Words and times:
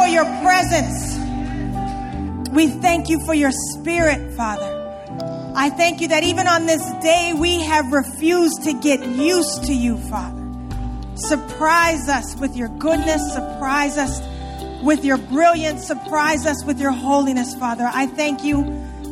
for 0.00 0.08
your 0.08 0.24
presence. 0.40 1.18
We 2.52 2.68
thank 2.68 3.10
you 3.10 3.22
for 3.26 3.34
your 3.34 3.52
spirit, 3.52 4.32
Father. 4.32 4.78
I 5.54 5.68
thank 5.68 6.00
you 6.00 6.08
that 6.08 6.22
even 6.24 6.46
on 6.46 6.64
this 6.64 6.82
day, 7.02 7.34
we 7.36 7.60
have 7.60 7.92
refused 7.92 8.64
to 8.64 8.72
get 8.72 9.04
used 9.04 9.64
to 9.64 9.74
you, 9.74 9.98
Father. 9.98 10.40
Surprise 11.16 12.08
us 12.08 12.34
with 12.36 12.56
your 12.56 12.68
goodness, 12.68 13.34
surprise 13.34 13.98
us 13.98 14.22
with 14.82 15.04
your 15.04 15.18
brilliance, 15.18 15.86
surprise 15.86 16.46
us 16.46 16.64
with 16.64 16.80
your 16.80 16.92
holiness, 16.92 17.54
Father. 17.54 17.84
I 17.92 18.06
thank 18.06 18.42
you 18.42 18.62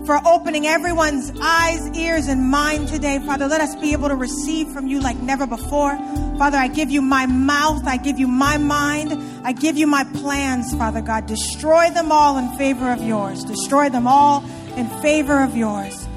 for 0.09 0.27
opening 0.27 0.66
everyone's 0.66 1.38
eyes, 1.38 1.86
ears, 1.95 2.29
and 2.29 2.48
mind 2.48 2.88
today. 2.88 3.18
Father, 3.18 3.46
let 3.46 3.61
us 3.61 3.77
be 3.77 3.93
able 3.93 4.08
to 4.08 4.14
receive 4.14 4.66
from 4.72 4.86
you 4.86 5.00
like 5.00 5.18
never 5.18 5.46
before. 5.46 5.98
Father, 6.38 6.57
I 6.57 6.68
give 6.68 6.88
you 6.88 7.02
my 7.02 7.27
mouth, 7.27 7.86
I 7.86 7.99
give 7.99 8.18
you 8.18 8.26
my 8.26 8.57
mind, 8.57 9.13
I 9.44 9.52
give 9.52 9.76
you 9.76 9.86
my 9.86 10.04
plans, 10.04 10.75
Father 10.75 11.02
God. 11.02 11.26
Destroy 11.26 11.90
them 11.90 12.11
all 12.11 12.39
in 12.39 12.57
favor 12.57 12.90
of 12.90 13.02
yours. 13.02 13.44
Destroy 13.44 13.90
them 13.90 14.07
all 14.07 14.43
in 14.79 14.89
favor 15.02 15.43
of 15.43 15.54
yours. 15.54 16.08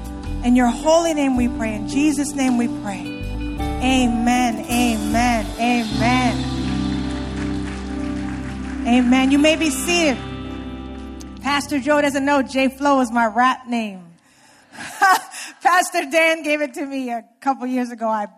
In 0.42 0.56
your 0.56 0.68
holy 0.68 1.12
name 1.12 1.36
we 1.36 1.48
pray. 1.48 1.74
In 1.74 1.86
Jesus' 1.86 2.32
name 2.32 2.56
we 2.56 2.68
pray. 2.68 3.02
Amen, 3.82 4.64
amen, 4.70 5.46
amen. 5.60 6.48
Amen. 8.88 9.30
You 9.30 9.38
may 9.38 9.56
be 9.56 9.68
seated. 9.68 10.31
Pastor 11.42 11.80
Joe 11.80 12.00
doesn't 12.00 12.24
know 12.24 12.40
J 12.40 12.68
Flow 12.68 13.00
is 13.00 13.10
my 13.10 13.26
rap 13.26 13.66
name. 13.66 14.04
Pastor 15.60 16.08
Dan 16.08 16.44
gave 16.44 16.62
it 16.62 16.74
to 16.74 16.86
me 16.86 17.10
a 17.10 17.24
couple 17.40 17.66
years 17.66 17.90
ago. 17.90 18.06
I 18.06 18.28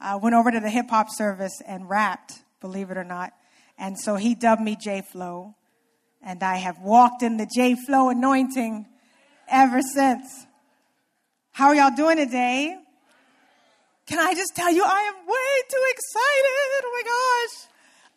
uh, 0.00 0.18
went 0.20 0.34
over 0.34 0.50
to 0.50 0.58
the 0.58 0.68
hip 0.68 0.90
hop 0.90 1.06
service 1.08 1.62
and 1.64 1.88
rapped, 1.88 2.40
believe 2.60 2.90
it 2.90 2.96
or 2.96 3.04
not. 3.04 3.32
And 3.78 3.96
so 3.96 4.16
he 4.16 4.34
dubbed 4.34 4.60
me 4.60 4.74
J 4.74 5.02
Flow. 5.02 5.54
And 6.20 6.42
I 6.42 6.56
have 6.56 6.80
walked 6.80 7.22
in 7.22 7.36
the 7.36 7.46
J 7.46 7.76
Flow 7.86 8.08
anointing 8.08 8.86
ever 9.48 9.80
since. 9.80 10.46
How 11.52 11.68
are 11.68 11.76
y'all 11.76 11.94
doing 11.94 12.16
today? 12.16 12.76
Can 14.06 14.18
I 14.18 14.34
just 14.34 14.56
tell 14.56 14.72
you, 14.72 14.82
I 14.84 15.00
am 15.02 15.14
way 15.14 15.62
too 15.70 15.84
excited. 15.90 16.82
Oh 16.82 16.90
my 16.92 17.02
gosh. 17.04 17.68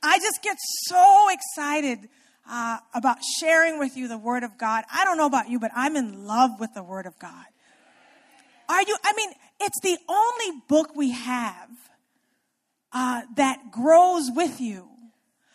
I 0.01 0.17
just 0.17 0.41
get 0.41 0.57
so 0.87 1.27
excited 1.29 2.09
uh, 2.49 2.77
about 2.93 3.17
sharing 3.39 3.79
with 3.79 3.95
you 3.95 4.07
the 4.07 4.17
Word 4.17 4.43
of 4.43 4.57
God. 4.57 4.83
I 4.93 5.05
don't 5.05 5.17
know 5.17 5.25
about 5.25 5.49
you, 5.49 5.59
but 5.59 5.71
I'm 5.75 5.95
in 5.95 6.25
love 6.25 6.59
with 6.59 6.73
the 6.73 6.83
Word 6.83 7.05
of 7.05 7.17
God. 7.19 7.45
Are 8.69 8.81
you? 8.81 8.95
I 9.03 9.13
mean, 9.13 9.31
it's 9.59 9.79
the 9.81 9.97
only 10.07 10.61
book 10.67 10.95
we 10.95 11.11
have 11.11 11.69
uh, 12.91 13.21
that 13.35 13.71
grows 13.71 14.29
with 14.33 14.61
you. 14.61 14.87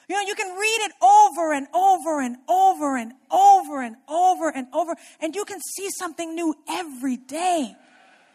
You 0.09 0.14
know, 0.14 0.23
you 0.23 0.34
can 0.34 0.57
read 0.57 0.79
it 0.83 0.92
over 1.03 1.53
and 1.53 1.67
over 1.75 2.20
and 2.20 2.37
over 2.48 2.97
and 2.97 3.12
over 3.31 3.83
and 3.83 3.97
over 4.09 4.48
and 4.51 4.67
over, 4.73 4.95
and 5.20 5.34
you 5.34 5.45
can 5.45 5.61
see 5.75 5.89
something 5.91 6.34
new 6.34 6.55
every 6.69 7.17
day. 7.17 7.75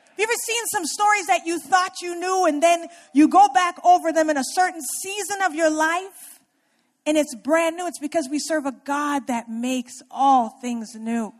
Have 0.10 0.20
you 0.20 0.24
ever 0.24 0.34
seen 0.46 0.66
some 0.74 0.86
stories 0.86 1.28
that 1.28 1.46
you 1.46 1.60
thought 1.60 2.02
you 2.02 2.20
knew, 2.20 2.46
and 2.46 2.62
then 2.62 2.88
you 3.14 3.30
go 3.30 3.48
back 3.54 3.78
over 3.86 4.12
them 4.12 4.30
in 4.30 4.38
a 4.38 4.44
certain 4.44 4.82
season 5.02 5.42
of 5.42 5.56
your 5.56 5.70
life? 5.70 6.31
And 7.06 7.18
it's 7.18 7.36
brand 7.36 7.78
new. 7.78 7.88
It's 7.88 8.00
because 8.00 8.28
we 8.30 8.40
serve 8.40 8.66
a 8.66 8.72
God 8.86 9.28
that 9.28 9.50
makes 9.50 9.94
all 10.10 10.50
things 10.62 10.96
new. 10.96 11.34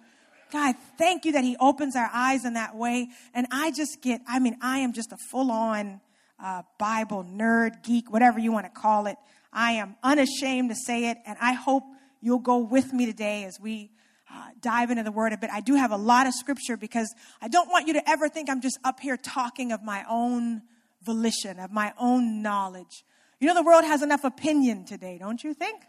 God, 0.52 0.76
thank 0.98 1.26
you 1.26 1.34
that 1.34 1.44
He 1.44 1.56
opens 1.60 1.96
our 1.96 2.10
eyes 2.12 2.46
in 2.46 2.54
that 2.54 2.76
way. 2.76 3.08
And 3.34 3.48
I 3.52 3.72
just 3.72 4.02
get, 4.02 4.22
I 4.28 4.40
mean, 4.40 4.58
I 4.62 4.80
am 4.80 4.94
just 4.94 5.12
a 5.12 5.18
full 5.30 5.52
on 5.52 6.02
uh, 6.44 6.64
Bible 6.78 7.24
nerd, 7.24 7.84
geek, 7.84 8.12
whatever 8.12 8.40
you 8.40 8.52
want 8.52 8.66
to 8.66 8.82
call 8.82 9.08
it. 9.08 9.18
I 9.54 9.74
am 9.74 9.96
unashamed 10.04 10.70
to 10.70 10.76
say 10.76 11.10
it, 11.10 11.18
and 11.26 11.38
I 11.42 11.54
hope 11.54 11.84
you'll 12.22 12.40
go 12.40 12.58
with 12.58 12.94
me 12.94 13.06
today 13.06 13.44
as 13.44 13.60
we 13.60 13.92
uh, 14.34 14.50
dive 14.62 14.92
into 14.92 15.04
the 15.04 15.12
Word 15.12 15.34
a 15.34 15.38
bit. 15.38 15.50
I 15.52 15.62
do 15.62 15.76
have 15.76 15.92
a 15.92 15.98
lot 15.98 16.28
of 16.28 16.34
scripture 16.34 16.78
because 16.78 17.14
I 17.42 17.48
don't 17.48 17.70
want 17.70 17.88
you 17.88 17.94
to 17.94 18.10
ever 18.10 18.30
think 18.30 18.50
I'm 18.50 18.62
just 18.62 18.80
up 18.84 19.00
here 19.00 19.18
talking 19.18 19.72
of 19.72 19.84
my 19.84 20.06
own 20.10 20.62
volition, 21.04 21.60
of 21.60 21.72
my 21.72 21.94
own 21.98 22.42
knowledge. 22.42 23.04
You 23.42 23.48
know, 23.48 23.56
the 23.56 23.64
world 23.64 23.84
has 23.84 24.04
enough 24.04 24.24
opinion 24.24 24.86
today, 24.86 25.18
don't 25.18 25.44
you 25.44 25.56
think? 25.56 25.82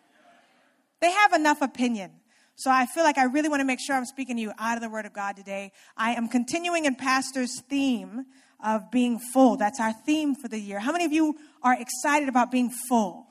They 1.03 1.11
have 1.11 1.35
enough 1.35 1.61
opinion. 1.61 2.11
So 2.55 2.71
I 2.71 2.87
feel 2.87 3.05
like 3.05 3.19
I 3.19 3.25
really 3.25 3.51
want 3.51 3.61
to 3.61 3.67
make 3.67 3.79
sure 3.79 3.95
I'm 3.95 4.07
speaking 4.07 4.37
to 4.37 4.43
you 4.43 4.53
out 4.59 4.79
of 4.79 4.83
the 4.83 4.89
Word 4.89 5.05
of 5.05 5.13
God 5.13 5.37
today. 5.37 5.73
I 5.95 6.15
am 6.15 6.29
continuing 6.29 6.87
in 6.87 6.95
Pastor's 6.95 7.61
theme 7.69 8.25
of 8.65 8.91
being 8.91 9.19
full. 9.35 9.59
That's 9.59 9.81
our 9.81 9.93
theme 9.93 10.35
for 10.35 10.49
the 10.49 10.59
year. 10.59 10.79
How 10.79 10.93
many 10.93 11.05
of 11.05 11.13
you 11.13 11.37
are 11.63 11.79
excited 11.79 12.31
about 12.31 12.51
being 12.51 12.71
full? 12.89 13.27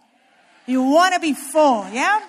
You 0.67 0.83
want 0.83 1.15
to 1.15 1.19
be 1.19 1.33
full, 1.33 1.87
yeah? 1.91 2.21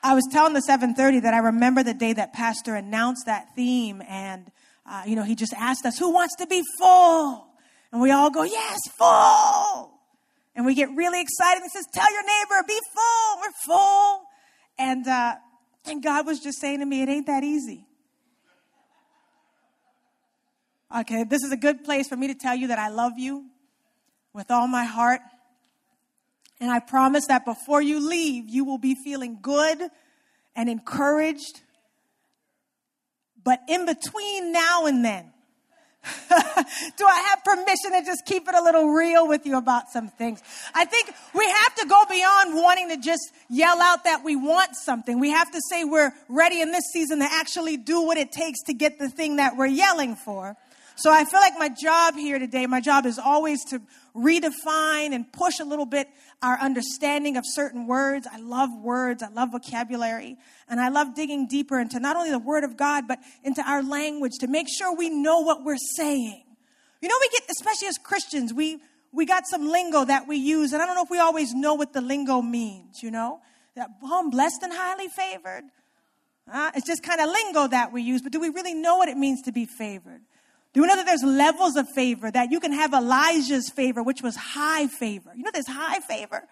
I 0.00 0.14
was 0.14 0.28
telling 0.30 0.52
the 0.52 0.62
730 0.62 1.20
that 1.20 1.34
I 1.34 1.38
remember 1.38 1.82
the 1.82 1.92
day 1.92 2.12
that 2.12 2.32
Pastor 2.32 2.76
announced 2.76 3.26
that 3.26 3.48
theme, 3.56 4.00
and 4.08 4.52
uh, 4.88 5.02
you 5.06 5.16
know, 5.16 5.24
he 5.24 5.34
just 5.34 5.52
asked 5.54 5.84
us, 5.84 5.98
"Who 5.98 6.12
wants 6.12 6.36
to 6.36 6.46
be 6.46 6.62
full?" 6.78 7.49
And 7.92 8.00
we 8.00 8.10
all 8.10 8.30
go, 8.30 8.42
yes, 8.44 8.80
full. 8.96 9.92
And 10.54 10.64
we 10.66 10.74
get 10.74 10.90
really 10.94 11.20
excited. 11.20 11.62
He 11.62 11.68
says, 11.70 11.86
tell 11.92 12.12
your 12.12 12.22
neighbor, 12.22 12.66
be 12.66 12.78
full. 12.94 13.40
We're 13.40 13.52
full. 13.64 14.22
And, 14.78 15.06
uh, 15.06 15.34
and 15.86 16.02
God 16.02 16.26
was 16.26 16.40
just 16.40 16.60
saying 16.60 16.80
to 16.80 16.86
me, 16.86 17.02
it 17.02 17.08
ain't 17.08 17.26
that 17.26 17.42
easy. 17.42 17.86
Okay, 20.96 21.24
this 21.24 21.42
is 21.42 21.52
a 21.52 21.56
good 21.56 21.84
place 21.84 22.08
for 22.08 22.16
me 22.16 22.26
to 22.28 22.34
tell 22.34 22.54
you 22.54 22.68
that 22.68 22.78
I 22.78 22.88
love 22.88 23.12
you 23.16 23.46
with 24.32 24.50
all 24.50 24.66
my 24.66 24.84
heart. 24.84 25.20
And 26.60 26.70
I 26.70 26.80
promise 26.80 27.26
that 27.28 27.44
before 27.44 27.80
you 27.80 28.06
leave, 28.06 28.48
you 28.48 28.64
will 28.64 28.78
be 28.78 28.94
feeling 28.94 29.38
good 29.40 29.78
and 30.54 30.68
encouraged. 30.68 31.60
But 33.42 33.60
in 33.68 33.86
between 33.86 34.52
now 34.52 34.86
and 34.86 35.04
then, 35.04 35.32
Do 36.96 37.04
I 37.06 37.28
have 37.30 37.44
permission 37.44 37.92
to 37.92 38.02
just 38.04 38.24
keep 38.24 38.48
it 38.48 38.54
a 38.54 38.62
little 38.62 38.88
real 38.88 39.28
with 39.28 39.44
you 39.44 39.58
about 39.58 39.90
some 39.90 40.08
things? 40.08 40.42
I 40.74 40.86
think 40.86 41.12
we 41.34 41.44
have 41.44 41.74
to 41.76 41.86
go 41.86 42.04
beyond 42.08 42.54
wanting 42.54 42.88
to 42.88 42.96
just 42.96 43.32
yell 43.50 43.80
out 43.82 44.04
that 44.04 44.24
we 44.24 44.34
want 44.34 44.76
something. 44.76 45.20
We 45.20 45.30
have 45.30 45.50
to 45.50 45.60
say 45.68 45.84
we're 45.84 46.12
ready 46.28 46.60
in 46.60 46.72
this 46.72 46.84
season 46.92 47.18
to 47.18 47.28
actually 47.30 47.76
do 47.76 48.02
what 48.02 48.16
it 48.16 48.32
takes 48.32 48.62
to 48.64 48.74
get 48.74 48.98
the 48.98 49.10
thing 49.10 49.36
that 49.36 49.56
we're 49.56 49.66
yelling 49.66 50.16
for. 50.16 50.56
So 51.00 51.10
I 51.10 51.24
feel 51.24 51.40
like 51.40 51.54
my 51.58 51.70
job 51.70 52.14
here 52.14 52.38
today, 52.38 52.66
my 52.66 52.82
job 52.82 53.06
is 53.06 53.18
always 53.18 53.64
to 53.70 53.80
redefine 54.14 55.14
and 55.14 55.32
push 55.32 55.58
a 55.58 55.64
little 55.64 55.86
bit 55.86 56.08
our 56.42 56.58
understanding 56.58 57.38
of 57.38 57.44
certain 57.46 57.86
words. 57.86 58.26
I 58.30 58.38
love 58.38 58.68
words, 58.82 59.22
I 59.22 59.28
love 59.28 59.52
vocabulary, 59.52 60.36
and 60.68 60.78
I 60.78 60.90
love 60.90 61.14
digging 61.14 61.46
deeper 61.46 61.80
into 61.80 62.00
not 62.00 62.16
only 62.16 62.30
the 62.30 62.38
Word 62.38 62.64
of 62.64 62.76
God, 62.76 63.08
but 63.08 63.18
into 63.42 63.62
our 63.66 63.82
language 63.82 64.32
to 64.40 64.46
make 64.46 64.66
sure 64.68 64.94
we 64.94 65.08
know 65.08 65.40
what 65.40 65.64
we're 65.64 65.78
saying. 65.96 66.44
You 67.00 67.08
know, 67.08 67.16
we 67.18 67.30
get, 67.30 67.44
especially 67.50 67.88
as 67.88 67.96
Christians, 67.96 68.52
we, 68.52 68.82
we 69.10 69.24
got 69.24 69.46
some 69.46 69.70
lingo 69.70 70.04
that 70.04 70.28
we 70.28 70.36
use, 70.36 70.74
and 70.74 70.82
I 70.82 70.86
don't 70.86 70.96
know 70.96 71.04
if 71.04 71.10
we 71.10 71.18
always 71.18 71.54
know 71.54 71.72
what 71.72 71.94
the 71.94 72.02
lingo 72.02 72.42
means, 72.42 73.02
you 73.02 73.10
know? 73.10 73.40
That, 73.74 73.88
oh, 74.02 74.20
I'm 74.20 74.28
blessed 74.28 74.62
and 74.64 74.72
highly 74.74 75.08
favored. 75.08 75.62
Uh, 76.52 76.72
it's 76.74 76.86
just 76.86 77.02
kind 77.02 77.22
of 77.22 77.30
lingo 77.30 77.68
that 77.68 77.90
we 77.90 78.02
use, 78.02 78.20
but 78.20 78.32
do 78.32 78.40
we 78.40 78.50
really 78.50 78.74
know 78.74 78.96
what 78.96 79.08
it 79.08 79.16
means 79.16 79.40
to 79.42 79.52
be 79.52 79.64
favored? 79.64 80.20
Do 80.72 80.80
you 80.80 80.86
know 80.86 80.96
that 80.96 81.06
there's 81.06 81.24
levels 81.24 81.76
of 81.76 81.88
favor? 81.88 82.30
That 82.30 82.52
you 82.52 82.60
can 82.60 82.72
have 82.72 82.92
Elijah's 82.92 83.70
favor, 83.70 84.02
which 84.02 84.22
was 84.22 84.36
high 84.36 84.86
favor. 84.86 85.32
You 85.34 85.42
know 85.42 85.50
there's 85.52 85.68
high 85.68 85.98
favor? 86.00 86.44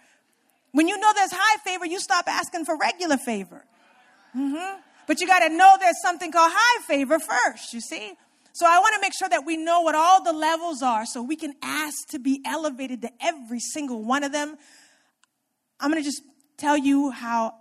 When 0.73 0.89
you 0.89 0.99
know 0.99 1.13
there's 1.15 1.33
high 1.33 1.59
favor, 1.65 1.87
you 1.87 2.01
stop 2.01 2.27
asking 2.27 2.65
for 2.65 2.77
regular 2.77 3.17
favor. 3.17 3.65
Mm-hmm. 4.37 4.81
But 5.07 5.21
you 5.21 5.27
got 5.27 5.41
to 5.41 5.49
know 5.49 5.77
there's 5.81 6.01
something 6.03 6.33
called 6.33 6.53
high 6.55 6.83
favor 6.83 7.19
first, 7.19 7.73
you 7.73 7.81
see? 7.81 8.13
So 8.53 8.67
I 8.67 8.79
want 8.79 8.95
to 8.97 9.01
make 9.01 9.13
sure 9.17 9.29
that 9.29 9.47
we 9.47 9.57
know 9.57 9.83
what 9.83 9.95
all 9.95 10.23
the 10.23 10.33
levels 10.33 10.83
are 10.83 11.07
so 11.07 11.23
we 11.23 11.37
can 11.37 11.55
ask 11.63 12.09
to 12.11 12.19
be 12.19 12.43
elevated 12.45 13.03
to 13.03 13.11
every 13.21 13.61
single 13.61 14.03
one 14.03 14.25
of 14.25 14.33
them. 14.33 14.57
I'm 15.79 15.91
going 15.91 16.03
to 16.03 16.07
just 16.07 16.23
tell 16.57 16.77
you 16.77 17.11
how, 17.11 17.55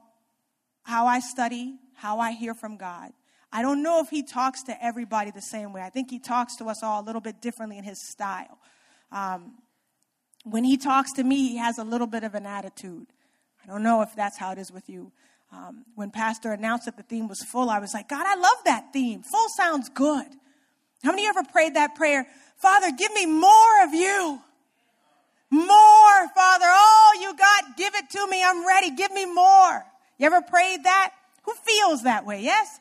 how 0.84 1.06
I 1.06 1.20
study, 1.20 1.76
how 1.94 2.20
I 2.20 2.32
hear 2.32 2.56
from 2.56 2.78
God. 2.78 3.12
I 3.58 3.64
don't 3.64 3.82
know 3.82 4.02
if 4.02 4.10
he 4.10 4.22
talks 4.22 4.62
to 4.66 4.86
everybody 4.86 5.32
the 5.32 5.42
same 5.42 5.74
way. 5.74 5.82
I 5.82 5.90
think 5.90 6.12
he 6.12 6.20
talks 6.20 6.58
to 6.58 6.66
us 6.66 6.84
all 6.84 7.02
a 7.02 7.06
little 7.06 7.22
bit 7.22 7.42
differently 7.42 7.80
in 7.80 7.84
his 7.84 8.00
style. 8.00 8.60
Um, 9.12 9.56
when 10.44 10.64
he 10.64 10.78
talks 10.78 11.12
to 11.14 11.24
me, 11.24 11.48
he 11.48 11.58
has 11.58 11.80
a 11.80 11.84
little 11.84 12.06
bit 12.06 12.24
of 12.24 12.36
an 12.36 12.46
attitude. 12.46 13.08
I 13.64 13.66
don't 13.66 13.82
know 13.82 14.04
if 14.04 14.16
that's 14.16 14.38
how 14.38 14.52
it 14.52 14.60
is 14.60 14.72
with 14.72 14.88
you. 14.88 15.12
Um, 15.52 15.86
when 15.96 16.12
Pastor 16.12 16.52
announced 16.52 16.86
that 16.86 16.98
the 16.98 17.02
theme 17.02 17.28
was 17.28 17.42
full, 17.42 17.72
I 17.72 17.80
was 17.80 17.96
like, 17.96 18.08
God, 18.10 18.28
I 18.28 18.36
love 18.36 18.58
that 18.66 18.94
theme. 18.94 19.24
Full 19.24 19.50
sounds 19.50 19.90
good. 19.90 20.28
How 21.04 21.10
many 21.10 21.24
of 21.26 21.34
you 21.34 21.40
ever 21.40 21.50
prayed 21.52 21.74
that 21.74 21.96
prayer? 21.96 22.28
Father, 22.58 22.92
give 22.92 23.12
me 23.16 23.26
more 23.26 23.84
of 23.86 23.92
you. 23.92 24.40
More, 25.50 26.28
Father. 26.36 26.68
All 26.68 27.22
you 27.22 27.36
got, 27.36 27.76
give 27.76 27.96
it 27.96 28.08
to 28.12 28.28
me. 28.28 28.44
I'm 28.46 28.68
ready. 28.68 28.92
Give 28.92 29.12
me 29.12 29.26
more. 29.26 29.84
You 30.20 30.28
ever 30.28 30.44
prayed 30.44 30.84
that? 30.84 31.14
Who 31.42 31.54
feels 31.66 32.04
that 32.04 32.24
way? 32.24 32.44
Yes? 32.44 32.80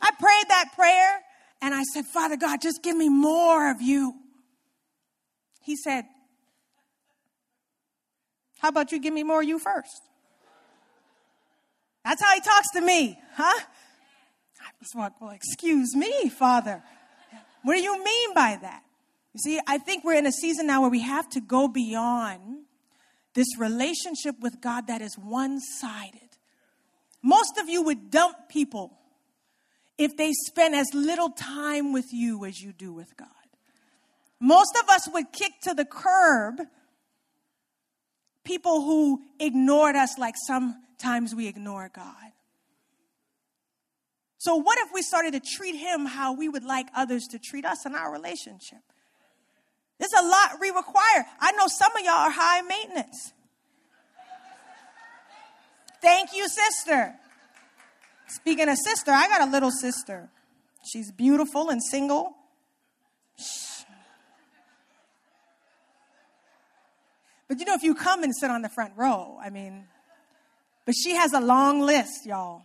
I 0.00 0.10
prayed 0.18 0.48
that 0.48 0.70
prayer 0.74 1.20
and 1.60 1.74
I 1.74 1.82
said, 1.94 2.04
Father 2.06 2.36
God, 2.36 2.60
just 2.60 2.82
give 2.82 2.96
me 2.96 3.08
more 3.08 3.70
of 3.70 3.80
you. 3.80 4.14
He 5.62 5.76
said, 5.76 6.04
How 8.58 8.68
about 8.68 8.92
you 8.92 9.00
give 9.00 9.14
me 9.14 9.22
more 9.22 9.42
of 9.42 9.48
you 9.48 9.58
first? 9.58 10.02
That's 12.04 12.22
how 12.22 12.32
he 12.34 12.40
talks 12.40 12.70
to 12.72 12.80
me, 12.80 13.18
huh? 13.34 13.60
I 14.60 14.70
was 14.80 14.94
like, 14.94 15.20
well, 15.20 15.30
excuse 15.30 15.94
me, 15.94 16.28
Father. 16.28 16.82
What 17.62 17.74
do 17.74 17.82
you 17.82 18.02
mean 18.02 18.34
by 18.34 18.58
that? 18.62 18.82
You 19.34 19.40
see, 19.40 19.60
I 19.66 19.78
think 19.78 20.04
we're 20.04 20.14
in 20.14 20.26
a 20.26 20.32
season 20.32 20.66
now 20.66 20.80
where 20.80 20.90
we 20.90 21.02
have 21.02 21.28
to 21.30 21.40
go 21.40 21.68
beyond 21.68 22.64
this 23.34 23.46
relationship 23.58 24.36
with 24.40 24.60
God 24.60 24.86
that 24.86 25.02
is 25.02 25.16
one 25.16 25.60
sided. 25.60 26.38
Most 27.22 27.58
of 27.58 27.68
you 27.68 27.82
would 27.82 28.10
dump 28.10 28.36
people 28.48 28.97
if 29.98 30.16
they 30.16 30.32
spend 30.32 30.74
as 30.74 30.86
little 30.94 31.30
time 31.30 31.92
with 31.92 32.12
you 32.12 32.44
as 32.44 32.60
you 32.60 32.72
do 32.72 32.92
with 32.92 33.16
God. 33.16 33.28
Most 34.40 34.78
of 34.80 34.88
us 34.88 35.08
would 35.12 35.32
kick 35.32 35.52
to 35.62 35.74
the 35.74 35.84
curb 35.84 36.60
people 38.44 38.82
who 38.82 39.20
ignored 39.38 39.96
us 39.96 40.16
like 40.16 40.34
sometimes 40.46 41.34
we 41.34 41.48
ignore 41.48 41.90
God. 41.92 42.14
So, 44.38 44.54
what 44.54 44.78
if 44.78 44.92
we 44.94 45.02
started 45.02 45.32
to 45.32 45.40
treat 45.40 45.74
Him 45.74 46.06
how 46.06 46.32
we 46.32 46.48
would 46.48 46.62
like 46.62 46.86
others 46.94 47.24
to 47.32 47.40
treat 47.40 47.64
us 47.64 47.84
in 47.84 47.94
our 47.96 48.12
relationship? 48.12 48.78
There's 49.98 50.12
a 50.16 50.24
lot 50.24 50.60
we 50.60 50.70
require. 50.70 51.26
I 51.40 51.52
know 51.52 51.66
some 51.66 51.94
of 51.96 52.04
y'all 52.04 52.14
are 52.14 52.30
high 52.30 52.62
maintenance. 52.62 53.32
Thank 56.00 56.30
you, 56.32 56.48
sister. 56.48 57.16
Speaking 58.28 58.68
of 58.68 58.76
sister, 58.76 59.10
I 59.10 59.26
got 59.28 59.48
a 59.48 59.50
little 59.50 59.70
sister. 59.70 60.28
She's 60.90 61.10
beautiful 61.10 61.70
and 61.70 61.82
single. 61.82 62.34
But 67.48 67.58
you 67.58 67.64
know, 67.64 67.74
if 67.74 67.82
you 67.82 67.94
come 67.94 68.22
and 68.22 68.34
sit 68.34 68.50
on 68.50 68.62
the 68.62 68.68
front 68.68 68.92
row, 68.96 69.38
I 69.42 69.48
mean, 69.50 69.84
but 70.84 70.94
she 70.94 71.14
has 71.14 71.32
a 71.32 71.40
long 71.40 71.80
list, 71.80 72.26
y'all. 72.26 72.62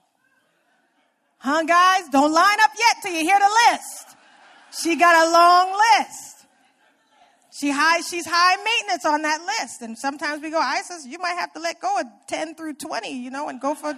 Huh, 1.38 1.64
guys? 1.64 2.04
Don't 2.10 2.32
line 2.32 2.58
up 2.62 2.72
yet 2.78 2.96
till 3.02 3.14
you 3.14 3.22
hear 3.22 3.40
the 3.40 3.72
list. 3.72 4.18
She 4.82 4.96
got 4.96 5.28
a 5.28 5.32
long 5.32 5.78
list. 6.00 6.46
She 7.52 7.70
high, 7.70 8.02
she's 8.02 8.26
high 8.26 8.56
maintenance 8.64 9.06
on 9.06 9.22
that 9.22 9.42
list. 9.42 9.82
And 9.82 9.98
sometimes 9.98 10.42
we 10.42 10.50
go, 10.50 10.58
Isis, 10.58 11.06
you 11.06 11.20
might 11.20 11.36
have 11.38 11.54
to 11.54 11.60
let 11.60 11.80
go 11.80 12.00
of 12.00 12.06
10 12.28 12.56
through 12.56 12.74
20, 12.76 13.10
you 13.10 13.30
know, 13.30 13.48
and 13.48 13.62
go 13.62 13.76
for 13.76 13.94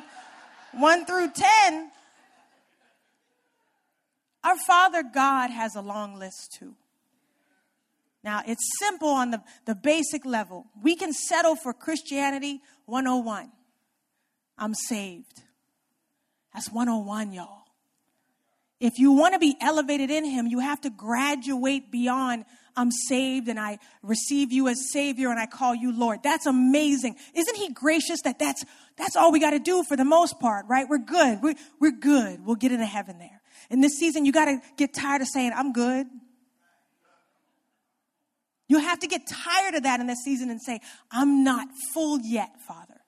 1 0.80 1.06
through 1.06 1.31
10. 1.31 1.92
Our 4.44 4.57
Father 4.68 5.04
God 5.04 5.50
has 5.50 5.75
a 5.75 5.81
long 5.81 6.19
list 6.19 6.56
too. 6.60 6.75
Now, 8.24 8.42
it's 8.45 8.63
simple 8.80 9.10
on 9.10 9.31
the, 9.31 9.42
the 9.66 9.75
basic 9.75 10.25
level. 10.25 10.66
We 10.81 10.95
can 10.95 11.13
settle 11.13 11.56
for 11.56 11.74
Christianity 11.74 12.62
101. 12.86 13.51
I'm 14.57 14.74
saved. 14.74 15.42
That's 16.54 16.72
101, 16.72 17.33
y'all. 17.33 17.66
If 18.80 18.98
you 18.98 19.12
want 19.12 19.33
to 19.33 19.39
be 19.39 19.56
elevated 19.62 20.10
in 20.10 20.25
Him, 20.25 20.48
you 20.48 20.60
have 20.60 20.81
to 20.81 20.89
graduate 20.89 21.92
beyond 21.92 22.45
I'm 22.75 22.92
saved 22.92 23.48
and 23.48 23.60
I 23.60 23.80
receive 24.04 24.51
you 24.51 24.68
as 24.68 24.92
Savior 24.92 25.30
and 25.30 25.39
I 25.39 25.45
call 25.45 25.74
you 25.74 25.98
Lord. 25.98 26.19
That's 26.24 26.45
amazing. 26.45 27.16
Isn't 27.33 27.56
He 27.56 27.72
gracious 27.72 28.22
that 28.24 28.39
that's, 28.39 28.66
that's 28.98 29.16
all 29.16 29.31
we 29.31 29.39
got 29.39 29.51
to 29.51 29.60
do 29.60 29.83
for 29.83 29.95
the 29.95 30.06
most 30.06 30.39
part, 30.39 30.66
right? 30.69 30.86
We're 30.89 30.98
good. 30.98 31.42
We're, 31.42 31.56
we're 31.80 31.98
good. 32.00 32.45
We'll 32.45 32.56
get 32.56 32.72
into 32.72 32.86
heaven 32.86 33.18
there. 33.18 33.42
In 33.69 33.81
this 33.81 33.98
season, 33.98 34.25
you 34.25 34.31
got 34.31 34.45
to 34.45 34.60
get 34.77 34.94
tired 34.94 35.22
of 35.22 35.27
saying, 35.27 35.51
I'm 35.56 35.74
good. 35.74 36.07
You 38.68 38.80
have 38.80 39.00
to 39.00 39.07
get 39.07 39.22
tired 39.27 39.75
of 39.75 39.83
that 39.83 40.00
in 40.00 40.07
this 40.07 40.24
season 40.24 40.50
and 40.50 40.62
say, 40.62 40.80
I'm 41.12 41.44
not 41.44 41.68
full 41.94 42.19
yet, 42.19 42.50
Father. 42.68 43.00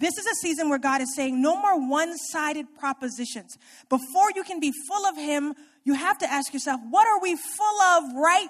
This 0.00 0.16
is 0.16 0.24
a 0.24 0.34
season 0.36 0.70
where 0.70 0.78
God 0.78 1.02
is 1.02 1.14
saying, 1.14 1.40
no 1.42 1.60
more 1.60 1.78
one 1.88 2.16
sided 2.16 2.66
propositions. 2.78 3.58
Before 3.90 4.30
you 4.34 4.42
can 4.42 4.58
be 4.58 4.72
full 4.88 5.06
of 5.06 5.16
Him, 5.16 5.54
you 5.84 5.92
have 5.92 6.16
to 6.18 6.30
ask 6.30 6.54
yourself, 6.54 6.80
what 6.88 7.06
are 7.06 7.20
we 7.20 7.36
full 7.36 7.82
of 7.82 8.04
right 8.14 8.48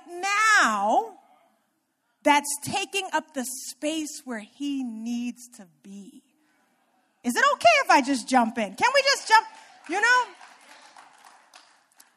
now 0.63 1.17
that's 2.23 2.49
taking 2.63 3.09
up 3.13 3.35
the 3.35 3.45
space 3.67 4.23
where 4.25 4.39
He 4.39 4.85
needs 4.85 5.49
to 5.57 5.67
be? 5.83 6.23
Is 7.25 7.35
it 7.35 7.45
okay 7.55 7.69
if 7.85 7.91
I 7.91 8.01
just 8.01 8.29
jump 8.29 8.57
in? 8.57 8.75
Can 8.75 8.91
we 8.95 9.03
just 9.03 9.27
jump? 9.27 9.47
You 9.89 10.01
know? 10.01 10.23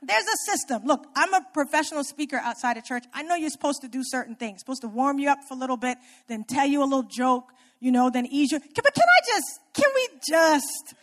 There's 0.03 0.25
a 0.25 0.51
system. 0.51 0.83
Look, 0.85 1.07
I'm 1.15 1.33
a 1.33 1.41
professional 1.53 2.03
speaker 2.03 2.35
outside 2.35 2.77
of 2.77 2.83
church. 2.83 3.06
I 3.15 3.24
know 3.24 3.33
you're 3.33 3.50
supposed 3.50 3.81
to 3.81 3.88
do 3.88 4.01
certain 4.03 4.35
things, 4.35 4.59
supposed 4.59 4.81
to 4.81 4.88
warm 4.88 5.18
you 5.18 5.30
up 5.30 5.39
for 5.47 5.56
a 5.56 5.57
little 5.57 5.77
bit, 5.77 5.97
then 6.27 6.44
tell 6.44 6.68
you 6.68 6.83
a 6.83 6.85
little 6.85 7.03
joke, 7.03 7.51
you 7.83 7.91
know, 7.91 8.09
then 8.09 8.25
ease 8.27 8.50
you. 8.50 8.59
But 8.59 8.94
can 8.94 9.03
I 9.03 9.25
just, 9.27 9.59
can 9.74 9.89
we 9.94 10.07
just, 10.25 10.95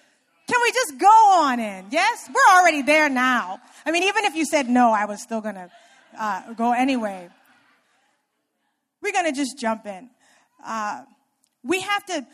can 0.49 0.59
we 0.63 0.73
just 0.73 0.99
go 0.99 1.43
on 1.43 1.61
in? 1.61 1.85
Yes? 1.91 2.27
We're 2.35 2.59
already 2.59 2.81
there 2.81 3.11
now. 3.11 3.61
I 3.85 3.91
mean, 3.91 4.05
even 4.05 4.25
if 4.25 4.35
you 4.35 4.47
said 4.47 4.67
no, 4.67 4.91
I 4.91 5.05
was 5.05 5.23
still 5.23 5.43
going 5.43 5.57
to 5.57 5.71
uh, 6.19 6.55
go 6.55 6.73
anyway. 6.73 7.29
We're 9.03 9.13
going 9.13 9.27
to 9.27 9.33
just 9.33 9.59
jump 9.59 9.85
in. 9.85 10.09
Uh, 10.65 11.03
we 11.63 11.81
have 11.81 12.07
to 12.07 12.27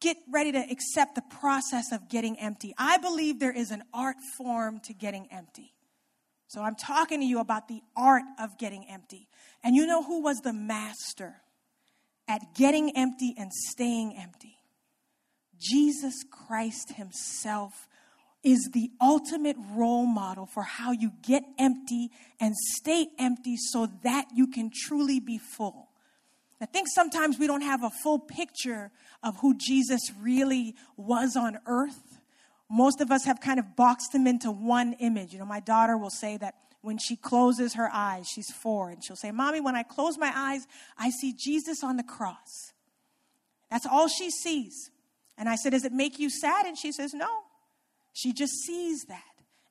get 0.00 0.16
ready 0.28 0.50
to 0.50 0.58
accept 0.58 1.14
the 1.14 1.22
process 1.38 1.92
of 1.92 2.08
getting 2.08 2.36
empty. 2.40 2.74
I 2.76 2.96
believe 2.96 3.38
there 3.38 3.56
is 3.56 3.70
an 3.70 3.84
art 3.94 4.16
form 4.36 4.80
to 4.80 4.92
getting 4.92 5.28
empty. 5.30 5.72
So 6.48 6.60
I'm 6.60 6.74
talking 6.74 7.20
to 7.20 7.26
you 7.26 7.38
about 7.38 7.68
the 7.68 7.82
art 7.96 8.24
of 8.40 8.58
getting 8.58 8.84
empty. 8.90 9.28
And 9.62 9.76
you 9.76 9.86
know 9.86 10.02
who 10.02 10.22
was 10.22 10.40
the 10.40 10.52
master 10.52 11.36
at 12.32 12.54
getting 12.54 12.96
empty 12.96 13.34
and 13.36 13.52
staying 13.52 14.16
empty? 14.16 14.56
Jesus 15.58 16.24
Christ 16.30 16.94
Himself 16.94 17.86
is 18.42 18.70
the 18.72 18.90
ultimate 19.02 19.56
role 19.72 20.06
model 20.06 20.46
for 20.46 20.62
how 20.62 20.92
you 20.92 21.12
get 21.22 21.44
empty 21.58 22.08
and 22.40 22.56
stay 22.56 23.08
empty 23.18 23.56
so 23.56 23.86
that 24.02 24.28
you 24.34 24.46
can 24.46 24.70
truly 24.74 25.20
be 25.20 25.36
full. 25.36 25.90
I 26.58 26.64
think 26.64 26.88
sometimes 26.88 27.38
we 27.38 27.46
don't 27.46 27.60
have 27.62 27.84
a 27.84 27.90
full 27.90 28.18
picture 28.18 28.90
of 29.22 29.36
who 29.40 29.54
Jesus 29.58 30.00
really 30.18 30.74
was 30.96 31.36
on 31.36 31.58
earth. 31.66 32.18
Most 32.70 33.00
of 33.02 33.10
us 33.10 33.24
have 33.24 33.40
kind 33.40 33.58
of 33.58 33.76
boxed 33.76 34.14
him 34.14 34.26
into 34.26 34.50
one 34.50 34.94
image. 34.94 35.34
You 35.34 35.40
know, 35.40 35.44
my 35.44 35.60
daughter 35.60 35.98
will 35.98 36.10
say 36.10 36.38
that 36.38 36.54
when 36.82 36.98
she 36.98 37.16
closes 37.16 37.74
her 37.74 37.88
eyes, 37.92 38.28
she's 38.28 38.50
four, 38.50 38.90
and 38.90 39.02
she'll 39.02 39.16
say, 39.16 39.30
Mommy, 39.30 39.60
when 39.60 39.76
I 39.76 39.82
close 39.82 40.18
my 40.18 40.32
eyes, 40.34 40.66
I 40.98 41.10
see 41.10 41.32
Jesus 41.32 41.82
on 41.82 41.96
the 41.96 42.02
cross. 42.02 42.72
That's 43.70 43.86
all 43.86 44.08
she 44.08 44.30
sees. 44.30 44.90
And 45.38 45.48
I 45.48 45.56
said, 45.56 45.70
Does 45.70 45.84
it 45.84 45.92
make 45.92 46.18
you 46.18 46.28
sad? 46.28 46.66
And 46.66 46.76
she 46.76 46.92
says, 46.92 47.14
No. 47.14 47.30
She 48.12 48.32
just 48.32 48.52
sees 48.66 49.04
that. 49.04 49.22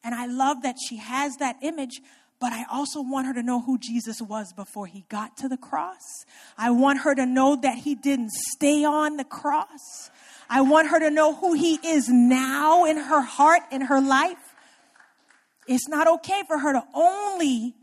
And 0.04 0.16
I 0.16 0.26
love 0.26 0.64
that 0.64 0.78
she 0.90 0.98
has 0.98 1.38
that 1.38 1.58
image 1.62 2.02
but 2.42 2.52
I 2.52 2.66
also 2.72 3.02
want 3.04 3.28
her 3.28 3.34
to 3.36 3.44
know 3.44 3.62
who 3.62 3.78
Jesus 3.78 4.20
was 4.20 4.52
before 4.52 4.88
he 4.88 5.06
got 5.10 5.38
to 5.38 5.48
the 5.48 5.58
cross. 5.58 6.26
I 6.58 6.72
want 6.72 7.02
her 7.02 7.14
to 7.14 7.28
know 7.28 7.56
that 7.56 7.78
he 7.78 7.94
didn't 7.94 8.32
stay 8.32 8.84
on 8.84 9.18
the 9.18 9.24
cross. 9.24 10.10
I 10.50 10.62
want 10.62 10.90
her 10.90 11.00
to 11.00 11.12
know 11.12 11.36
who 11.36 11.54
he 11.54 11.76
is 11.86 12.10
now 12.10 12.86
in 12.86 12.98
her 12.98 13.22
heart, 13.22 13.62
in 13.72 13.82
her 13.82 14.02
life. 14.02 14.51
It's 15.68 15.88
not 15.88 16.08
okay 16.08 16.42
for 16.48 16.60
her 16.60 16.74
to 16.74 16.84
only 16.94 17.76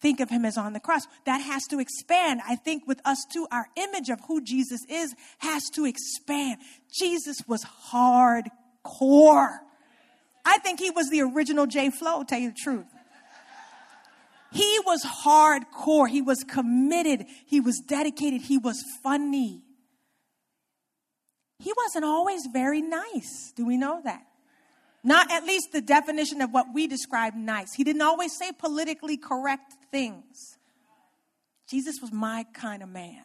think 0.00 0.20
of 0.20 0.30
him 0.30 0.44
as 0.44 0.56
on 0.56 0.72
the 0.72 0.80
cross. 0.80 1.06
That 1.24 1.38
has 1.38 1.64
to 1.68 1.80
expand. 1.80 2.40
I 2.46 2.56
think 2.56 2.86
with 2.86 3.00
us 3.04 3.24
too, 3.32 3.46
our 3.50 3.66
image 3.76 4.08
of 4.10 4.20
who 4.28 4.42
Jesus 4.42 4.80
is 4.88 5.14
has 5.38 5.64
to 5.70 5.84
expand. 5.84 6.60
Jesus 6.98 7.38
was 7.46 7.64
hardcore. 7.90 9.58
I 10.44 10.58
think 10.58 10.78
he 10.78 10.90
was 10.90 11.08
the 11.10 11.22
original 11.22 11.66
J 11.66 11.90
Flow, 11.90 12.22
tell 12.22 12.38
you 12.38 12.50
the 12.50 12.56
truth. 12.56 12.86
He 14.52 14.78
was 14.86 15.04
hardcore. 15.04 16.08
He 16.08 16.22
was 16.22 16.44
committed. 16.44 17.26
He 17.46 17.60
was 17.60 17.80
dedicated. 17.86 18.42
He 18.42 18.58
was 18.58 18.82
funny. 19.02 19.62
He 21.58 21.72
wasn't 21.76 22.04
always 22.04 22.46
very 22.52 22.80
nice. 22.80 23.52
Do 23.56 23.66
we 23.66 23.76
know 23.76 24.00
that? 24.04 24.22
Not 25.06 25.30
at 25.30 25.44
least 25.44 25.70
the 25.70 25.80
definition 25.80 26.42
of 26.42 26.50
what 26.50 26.74
we 26.74 26.88
describe 26.88 27.36
nice. 27.36 27.72
He 27.72 27.84
didn't 27.84 28.02
always 28.02 28.36
say 28.36 28.50
politically 28.50 29.16
correct 29.16 29.72
things. 29.92 30.58
Jesus 31.70 32.00
was 32.02 32.10
my 32.12 32.44
kind 32.52 32.82
of 32.82 32.88
man. 32.88 33.22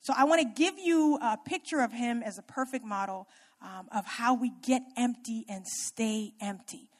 So 0.00 0.12
I 0.16 0.24
want 0.24 0.42
to 0.42 0.48
give 0.48 0.80
you 0.80 1.16
a 1.22 1.36
picture 1.36 1.78
of 1.78 1.92
him 1.92 2.24
as 2.24 2.38
a 2.38 2.42
perfect 2.42 2.84
model 2.84 3.28
um, 3.62 3.86
of 3.94 4.04
how 4.04 4.34
we 4.34 4.50
get 4.62 4.82
empty 4.96 5.44
and 5.48 5.64
stay 5.64 6.32
empty. 6.40 6.90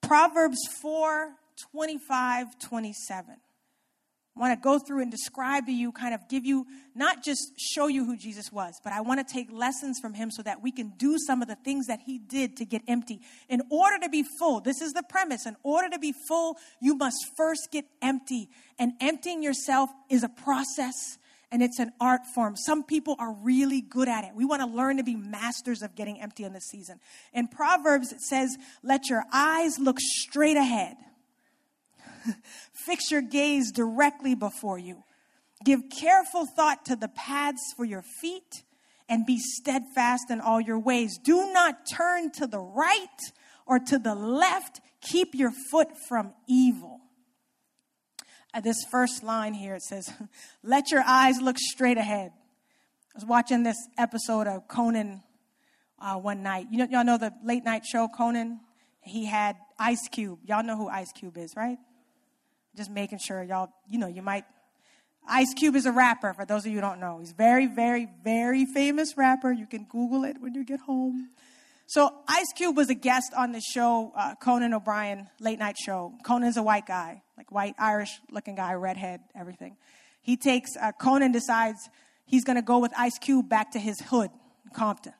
Proverbs 0.00 0.66
4 0.80 1.34
25, 1.72 2.58
27. 2.58 3.36
Want 4.38 4.58
to 4.58 4.62
go 4.62 4.78
through 4.78 5.02
and 5.02 5.10
describe 5.10 5.66
to 5.66 5.72
you, 5.72 5.90
kind 5.90 6.14
of 6.14 6.28
give 6.28 6.44
you, 6.46 6.66
not 6.94 7.24
just 7.24 7.52
show 7.58 7.88
you 7.88 8.04
who 8.04 8.16
Jesus 8.16 8.52
was, 8.52 8.80
but 8.84 8.92
I 8.92 9.00
want 9.00 9.26
to 9.26 9.32
take 9.32 9.50
lessons 9.50 9.98
from 10.00 10.14
him 10.14 10.30
so 10.30 10.42
that 10.42 10.62
we 10.62 10.70
can 10.70 10.92
do 10.96 11.16
some 11.18 11.42
of 11.42 11.48
the 11.48 11.56
things 11.56 11.86
that 11.86 12.00
he 12.06 12.18
did 12.18 12.56
to 12.58 12.64
get 12.64 12.82
empty. 12.86 13.20
In 13.48 13.62
order 13.70 13.98
to 13.98 14.08
be 14.08 14.24
full, 14.38 14.60
this 14.60 14.80
is 14.80 14.92
the 14.92 15.02
premise. 15.02 15.44
In 15.46 15.56
order 15.62 15.88
to 15.90 15.98
be 15.98 16.14
full, 16.28 16.56
you 16.80 16.94
must 16.96 17.16
first 17.36 17.68
get 17.72 17.84
empty. 18.00 18.48
And 18.78 18.92
emptying 19.00 19.42
yourself 19.42 19.90
is 20.08 20.22
a 20.22 20.28
process. 20.28 21.18
and 21.50 21.62
it's 21.62 21.78
an 21.78 21.92
art 21.98 22.26
form. 22.34 22.56
Some 22.56 22.84
people 22.84 23.16
are 23.18 23.32
really 23.32 23.80
good 23.80 24.08
at 24.08 24.24
it. 24.24 24.32
We 24.34 24.44
want 24.44 24.60
to 24.60 24.68
learn 24.68 24.98
to 24.98 25.02
be 25.02 25.16
masters 25.16 25.82
of 25.82 25.94
getting 25.94 26.20
empty 26.20 26.44
in 26.44 26.52
this 26.52 26.66
season. 26.66 27.00
In 27.32 27.48
Proverbs, 27.48 28.12
it 28.12 28.20
says, 28.20 28.56
Let 28.82 29.08
your 29.08 29.24
eyes 29.32 29.78
look 29.78 29.98
straight 29.98 30.58
ahead, 30.58 30.96
fix 32.72 33.10
your 33.10 33.22
gaze 33.22 33.72
directly 33.72 34.34
before 34.34 34.78
you. 34.78 35.04
Give 35.64 35.80
careful 35.90 36.46
thought 36.46 36.84
to 36.86 36.96
the 36.96 37.08
paths 37.08 37.72
for 37.76 37.84
your 37.84 38.02
feet 38.20 38.62
and 39.08 39.26
be 39.26 39.38
steadfast 39.38 40.30
in 40.30 40.40
all 40.40 40.60
your 40.60 40.78
ways. 40.78 41.18
Do 41.18 41.52
not 41.52 41.86
turn 41.90 42.30
to 42.32 42.46
the 42.46 42.60
right 42.60 43.20
or 43.66 43.78
to 43.78 43.98
the 43.98 44.14
left. 44.14 44.80
Keep 45.00 45.34
your 45.34 45.52
foot 45.70 45.88
from 46.08 46.32
evil. 46.46 47.00
At 48.54 48.64
this 48.64 48.82
first 48.90 49.22
line 49.22 49.54
here, 49.54 49.74
it 49.74 49.82
says, 49.82 50.12
Let 50.62 50.90
your 50.90 51.02
eyes 51.06 51.40
look 51.40 51.58
straight 51.58 51.98
ahead. 51.98 52.32
I 53.14 53.18
was 53.18 53.24
watching 53.24 53.62
this 53.62 53.76
episode 53.96 54.46
of 54.46 54.68
Conan 54.68 55.22
uh, 56.00 56.16
one 56.16 56.42
night. 56.42 56.66
You 56.70 56.78
know, 56.78 56.86
y'all 56.90 57.04
know 57.04 57.18
the 57.18 57.32
late 57.44 57.64
night 57.64 57.84
show 57.84 58.08
Conan? 58.08 58.60
He 59.02 59.26
had 59.26 59.56
Ice 59.78 60.08
Cube. 60.08 60.40
Y'all 60.44 60.62
know 60.62 60.76
who 60.76 60.88
Ice 60.88 61.12
Cube 61.12 61.36
is, 61.38 61.54
right? 61.56 61.78
Just 62.78 62.90
making 62.90 63.18
sure 63.18 63.42
y'all, 63.42 63.68
you 63.90 63.98
know, 63.98 64.06
you 64.06 64.22
might 64.22 64.44
Ice 65.28 65.52
Cube 65.52 65.76
is 65.76 65.84
a 65.84 65.92
rapper, 65.92 66.32
for 66.32 66.46
those 66.46 66.64
of 66.64 66.72
you 66.72 66.76
who 66.76 66.80
don't 66.80 67.00
know. 67.00 67.18
He's 67.18 67.32
very, 67.32 67.66
very, 67.66 68.08
very 68.24 68.64
famous 68.64 69.16
rapper. 69.16 69.52
You 69.52 69.66
can 69.66 69.84
Google 69.84 70.24
it 70.24 70.36
when 70.40 70.54
you 70.54 70.64
get 70.64 70.80
home. 70.80 71.28
So 71.86 72.14
Ice 72.26 72.52
Cube 72.54 72.76
was 72.76 72.88
a 72.88 72.94
guest 72.94 73.32
on 73.36 73.52
the 73.52 73.60
show, 73.60 74.12
uh, 74.16 74.34
Conan 74.36 74.72
O'Brien 74.72 75.28
late 75.40 75.58
night 75.58 75.76
show. 75.76 76.14
Conan's 76.22 76.56
a 76.56 76.62
white 76.62 76.86
guy, 76.86 77.22
like 77.36 77.52
white 77.52 77.74
Irish 77.78 78.10
looking 78.30 78.54
guy, 78.54 78.72
redhead, 78.74 79.20
everything. 79.34 79.76
He 80.22 80.36
takes, 80.36 80.76
uh, 80.80 80.92
Conan 80.92 81.32
decides 81.32 81.88
he's 82.24 82.44
going 82.44 82.56
to 82.56 82.62
go 82.62 82.78
with 82.78 82.92
Ice 82.96 83.18
Cube 83.18 83.48
back 83.48 83.72
to 83.72 83.78
his 83.78 84.00
hood, 84.00 84.30
Compton. 84.74 85.14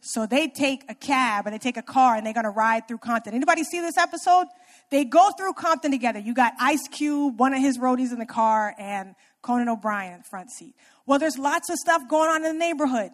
So 0.00 0.26
they 0.26 0.48
take 0.48 0.84
a 0.88 0.94
cab 0.94 1.46
or 1.46 1.50
they 1.50 1.58
take 1.58 1.76
a 1.76 1.82
car 1.82 2.16
and 2.16 2.24
they're 2.24 2.32
going 2.32 2.44
to 2.44 2.50
ride 2.50 2.88
through 2.88 2.98
Compton. 2.98 3.34
Anybody 3.34 3.64
see 3.64 3.80
this 3.80 3.98
episode? 3.98 4.46
They 4.90 5.04
go 5.04 5.30
through 5.30 5.52
Compton 5.54 5.92
together. 5.92 6.18
You 6.18 6.34
got 6.34 6.52
Ice 6.58 6.86
Cube, 6.90 7.38
one 7.38 7.54
of 7.54 7.60
his 7.60 7.78
roadies 7.78 8.12
in 8.12 8.18
the 8.18 8.26
car, 8.26 8.74
and 8.76 9.14
Conan 9.40 9.68
O'Brien 9.68 10.12
in 10.14 10.18
the 10.18 10.24
front 10.24 10.50
seat. 10.50 10.74
Well, 11.06 11.18
there's 11.18 11.38
lots 11.38 11.70
of 11.70 11.76
stuff 11.76 12.02
going 12.08 12.28
on 12.28 12.44
in 12.44 12.52
the 12.52 12.58
neighborhood. 12.58 13.10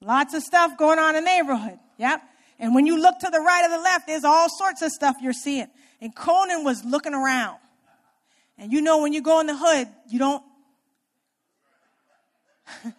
Lots 0.00 0.34
of 0.34 0.42
stuff 0.42 0.76
going 0.76 0.98
on 0.98 1.14
in 1.14 1.24
the 1.24 1.30
neighborhood. 1.30 1.78
Yep. 1.98 2.22
And 2.58 2.74
when 2.74 2.86
you 2.86 3.00
look 3.00 3.18
to 3.20 3.30
the 3.30 3.40
right 3.40 3.64
or 3.64 3.70
the 3.70 3.82
left, 3.82 4.06
there's 4.06 4.24
all 4.24 4.48
sorts 4.48 4.82
of 4.82 4.90
stuff 4.90 5.16
you're 5.22 5.32
seeing. 5.32 5.68
And 6.00 6.14
Conan 6.14 6.64
was 6.64 6.84
looking 6.84 7.14
around. 7.14 7.58
And 8.58 8.72
you 8.72 8.82
know, 8.82 9.00
when 9.00 9.12
you 9.12 9.22
go 9.22 9.40
in 9.40 9.46
the 9.46 9.56
hood, 9.56 9.88
you 10.08 10.18
don't. 10.18 10.42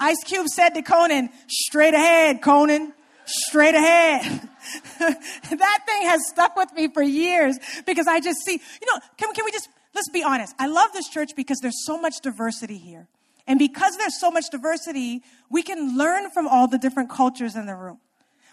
Ice 0.00 0.24
Cube 0.24 0.48
said 0.48 0.70
to 0.70 0.82
Conan, 0.82 1.30
straight 1.48 1.94
ahead, 1.94 2.42
Conan 2.42 2.92
straight 3.32 3.74
ahead. 3.74 4.48
that 4.98 5.78
thing 5.86 6.02
has 6.02 6.26
stuck 6.28 6.56
with 6.56 6.72
me 6.74 6.88
for 6.88 7.02
years 7.02 7.58
because 7.86 8.06
I 8.06 8.20
just 8.20 8.44
see, 8.44 8.52
you 8.52 8.86
know, 8.86 9.00
can, 9.16 9.32
can 9.34 9.44
we 9.44 9.52
just, 9.52 9.68
let's 9.94 10.08
be 10.10 10.22
honest. 10.22 10.54
I 10.58 10.66
love 10.66 10.92
this 10.92 11.08
church 11.08 11.34
because 11.36 11.58
there's 11.60 11.84
so 11.84 12.00
much 12.00 12.20
diversity 12.22 12.78
here. 12.78 13.08
And 13.46 13.58
because 13.58 13.96
there's 13.96 14.18
so 14.20 14.30
much 14.30 14.50
diversity, 14.50 15.22
we 15.50 15.62
can 15.62 15.96
learn 15.98 16.30
from 16.30 16.46
all 16.46 16.68
the 16.68 16.78
different 16.78 17.10
cultures 17.10 17.56
in 17.56 17.66
the 17.66 17.74
room. 17.74 17.98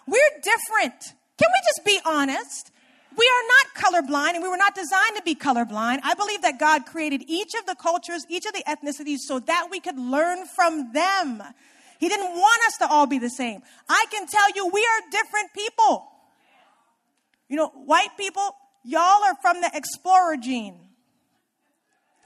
We're 0.07 0.29
different. 0.41 1.13
Can 1.37 1.47
we 1.47 1.61
just 1.67 1.85
be 1.85 1.99
honest? 2.05 2.71
We 3.15 3.25
are 3.25 3.45
not 3.47 3.93
colorblind 3.93 4.35
and 4.35 4.43
we 4.43 4.49
were 4.49 4.57
not 4.57 4.75
designed 4.75 5.15
to 5.17 5.23
be 5.23 5.35
colorblind. 5.35 5.99
I 6.03 6.13
believe 6.13 6.41
that 6.41 6.59
God 6.59 6.85
created 6.85 7.23
each 7.27 7.53
of 7.59 7.65
the 7.65 7.75
cultures, 7.75 8.25
each 8.29 8.45
of 8.45 8.53
the 8.53 8.63
ethnicities 8.67 9.19
so 9.19 9.39
that 9.39 9.67
we 9.69 9.79
could 9.79 9.97
learn 9.97 10.45
from 10.45 10.93
them. 10.93 11.43
He 11.99 12.07
didn't 12.07 12.31
want 12.31 12.61
us 12.65 12.77
to 12.77 12.87
all 12.87 13.05
be 13.05 13.19
the 13.19 13.29
same. 13.29 13.61
I 13.87 14.05
can 14.09 14.25
tell 14.25 14.49
you, 14.55 14.67
we 14.67 14.79
are 14.79 15.11
different 15.11 15.53
people. 15.53 16.07
You 17.49 17.57
know, 17.57 17.67
white 17.67 18.15
people, 18.17 18.55
y'all 18.85 19.23
are 19.23 19.35
from 19.41 19.59
the 19.59 19.69
explorer 19.73 20.37
gene. 20.37 20.79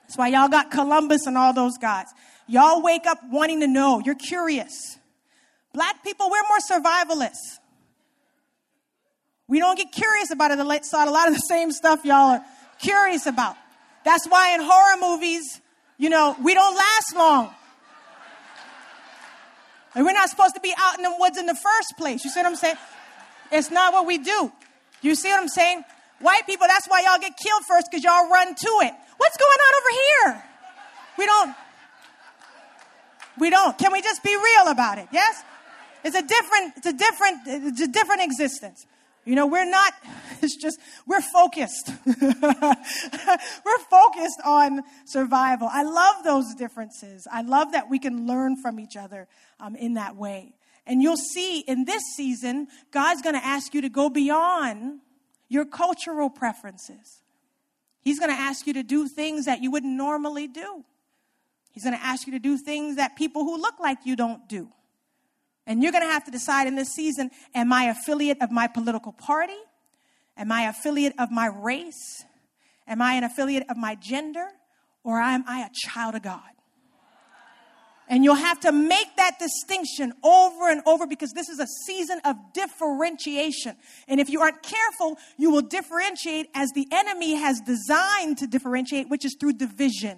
That's 0.04 0.16
why 0.16 0.28
y'all 0.28 0.48
got 0.48 0.70
Columbus 0.70 1.26
and 1.26 1.38
all 1.38 1.54
those 1.54 1.78
guys. 1.80 2.06
Y'all 2.48 2.84
wake 2.84 3.08
up 3.08 3.18
wanting 3.32 3.62
to 3.62 3.68
know. 3.68 4.00
You're 4.06 4.14
curious. 4.14 5.00
Black 5.74 6.04
people, 6.04 6.30
we're 6.30 6.44
more 6.48 6.60
survivalists. 6.80 7.58
We 9.48 9.58
don't 9.60 9.76
get 9.76 9.92
curious 9.92 10.30
about 10.30 10.52
it. 10.52 10.60
A 10.60 10.64
lot 10.64 11.28
of 11.28 11.34
the 11.34 11.44
same 11.48 11.72
stuff 11.72 12.06
y'all 12.06 12.36
are 12.36 12.46
curious 12.80 13.26
about. 13.26 13.56
That's 14.06 14.28
why 14.28 14.54
in 14.54 14.62
horror 14.62 14.98
movies, 15.02 15.62
you 15.98 16.10
know, 16.10 16.36
we 16.44 16.54
don't 16.54 16.76
last 16.76 17.16
long. 17.16 17.50
And 19.96 20.06
we're 20.06 20.14
not 20.14 20.30
supposed 20.30 20.56
to 20.56 20.62
be 20.62 20.74
out 20.78 20.98
in 20.98 21.04
the 21.04 21.16
woods 21.20 21.38
in 21.38 21.46
the 21.46 21.56
first 21.56 21.94
place. 21.98 22.24
You 22.24 22.32
see 22.32 22.40
what 22.40 22.48
I'm 22.48 22.56
saying? 22.56 22.78
It's 23.52 23.70
not 23.70 23.94
what 23.94 24.08
we 24.08 24.18
do. 24.18 24.52
You 25.02 25.16
see 25.16 25.30
what 25.30 25.42
I'm 25.42 25.48
saying? 25.48 25.84
White 26.20 26.46
people, 26.46 26.68
that's 26.68 26.88
why 26.88 27.02
y'all 27.02 27.20
get 27.20 27.38
killed 27.38 27.64
first 27.68 27.88
because 27.92 28.04
y'all 28.04 28.30
run 28.30 28.56
to 28.56 28.72
it. 28.82 28.94
What's 29.18 29.38
going 29.38 29.60
on 29.60 29.74
over 29.82 29.92
here? 29.92 30.44
We 31.18 31.26
don't. 31.26 31.56
We 33.38 33.50
don't. 33.50 33.78
Can 33.78 33.92
we 33.92 34.02
just 34.02 34.24
be 34.24 34.36
real 34.36 34.72
about 34.72 34.98
it? 34.98 35.08
Yes? 35.12 35.44
It's 36.04 36.16
a 36.16 36.22
different, 36.22 36.74
it's 36.78 36.88
a 36.88 36.94
different, 36.94 37.40
it's 37.46 37.82
a 37.82 37.88
different 37.88 38.24
existence. 38.24 38.86
You 39.26 39.36
know, 39.36 39.48
we're 39.48 39.70
not, 39.70 39.94
it's 40.42 40.56
just, 40.56 40.80
we're 41.06 41.22
focused. 41.22 41.92
we're 42.06 43.80
focused 43.90 44.42
on 44.46 44.82
survival. 45.06 45.70
I 45.72 45.84
love 45.84 46.24
those 46.24 46.54
differences. 46.56 47.28
I 47.32 47.42
love 47.42 47.72
that 47.72 47.90
we 47.90 48.00
can 48.00 48.28
learn 48.28 48.62
from 48.62 48.80
each 48.80 48.98
other 48.98 49.28
um, 49.60 49.76
in 49.76 49.94
that 49.94 50.16
way. 50.16 50.54
And 50.86 51.02
you'll 51.02 51.16
see 51.16 51.60
in 51.60 51.86
this 51.86 52.04
season, 52.16 52.68
God's 52.92 53.22
going 53.22 53.36
to 53.36 53.46
ask 53.46 53.74
you 53.74 53.82
to 53.82 53.90
go 53.90 54.10
beyond 54.10 55.00
your 55.48 55.66
cultural 55.66 56.30
preferences. 56.30 57.22
He's 58.02 58.20
going 58.20 58.32
to 58.32 58.40
ask 58.40 58.68
you 58.68 58.74
to 58.74 58.84
do 58.84 59.08
things 59.08 59.46
that 59.46 59.62
you 59.62 59.72
wouldn't 59.72 59.96
normally 59.96 60.48
do. 60.48 60.84
He's 61.72 61.84
going 61.84 61.98
to 61.98 62.04
ask 62.04 62.28
you 62.28 62.34
to 62.34 62.40
do 62.40 62.58
things 62.58 62.98
that 62.98 63.16
people 63.16 63.46
who 63.46 63.58
look 63.58 63.80
like 63.80 64.00
you 64.04 64.16
don't 64.16 64.48
do. 64.50 64.70
And 65.66 65.82
you're 65.82 65.92
going 65.92 66.04
to 66.04 66.12
have 66.12 66.26
to 66.26 66.32
decide 66.32 66.68
in 66.68 66.76
this 66.76 66.90
season 66.90 67.32
am 67.56 67.72
I 67.72 67.86
affiliate 67.86 68.42
of 68.42 68.52
my 68.52 68.68
political 68.68 69.14
party? 69.14 69.54
Am 70.36 70.52
I 70.52 70.64
affiliate 70.64 71.14
of 71.20 71.32
my 71.32 71.48
race? 71.48 72.26
Am 72.88 73.02
I 73.02 73.14
an 73.14 73.24
affiliate 73.24 73.70
of 73.70 73.78
my 73.78 73.96
gender? 73.96 74.48
Or 75.04 75.20
am 75.20 75.44
I 75.48 75.62
a 75.62 75.70
child 75.74 76.16
of 76.16 76.24
God? 76.24 76.42
And 78.10 78.24
you'll 78.24 78.36
have 78.36 78.60
to 78.62 78.72
make 78.72 79.16
that 79.16 79.40
distinction 79.40 80.14
over 80.24 80.70
and 80.70 80.82
over 80.86 81.08
because 81.08 81.32
this 81.32 81.48
is 81.48 81.60
a 81.60 81.68
season 81.86 82.20
of 82.26 82.36
differentiation. 82.54 83.76
And 84.08 84.20
if 84.20 84.30
you 84.30 84.42
aren't 84.42 84.62
careful, 84.62 85.18
you 85.38 85.50
will 85.50 85.62
differentiate 85.62 86.50
as 86.54 86.70
the 86.76 86.86
enemy 86.92 87.36
has 87.36 87.62
designed 87.62 88.40
to 88.40 88.48
differentiate, 88.48 89.10
which 89.10 89.26
is 89.26 89.38
through 89.40 89.54
division. 89.54 90.18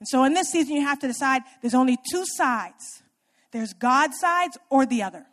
And 0.00 0.08
so 0.08 0.24
in 0.24 0.32
this 0.32 0.48
season, 0.48 0.76
you 0.76 0.82
have 0.82 0.98
to 1.00 1.06
decide 1.06 1.42
there's 1.60 1.74
only 1.74 1.98
two 2.10 2.24
sides 2.26 3.02
there's 3.56 3.72
God's 3.72 4.18
sides 4.20 4.58
or 4.68 4.84
the 4.84 5.02
other. 5.02 5.24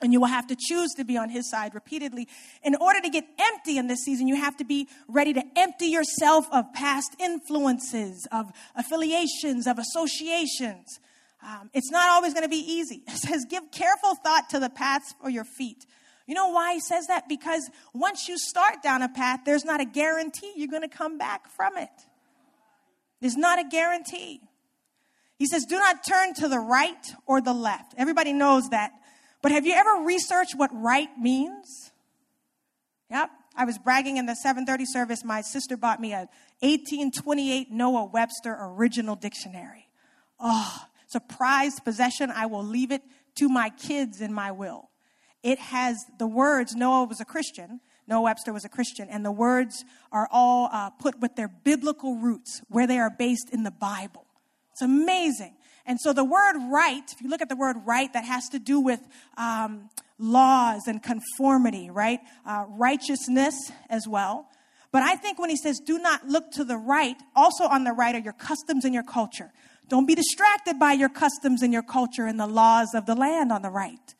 And 0.00 0.12
you 0.12 0.20
will 0.20 0.28
have 0.28 0.46
to 0.46 0.56
choose 0.56 0.92
to 0.96 1.04
be 1.04 1.16
on 1.16 1.28
his 1.28 1.50
side 1.50 1.74
repeatedly. 1.74 2.28
In 2.62 2.76
order 2.76 3.00
to 3.00 3.08
get 3.08 3.24
empty 3.38 3.78
in 3.78 3.88
this 3.88 4.04
season, 4.04 4.28
you 4.28 4.36
have 4.36 4.56
to 4.58 4.64
be 4.64 4.88
ready 5.08 5.32
to 5.32 5.42
empty 5.56 5.86
yourself 5.86 6.46
of 6.52 6.72
past 6.72 7.16
influences, 7.18 8.26
of 8.30 8.52
affiliations, 8.76 9.66
of 9.66 9.78
associations. 9.78 11.00
Um, 11.44 11.68
it's 11.74 11.90
not 11.90 12.10
always 12.10 12.32
going 12.32 12.44
to 12.44 12.48
be 12.48 12.64
easy. 12.64 13.02
It 13.08 13.16
says, 13.16 13.44
give 13.50 13.70
careful 13.72 14.14
thought 14.14 14.50
to 14.50 14.60
the 14.60 14.70
paths 14.70 15.14
for 15.20 15.28
your 15.28 15.44
feet. 15.44 15.84
You 16.26 16.36
know 16.36 16.48
why 16.48 16.74
he 16.74 16.80
says 16.80 17.08
that? 17.08 17.28
Because 17.28 17.68
once 17.92 18.28
you 18.28 18.38
start 18.38 18.82
down 18.82 19.02
a 19.02 19.08
path, 19.08 19.40
there's 19.44 19.64
not 19.64 19.80
a 19.80 19.84
guarantee 19.84 20.52
you're 20.54 20.68
going 20.68 20.88
to 20.88 20.96
come 20.96 21.18
back 21.18 21.48
from 21.56 21.76
it. 21.76 21.90
There's 23.20 23.36
not 23.36 23.58
a 23.58 23.64
guarantee. 23.68 24.40
He 25.42 25.48
says, 25.48 25.64
do 25.64 25.76
not 25.76 26.04
turn 26.04 26.34
to 26.34 26.46
the 26.46 26.60
right 26.60 27.14
or 27.26 27.40
the 27.40 27.52
left. 27.52 27.94
Everybody 27.98 28.32
knows 28.32 28.68
that. 28.68 28.92
But 29.42 29.50
have 29.50 29.66
you 29.66 29.72
ever 29.72 30.04
researched 30.04 30.54
what 30.56 30.70
right 30.72 31.08
means? 31.18 31.90
Yep. 33.10 33.28
I 33.56 33.64
was 33.64 33.76
bragging 33.76 34.18
in 34.18 34.26
the 34.26 34.36
730 34.36 34.84
service. 34.84 35.24
My 35.24 35.40
sister 35.40 35.76
bought 35.76 36.00
me 36.00 36.12
a 36.12 36.28
1828 36.60 37.72
Noah 37.72 38.04
Webster 38.04 38.56
original 38.56 39.16
dictionary. 39.16 39.88
Oh, 40.38 40.84
it's 41.06 41.16
a 41.16 41.20
prized 41.20 41.82
possession. 41.84 42.30
I 42.30 42.46
will 42.46 42.62
leave 42.62 42.92
it 42.92 43.02
to 43.34 43.48
my 43.48 43.70
kids 43.70 44.20
in 44.20 44.32
my 44.32 44.52
will. 44.52 44.90
It 45.42 45.58
has 45.58 46.04
the 46.20 46.28
words, 46.28 46.76
Noah 46.76 47.06
was 47.06 47.20
a 47.20 47.24
Christian. 47.24 47.80
Noah 48.06 48.22
Webster 48.22 48.52
was 48.52 48.64
a 48.64 48.68
Christian, 48.68 49.08
and 49.08 49.24
the 49.24 49.32
words 49.32 49.84
are 50.12 50.28
all 50.30 50.70
uh, 50.72 50.90
put 50.90 51.18
with 51.18 51.34
their 51.34 51.48
biblical 51.48 52.14
roots, 52.14 52.62
where 52.68 52.86
they 52.86 53.00
are 53.00 53.10
based 53.10 53.50
in 53.50 53.64
the 53.64 53.72
Bible. 53.72 54.24
It's 54.72 54.82
amazing. 54.82 55.54
And 55.86 55.98
so 56.00 56.12
the 56.12 56.24
word 56.24 56.54
right, 56.70 57.02
if 57.10 57.20
you 57.20 57.28
look 57.28 57.42
at 57.42 57.48
the 57.48 57.56
word 57.56 57.76
right, 57.84 58.12
that 58.12 58.24
has 58.24 58.48
to 58.50 58.58
do 58.58 58.80
with 58.80 59.00
um, 59.36 59.90
laws 60.18 60.82
and 60.86 61.02
conformity, 61.02 61.90
right? 61.90 62.20
Uh, 62.46 62.64
righteousness 62.68 63.54
as 63.90 64.06
well. 64.06 64.48
But 64.92 65.02
I 65.02 65.16
think 65.16 65.38
when 65.38 65.50
he 65.50 65.56
says, 65.56 65.80
do 65.80 65.98
not 65.98 66.26
look 66.26 66.52
to 66.52 66.64
the 66.64 66.76
right, 66.76 67.16
also 67.34 67.64
on 67.64 67.84
the 67.84 67.92
right 67.92 68.14
are 68.14 68.18
your 68.20 68.34
customs 68.34 68.84
and 68.84 68.94
your 68.94 69.02
culture. 69.02 69.50
Don't 69.88 70.06
be 70.06 70.14
distracted 70.14 70.78
by 70.78 70.92
your 70.92 71.08
customs 71.08 71.62
and 71.62 71.72
your 71.72 71.82
culture 71.82 72.26
and 72.26 72.38
the 72.38 72.46
laws 72.46 72.94
of 72.94 73.06
the 73.06 73.14
land 73.14 73.50
on 73.50 73.62
the 73.62 73.70
right. 73.70 74.14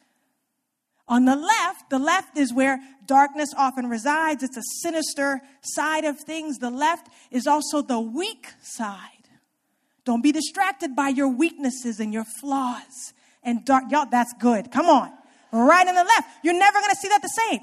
On 1.08 1.24
the 1.24 1.36
left, 1.36 1.90
the 1.90 1.98
left 1.98 2.38
is 2.38 2.54
where 2.54 2.80
darkness 3.06 3.50
often 3.56 3.86
resides. 3.86 4.42
It's 4.42 4.56
a 4.56 4.62
sinister 4.80 5.40
side 5.62 6.04
of 6.04 6.18
things. 6.18 6.58
The 6.58 6.70
left 6.70 7.08
is 7.30 7.46
also 7.46 7.82
the 7.82 8.00
weak 8.00 8.48
side. 8.62 9.11
Don't 10.04 10.22
be 10.22 10.32
distracted 10.32 10.96
by 10.96 11.08
your 11.08 11.28
weaknesses 11.28 12.00
and 12.00 12.12
your 12.12 12.24
flaws 12.40 13.12
and 13.42 13.64
dark. 13.64 13.84
Y'all, 13.90 14.06
that's 14.10 14.32
good. 14.40 14.70
Come 14.70 14.86
on. 14.86 15.12
Right 15.52 15.86
and 15.86 15.96
the 15.96 16.04
left. 16.04 16.28
You're 16.42 16.58
never 16.58 16.78
going 16.80 16.90
to 16.90 16.96
see 16.96 17.08
that 17.08 17.22
the 17.22 17.28
same. 17.28 17.60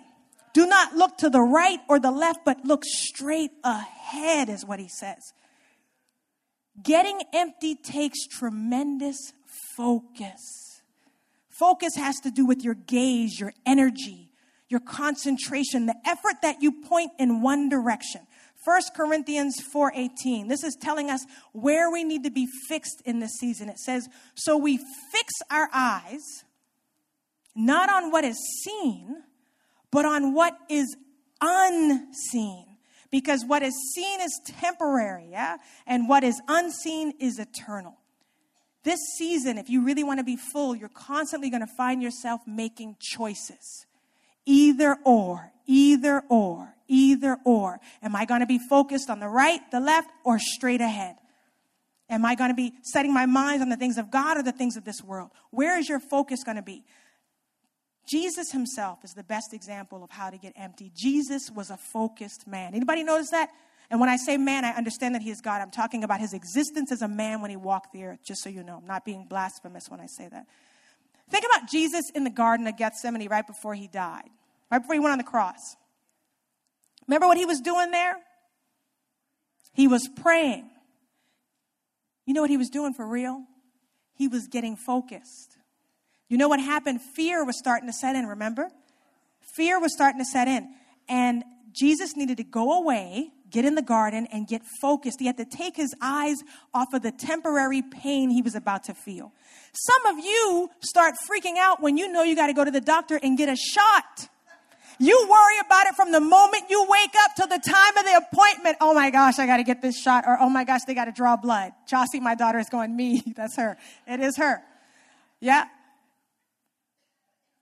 Do 0.53 0.65
not 0.65 0.95
look 0.95 1.17
to 1.19 1.29
the 1.29 1.41
right 1.41 1.79
or 1.89 1.99
the 1.99 2.11
left, 2.11 2.39
but 2.45 2.65
look 2.65 2.83
straight 2.85 3.51
ahead, 3.63 4.49
is 4.49 4.65
what 4.65 4.79
he 4.79 4.87
says. 4.87 5.33
Getting 6.81 7.21
empty 7.33 7.75
takes 7.75 8.25
tremendous 8.25 9.33
focus. 9.75 10.81
Focus 11.49 11.95
has 11.95 12.19
to 12.21 12.31
do 12.31 12.45
with 12.45 12.63
your 12.63 12.73
gaze, 12.73 13.39
your 13.39 13.53
energy, 13.65 14.31
your 14.69 14.79
concentration, 14.79 15.87
the 15.87 15.95
effort 16.05 16.35
that 16.41 16.61
you 16.61 16.71
point 16.83 17.11
in 17.19 17.41
one 17.41 17.69
direction. 17.69 18.21
1 18.69 18.93
Corinthians 18.95 19.59
4:18. 19.73 20.47
This 20.47 20.63
is 20.63 20.75
telling 20.75 21.09
us 21.09 21.25
where 21.53 21.89
we 21.89 22.03
need 22.03 22.23
to 22.23 22.29
be 22.29 22.47
fixed 22.67 23.01
in 23.03 23.19
this 23.19 23.33
season. 23.39 23.67
It 23.67 23.79
says, 23.79 24.07
"So 24.35 24.57
we 24.57 24.77
fix 25.11 25.33
our 25.49 25.69
eyes 25.73 26.43
not 27.55 27.89
on 27.89 28.11
what 28.11 28.23
is 28.23 28.37
seen, 28.63 29.23
but 29.91 30.05
on 30.05 30.33
what 30.33 30.55
is 30.69 30.95
unseen. 31.41 32.65
Because 33.11 33.43
what 33.43 33.63
is 33.63 33.73
seen 33.95 34.21
is 34.21 34.39
temporary, 34.45 35.29
yeah? 35.31 35.57
And 35.87 36.07
what 36.07 36.23
is 36.23 36.39
unseen 36.47 37.13
is 37.19 37.39
eternal. 37.39 37.97
This 38.83 38.99
season, 39.17 39.57
if 39.57 39.67
you 39.67 39.83
really 39.83 40.03
want 40.03 40.19
to 40.19 40.23
be 40.23 40.37
full, 40.37 40.75
you're 40.75 40.89
constantly 40.89 41.49
going 41.49 41.65
to 41.65 41.73
find 41.75 42.03
yourself 42.03 42.41
making 42.45 42.97
choices. 42.99 43.87
Either 44.45 44.97
or, 45.05 45.51
either 45.65 46.23
or, 46.29 46.73
either 46.87 47.37
or. 47.45 47.79
Am 48.01 48.15
I 48.15 48.25
going 48.25 48.41
to 48.41 48.47
be 48.47 48.59
focused 48.59 49.09
on 49.09 49.19
the 49.19 49.27
right, 49.27 49.59
the 49.71 49.79
left, 49.79 50.09
or 50.23 50.39
straight 50.39 50.81
ahead? 50.81 51.15
Am 52.09 52.25
I 52.25 52.35
going 52.35 52.49
to 52.49 52.55
be 52.55 52.73
setting 52.81 53.13
my 53.13 53.27
mind 53.27 53.61
on 53.61 53.69
the 53.69 53.77
things 53.77 53.97
of 53.97 54.09
God 54.09 54.37
or 54.37 54.43
the 54.43 54.51
things 54.51 54.75
of 54.75 54.83
this 54.83 55.03
world? 55.03 55.29
Where 55.51 55.77
is 55.77 55.87
your 55.87 55.99
focus 55.99 56.43
going 56.43 56.57
to 56.57 56.63
be? 56.63 56.83
Jesus 58.09 58.51
himself 58.51 59.03
is 59.03 59.13
the 59.13 59.23
best 59.23 59.53
example 59.53 60.03
of 60.03 60.09
how 60.09 60.31
to 60.31 60.37
get 60.37 60.53
empty. 60.55 60.91
Jesus 60.95 61.51
was 61.51 61.69
a 61.69 61.77
focused 61.77 62.47
man. 62.47 62.73
Anybody 62.73 63.03
notice 63.03 63.29
that? 63.29 63.49
And 63.91 63.99
when 63.99 64.09
I 64.09 64.17
say 64.17 64.37
man, 64.37 64.65
I 64.65 64.71
understand 64.71 65.13
that 65.13 65.21
he 65.21 65.29
is 65.29 65.41
God. 65.41 65.61
I'm 65.61 65.69
talking 65.69 66.03
about 66.03 66.19
his 66.19 66.33
existence 66.33 66.91
as 66.91 67.03
a 67.03 67.07
man 67.07 67.41
when 67.41 67.51
he 67.51 67.57
walked 67.57 67.93
the 67.93 68.03
earth, 68.05 68.19
just 68.23 68.41
so 68.41 68.49
you 68.49 68.63
know. 68.63 68.77
I'm 68.77 68.87
not 68.87 69.05
being 69.05 69.25
blasphemous 69.25 69.89
when 69.89 69.99
I 69.99 70.07
say 70.07 70.27
that. 70.27 70.47
Think 71.29 71.45
about 71.45 71.69
Jesus 71.69 72.09
in 72.13 72.23
the 72.23 72.29
Garden 72.29 72.67
of 72.67 72.77
Gethsemane 72.77 73.27
right 73.27 73.45
before 73.45 73.75
he 73.75 73.87
died, 73.87 74.29
right 74.71 74.79
before 74.79 74.95
he 74.95 74.99
went 74.99 75.11
on 75.11 75.17
the 75.17 75.23
cross. 75.23 75.75
Remember 77.07 77.27
what 77.27 77.37
he 77.37 77.45
was 77.45 77.61
doing 77.61 77.91
there? 77.91 78.15
He 79.73 79.87
was 79.87 80.07
praying. 80.07 80.69
You 82.25 82.33
know 82.33 82.41
what 82.41 82.49
he 82.49 82.57
was 82.57 82.69
doing 82.69 82.93
for 82.93 83.07
real? 83.07 83.43
He 84.13 84.27
was 84.27 84.47
getting 84.47 84.75
focused. 84.75 85.57
You 86.27 86.37
know 86.37 86.47
what 86.47 86.59
happened? 86.59 87.01
Fear 87.01 87.45
was 87.45 87.57
starting 87.57 87.87
to 87.87 87.93
set 87.93 88.15
in, 88.15 88.27
remember? 88.27 88.69
Fear 89.41 89.79
was 89.79 89.93
starting 89.93 90.19
to 90.19 90.25
set 90.25 90.47
in. 90.47 90.69
And 91.07 91.43
Jesus 91.71 92.15
needed 92.15 92.37
to 92.37 92.43
go 92.43 92.79
away, 92.79 93.31
get 93.49 93.65
in 93.65 93.75
the 93.75 93.81
garden, 93.81 94.27
and 94.31 94.47
get 94.47 94.61
focused. 94.81 95.19
He 95.19 95.25
had 95.25 95.37
to 95.37 95.45
take 95.45 95.75
his 95.75 95.93
eyes 96.01 96.37
off 96.73 96.93
of 96.93 97.01
the 97.01 97.11
temporary 97.11 97.81
pain 97.81 98.29
he 98.29 98.41
was 98.41 98.55
about 98.55 98.83
to 98.85 98.93
feel. 98.93 99.31
Some 99.73 100.05
of 100.17 100.23
you 100.23 100.69
start 100.81 101.15
freaking 101.29 101.57
out 101.57 101.81
when 101.81 101.97
you 101.97 102.11
know 102.11 102.23
you 102.23 102.35
got 102.35 102.47
to 102.47 102.53
go 102.53 102.65
to 102.65 102.71
the 102.71 102.81
doctor 102.81 103.19
and 103.21 103.37
get 103.37 103.49
a 103.49 103.55
shot. 103.55 104.29
You 105.01 105.17
worry 105.29 105.59
about 105.65 105.87
it 105.87 105.95
from 105.95 106.11
the 106.11 106.19
moment 106.19 106.65
you 106.69 106.85
wake 106.89 107.15
up 107.23 107.35
to 107.35 107.43
the 107.43 107.59
time 107.59 107.97
of 107.97 108.03
the 108.03 108.21
appointment. 108.29 108.77
Oh 108.81 108.93
my 108.93 109.09
gosh, 109.09 109.39
I 109.39 109.45
got 109.45 109.57
to 109.57 109.63
get 109.63 109.81
this 109.81 109.97
shot. 109.97 110.25
Or 110.27 110.37
oh 110.41 110.49
my 110.49 110.65
gosh, 110.65 110.81
they 110.85 110.93
got 110.93 111.05
to 111.05 111.13
draw 111.13 111.37
blood. 111.37 111.71
Jossie, 111.89 112.19
my 112.19 112.35
daughter, 112.35 112.59
is 112.59 112.67
going, 112.69 112.95
me. 112.95 113.23
That's 113.35 113.55
her. 113.55 113.77
It 114.05 114.19
is 114.19 114.35
her. 114.37 114.61
Yeah. 115.39 115.65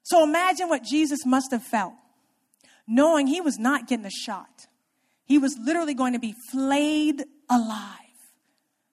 So 0.02 0.24
imagine 0.24 0.68
what 0.68 0.84
Jesus 0.84 1.26
must 1.26 1.52
have 1.52 1.64
felt, 1.64 1.94
knowing 2.88 3.28
he 3.28 3.40
was 3.40 3.60
not 3.60 3.88
getting 3.88 4.06
a 4.06 4.10
shot. 4.10 4.68
He 5.28 5.38
was 5.38 5.58
literally 5.62 5.94
going 5.94 6.14
to 6.14 6.20
be 6.20 6.34
flayed 6.52 7.24
alive. 7.50 7.94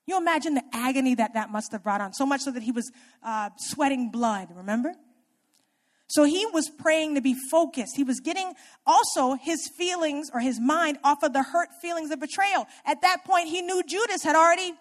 You 0.07 0.18
imagine 0.18 0.55
the 0.55 0.64
agony 0.73 1.14
that 1.14 1.35
that 1.35 1.51
must 1.51 1.73
have 1.73 1.83
brought 1.83 2.01
on, 2.01 2.12
so 2.12 2.27
much 2.27 2.42
so 2.42 2.51
that 2.51 2.62
he 2.62 2.73
was 2.73 2.90
uh, 3.23 3.51
sweating 3.57 4.11
blood, 4.11 4.49
remember? 4.55 4.92
So 6.09 6.25
he 6.25 6.44
was 6.47 6.68
praying 6.68 7.14
to 7.14 7.23
be 7.23 7.35
focused. 7.51 7.97
He 7.97 8.05
was 8.05 8.20
getting 8.20 8.53
also 8.87 9.35
his 9.35 9.70
feelings 9.79 10.31
or 10.35 10.40
his 10.40 10.61
mind 10.61 10.99
off 11.03 11.23
of 11.23 11.33
the 11.33 11.42
hurt 11.42 11.68
feelings 11.81 12.11
of 12.11 12.20
betrayal. 12.20 12.66
At 12.85 13.01
that 13.03 13.25
point, 13.25 13.49
he 13.49 13.62
knew 13.62 13.83
Judas 13.83 14.23
had 14.23 14.37
already 14.37 14.75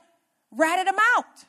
ratted 0.52 0.88
him 0.88 1.00
out. 1.18 1.46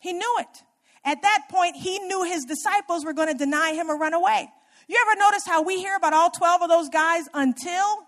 He 0.00 0.12
knew 0.12 0.36
it. 0.38 0.62
At 1.04 1.22
that 1.22 1.42
point, 1.50 1.76
he 1.76 1.98
knew 1.98 2.24
his 2.24 2.44
disciples 2.44 3.04
were 3.04 3.12
going 3.12 3.28
to 3.28 3.34
deny 3.34 3.74
him 3.74 3.90
or 3.90 3.98
run 3.98 4.14
away. 4.14 4.48
You 4.88 4.98
ever 5.06 5.18
notice 5.18 5.46
how 5.46 5.62
we 5.62 5.78
hear 5.78 5.94
about 5.96 6.12
all 6.12 6.30
12 6.30 6.62
of 6.62 6.68
those 6.68 6.88
guys 6.88 7.24
until 7.34 8.06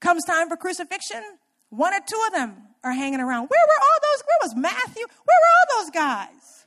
comes 0.00 0.24
time 0.24 0.48
for 0.48 0.56
crucifixion? 0.56 1.22
One 1.70 1.92
or 1.92 2.00
two 2.06 2.20
of 2.26 2.32
them 2.32 2.56
are 2.84 2.92
hanging 2.92 3.20
around. 3.20 3.48
Where 3.48 3.66
were 3.66 3.82
all 3.82 3.98
those? 4.02 4.22
Where 4.26 4.38
was 4.42 4.56
Matthew? 4.56 5.06
Where 5.24 5.38
were 5.40 5.76
all 5.76 5.82
those 5.82 5.90
guys? 5.90 6.64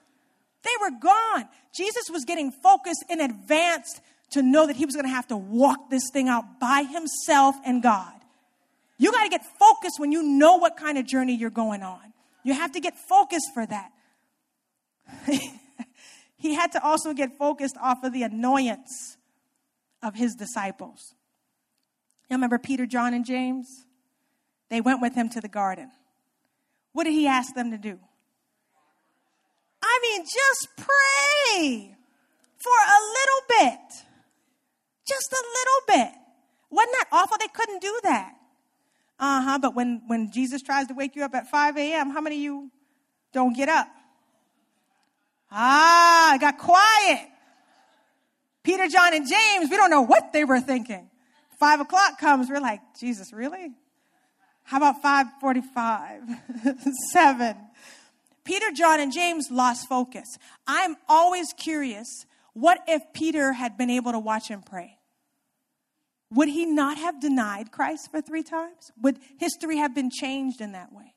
They 0.64 0.72
were 0.80 1.00
gone. 1.00 1.48
Jesus 1.74 2.10
was 2.12 2.26
getting 2.26 2.52
focused 2.52 3.04
in 3.10 3.20
advance 3.20 4.00
to 4.32 4.42
know 4.42 4.68
that 4.68 4.76
he 4.76 4.86
was 4.86 4.96
going 4.96 5.06
to 5.06 5.12
have 5.12 5.28
to 5.28 5.38
walk 5.38 5.90
this 5.90 6.04
thing 6.12 6.30
out 6.30 6.60
by 6.60 6.84
himself 6.84 7.56
and 7.66 7.82
God. 7.82 8.14
You 8.98 9.12
got 9.12 9.24
to 9.24 9.30
get 9.30 9.44
focused 9.58 10.00
when 10.00 10.12
you 10.12 10.22
know 10.22 10.58
what 10.58 10.78
kind 10.78 10.98
of 10.98 11.08
journey 11.08 11.36
you're 11.36 11.50
going 11.50 11.82
on. 11.82 12.14
You 12.44 12.54
have 12.54 12.72
to 12.74 12.80
get 12.80 12.94
focused 13.10 13.50
for 13.54 13.66
that. 13.66 13.92
he 16.38 16.54
had 16.54 16.72
to 16.74 16.84
also 16.84 17.14
get 17.14 17.38
focused 17.38 17.76
off 17.82 18.04
of 18.04 18.14
the 18.14 18.24
annoyance 18.24 19.18
of 20.04 20.16
his 20.16 20.36
disciples. 20.36 21.16
You 22.32 22.38
remember 22.38 22.58
Peter, 22.58 22.86
John, 22.86 23.14
and 23.14 23.26
James? 23.26 23.86
They 24.70 24.80
went 24.80 25.02
with 25.02 25.14
him 25.16 25.28
to 25.32 25.42
the 25.42 25.50
garden. 25.50 25.92
What 26.94 27.04
did 27.04 27.12
he 27.12 27.28
ask 27.28 27.54
them 27.54 27.72
to 27.72 27.78
do? 27.78 28.00
I 29.84 30.00
mean, 30.02 30.24
just 30.24 30.70
pray 30.78 31.94
for 32.58 32.72
a 32.72 33.00
little 33.12 33.42
bit. 33.50 34.06
Just 35.06 35.34
a 35.34 35.44
little 35.44 36.06
bit. 36.06 36.20
Wasn't 36.70 36.94
that 36.94 37.08
awful? 37.12 37.36
They 37.38 37.50
couldn't 37.50 37.82
do 37.82 38.00
that. 38.04 38.32
Uh 39.20 39.42
huh. 39.42 39.60
But 39.62 39.76
when, 39.76 40.02
when 40.08 40.32
Jesus 40.32 40.62
tries 40.62 40.88
to 40.88 40.94
wake 40.94 41.18
you 41.18 41.26
up 41.26 41.36
at 41.36 41.50
5 41.50 41.78
a.m., 41.78 42.12
how 42.12 42.22
many 42.22 42.38
of 42.38 42.42
you 42.42 42.72
don't 43.34 43.54
get 43.54 43.68
up? 43.68 43.90
Ah, 45.52 46.36
it 46.36 46.40
got 46.40 46.58
quiet. 46.58 47.28
Peter, 48.64 48.88
John, 48.88 49.14
and 49.14 49.28
James, 49.28 49.70
we 49.70 49.76
don't 49.76 49.90
know 49.90 50.04
what 50.04 50.32
they 50.32 50.46
were 50.46 50.62
thinking. 50.62 51.11
Five 51.62 51.80
o'clock 51.80 52.18
comes, 52.18 52.50
we're 52.50 52.60
like, 52.60 52.82
Jesus, 53.00 53.32
really? 53.32 53.70
How 54.64 54.78
about 54.78 55.00
545? 55.04 56.24
Seven. 57.12 57.56
Peter, 58.44 58.72
John, 58.72 59.00
and 59.00 59.14
James 59.14 59.52
lost 59.52 59.88
focus. 59.88 60.26
I'm 60.66 60.96
always 61.08 61.54
curious 61.54 62.26
what 62.54 62.80
if 62.88 63.04
Peter 63.14 63.54
had 63.54 63.78
been 63.78 63.92
able 63.92 64.12
to 64.12 64.18
watch 64.18 64.48
him 64.48 64.64
pray? 64.64 64.98
Would 66.32 66.50
he 66.50 66.66
not 66.66 66.98
have 66.98 67.22
denied 67.22 67.72
Christ 67.72 68.10
for 68.10 68.22
three 68.22 68.42
times? 68.42 68.92
Would 69.00 69.20
history 69.38 69.78
have 69.78 69.94
been 69.94 70.10
changed 70.10 70.62
in 70.62 70.72
that 70.72 70.92
way? 70.92 71.14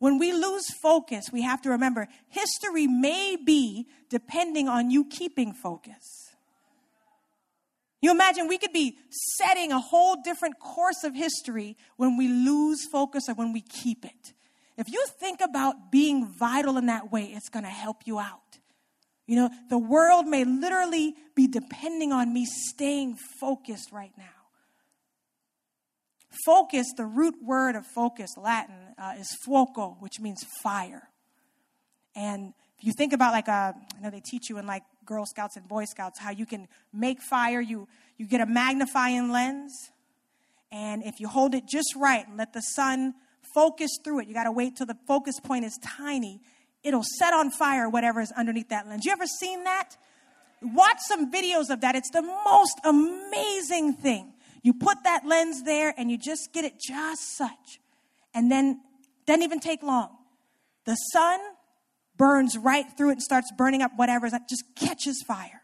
When 0.00 0.18
we 0.18 0.34
lose 0.34 0.66
focus, 0.82 1.30
we 1.32 1.40
have 1.40 1.62
to 1.62 1.70
remember 1.70 2.08
history 2.28 2.86
may 2.86 3.36
be 3.42 3.86
depending 4.10 4.68
on 4.68 4.90
you 4.90 5.06
keeping 5.06 5.54
focus. 5.54 6.27
You 8.00 8.10
imagine 8.12 8.46
we 8.46 8.58
could 8.58 8.72
be 8.72 8.96
setting 9.10 9.72
a 9.72 9.80
whole 9.80 10.16
different 10.22 10.58
course 10.60 11.02
of 11.04 11.14
history 11.14 11.76
when 11.96 12.16
we 12.16 12.28
lose 12.28 12.86
focus 12.90 13.28
or 13.28 13.34
when 13.34 13.52
we 13.52 13.60
keep 13.60 14.04
it. 14.04 14.32
If 14.76 14.88
you 14.88 15.04
think 15.18 15.40
about 15.40 15.90
being 15.90 16.32
vital 16.38 16.78
in 16.78 16.86
that 16.86 17.10
way, 17.10 17.24
it's 17.34 17.48
going 17.48 17.64
to 17.64 17.70
help 17.70 18.06
you 18.06 18.20
out. 18.20 18.58
You 19.26 19.36
know, 19.36 19.50
the 19.68 19.78
world 19.78 20.26
may 20.26 20.44
literally 20.44 21.14
be 21.34 21.48
depending 21.48 22.12
on 22.12 22.32
me 22.32 22.46
staying 22.46 23.16
focused 23.40 23.90
right 23.92 24.12
now. 24.16 24.24
Focus, 26.46 26.86
the 26.96 27.04
root 27.04 27.34
word 27.42 27.74
of 27.74 27.84
focus, 27.94 28.30
Latin, 28.36 28.94
uh, 28.96 29.14
is 29.18 29.28
fuoco, 29.46 30.00
which 30.00 30.20
means 30.20 30.44
fire. 30.62 31.10
And 32.14 32.54
if 32.78 32.84
you 32.84 32.92
think 32.92 33.12
about 33.12 33.32
like 33.32 33.48
a, 33.48 33.52
uh, 33.52 33.72
I 33.96 34.00
know 34.00 34.10
they 34.10 34.22
teach 34.24 34.48
you 34.48 34.58
in 34.58 34.66
like 34.66 34.84
Girl 35.08 35.24
Scouts 35.24 35.56
and 35.56 35.66
Boy 35.66 35.86
Scouts 35.86 36.18
how 36.18 36.30
you 36.30 36.44
can 36.44 36.68
make 36.92 37.22
fire. 37.22 37.62
You 37.62 37.88
you 38.18 38.26
get 38.26 38.42
a 38.42 38.46
magnifying 38.46 39.32
lens, 39.32 39.72
And 40.70 41.02
if 41.02 41.18
you 41.18 41.28
hold 41.28 41.54
it 41.54 41.64
just 41.66 41.96
right 41.96 42.28
and 42.28 42.36
let 42.36 42.52
the 42.52 42.60
sun 42.60 43.14
focus 43.54 43.90
through 44.04 44.20
it, 44.20 44.28
you 44.28 44.34
got 44.34 44.44
to 44.44 44.52
wait 44.52 44.76
till 44.76 44.84
the 44.86 44.98
focus 45.06 45.40
point 45.40 45.64
is 45.64 45.78
tiny. 45.82 46.42
It'll 46.82 47.06
set 47.18 47.32
on 47.32 47.50
fire 47.50 47.88
whatever 47.88 48.20
is 48.20 48.30
underneath 48.32 48.68
that 48.68 48.86
lens. 48.86 49.06
You 49.06 49.12
ever 49.12 49.24
seen 49.26 49.64
that? 49.64 49.96
Watch 50.60 50.98
some 51.08 51.32
videos 51.32 51.70
of 51.70 51.80
that. 51.80 51.94
It's 51.94 52.10
the 52.10 52.20
most 52.22 52.78
amazing 52.84 53.94
thing. 53.94 54.34
You 54.62 54.74
put 54.74 55.04
that 55.04 55.24
lens 55.24 55.62
there 55.62 55.94
and 55.96 56.10
you 56.10 56.18
just 56.18 56.52
get 56.52 56.66
it 56.66 56.74
just 56.78 57.34
such. 57.34 57.80
And 58.34 58.52
then 58.52 58.82
doesn't 59.24 59.42
even 59.42 59.60
take 59.60 59.82
long. 59.82 60.10
The 60.84 60.96
sun 61.12 61.40
burns 62.18 62.58
right 62.58 62.84
through 62.96 63.10
it 63.10 63.12
and 63.12 63.22
starts 63.22 63.50
burning 63.56 63.80
up 63.80 63.92
whatever 63.96 64.28
that 64.28 64.48
just 64.48 64.64
catches 64.76 65.22
fire. 65.26 65.62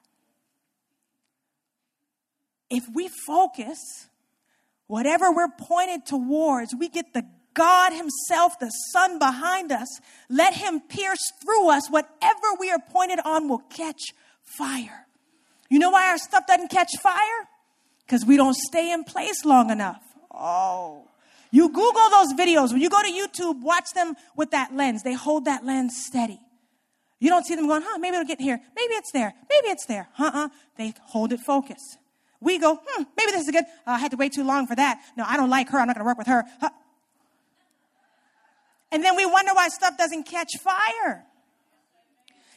If 2.70 2.84
we 2.94 3.08
focus, 3.26 3.78
whatever 4.86 5.30
we're 5.30 5.52
pointed 5.58 6.06
towards, 6.06 6.74
we 6.74 6.88
get 6.88 7.12
the 7.12 7.24
God 7.52 7.92
Himself, 7.92 8.58
the 8.58 8.70
Sun 8.92 9.18
behind 9.18 9.70
us. 9.70 10.00
Let 10.28 10.54
Him 10.54 10.80
pierce 10.80 11.30
through 11.42 11.70
us. 11.70 11.88
Whatever 11.88 12.54
we 12.58 12.70
are 12.70 12.80
pointed 12.90 13.20
on 13.24 13.48
will 13.48 13.62
catch 13.70 14.00
fire. 14.42 15.06
You 15.70 15.78
know 15.78 15.90
why 15.90 16.10
our 16.10 16.18
stuff 16.18 16.46
doesn't 16.46 16.70
catch 16.70 16.90
fire? 17.02 17.48
Because 18.04 18.24
we 18.24 18.36
don't 18.36 18.56
stay 18.56 18.92
in 18.92 19.04
place 19.04 19.44
long 19.44 19.70
enough. 19.70 20.02
Oh. 20.30 21.08
You 21.50 21.68
Google 21.68 22.10
those 22.10 22.32
videos. 22.32 22.72
When 22.72 22.80
you 22.80 22.90
go 22.90 23.00
to 23.00 23.08
YouTube, 23.08 23.62
watch 23.62 23.92
them 23.94 24.16
with 24.36 24.50
that 24.50 24.74
lens. 24.74 25.04
They 25.04 25.14
hold 25.14 25.44
that 25.44 25.64
lens 25.64 25.94
steady. 26.04 26.40
You 27.20 27.30
don't 27.30 27.44
see 27.44 27.54
them 27.54 27.66
going, 27.68 27.82
huh, 27.84 27.98
maybe 27.98 28.16
it'll 28.16 28.26
get 28.26 28.40
here. 28.40 28.60
Maybe 28.76 28.94
it's 28.94 29.12
there. 29.12 29.32
Maybe 29.48 29.68
it's 29.68 29.86
there. 29.86 30.08
Uh-uh. 30.18 30.48
They 30.76 30.94
hold 31.02 31.32
it 31.32 31.40
focused. 31.40 31.98
We 32.40 32.58
go, 32.58 32.78
hmm, 32.84 33.04
maybe 33.16 33.32
this 33.32 33.46
is 33.46 33.50
good. 33.50 33.64
Uh, 33.86 33.92
I 33.92 33.98
had 33.98 34.10
to 34.10 34.16
wait 34.16 34.32
too 34.32 34.44
long 34.44 34.66
for 34.66 34.76
that. 34.76 35.00
No, 35.16 35.24
I 35.26 35.36
don't 35.36 35.50
like 35.50 35.70
her. 35.70 35.78
I'm 35.78 35.86
not 35.86 35.96
going 35.96 36.04
to 36.04 36.08
work 36.08 36.18
with 36.18 36.26
her. 36.26 36.44
Huh. 36.60 36.70
And 38.92 39.02
then 39.02 39.16
we 39.16 39.24
wonder 39.24 39.52
why 39.54 39.68
stuff 39.68 39.96
doesn't 39.96 40.24
catch 40.24 40.50
fire. 40.62 41.24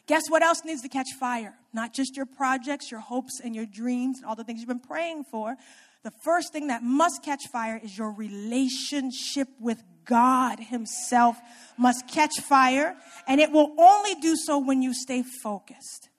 Guess 0.07 0.29
what 0.29 0.43
else 0.43 0.61
needs 0.65 0.81
to 0.81 0.89
catch 0.89 1.07
fire? 1.19 1.55
Not 1.73 1.93
just 1.93 2.15
your 2.15 2.25
projects, 2.25 2.91
your 2.91 2.99
hopes, 2.99 3.39
and 3.43 3.55
your 3.55 3.65
dreams, 3.65 4.17
and 4.17 4.25
all 4.25 4.35
the 4.35 4.43
things 4.43 4.59
you've 4.59 4.67
been 4.67 4.79
praying 4.79 5.25
for. 5.31 5.55
The 6.03 6.11
first 6.23 6.53
thing 6.53 6.67
that 6.67 6.83
must 6.83 7.23
catch 7.23 7.47
fire 7.51 7.79
is 7.81 7.97
your 7.97 8.11
relationship 8.11 9.47
with 9.59 9.83
God 10.07 10.59
Himself 10.59 11.37
must 11.77 12.07
catch 12.07 12.39
fire, 12.39 12.95
and 13.27 13.39
it 13.39 13.51
will 13.51 13.75
only 13.77 14.15
do 14.15 14.35
so 14.35 14.57
when 14.57 14.81
you 14.81 14.93
stay 14.93 15.23
focused. 15.43 16.09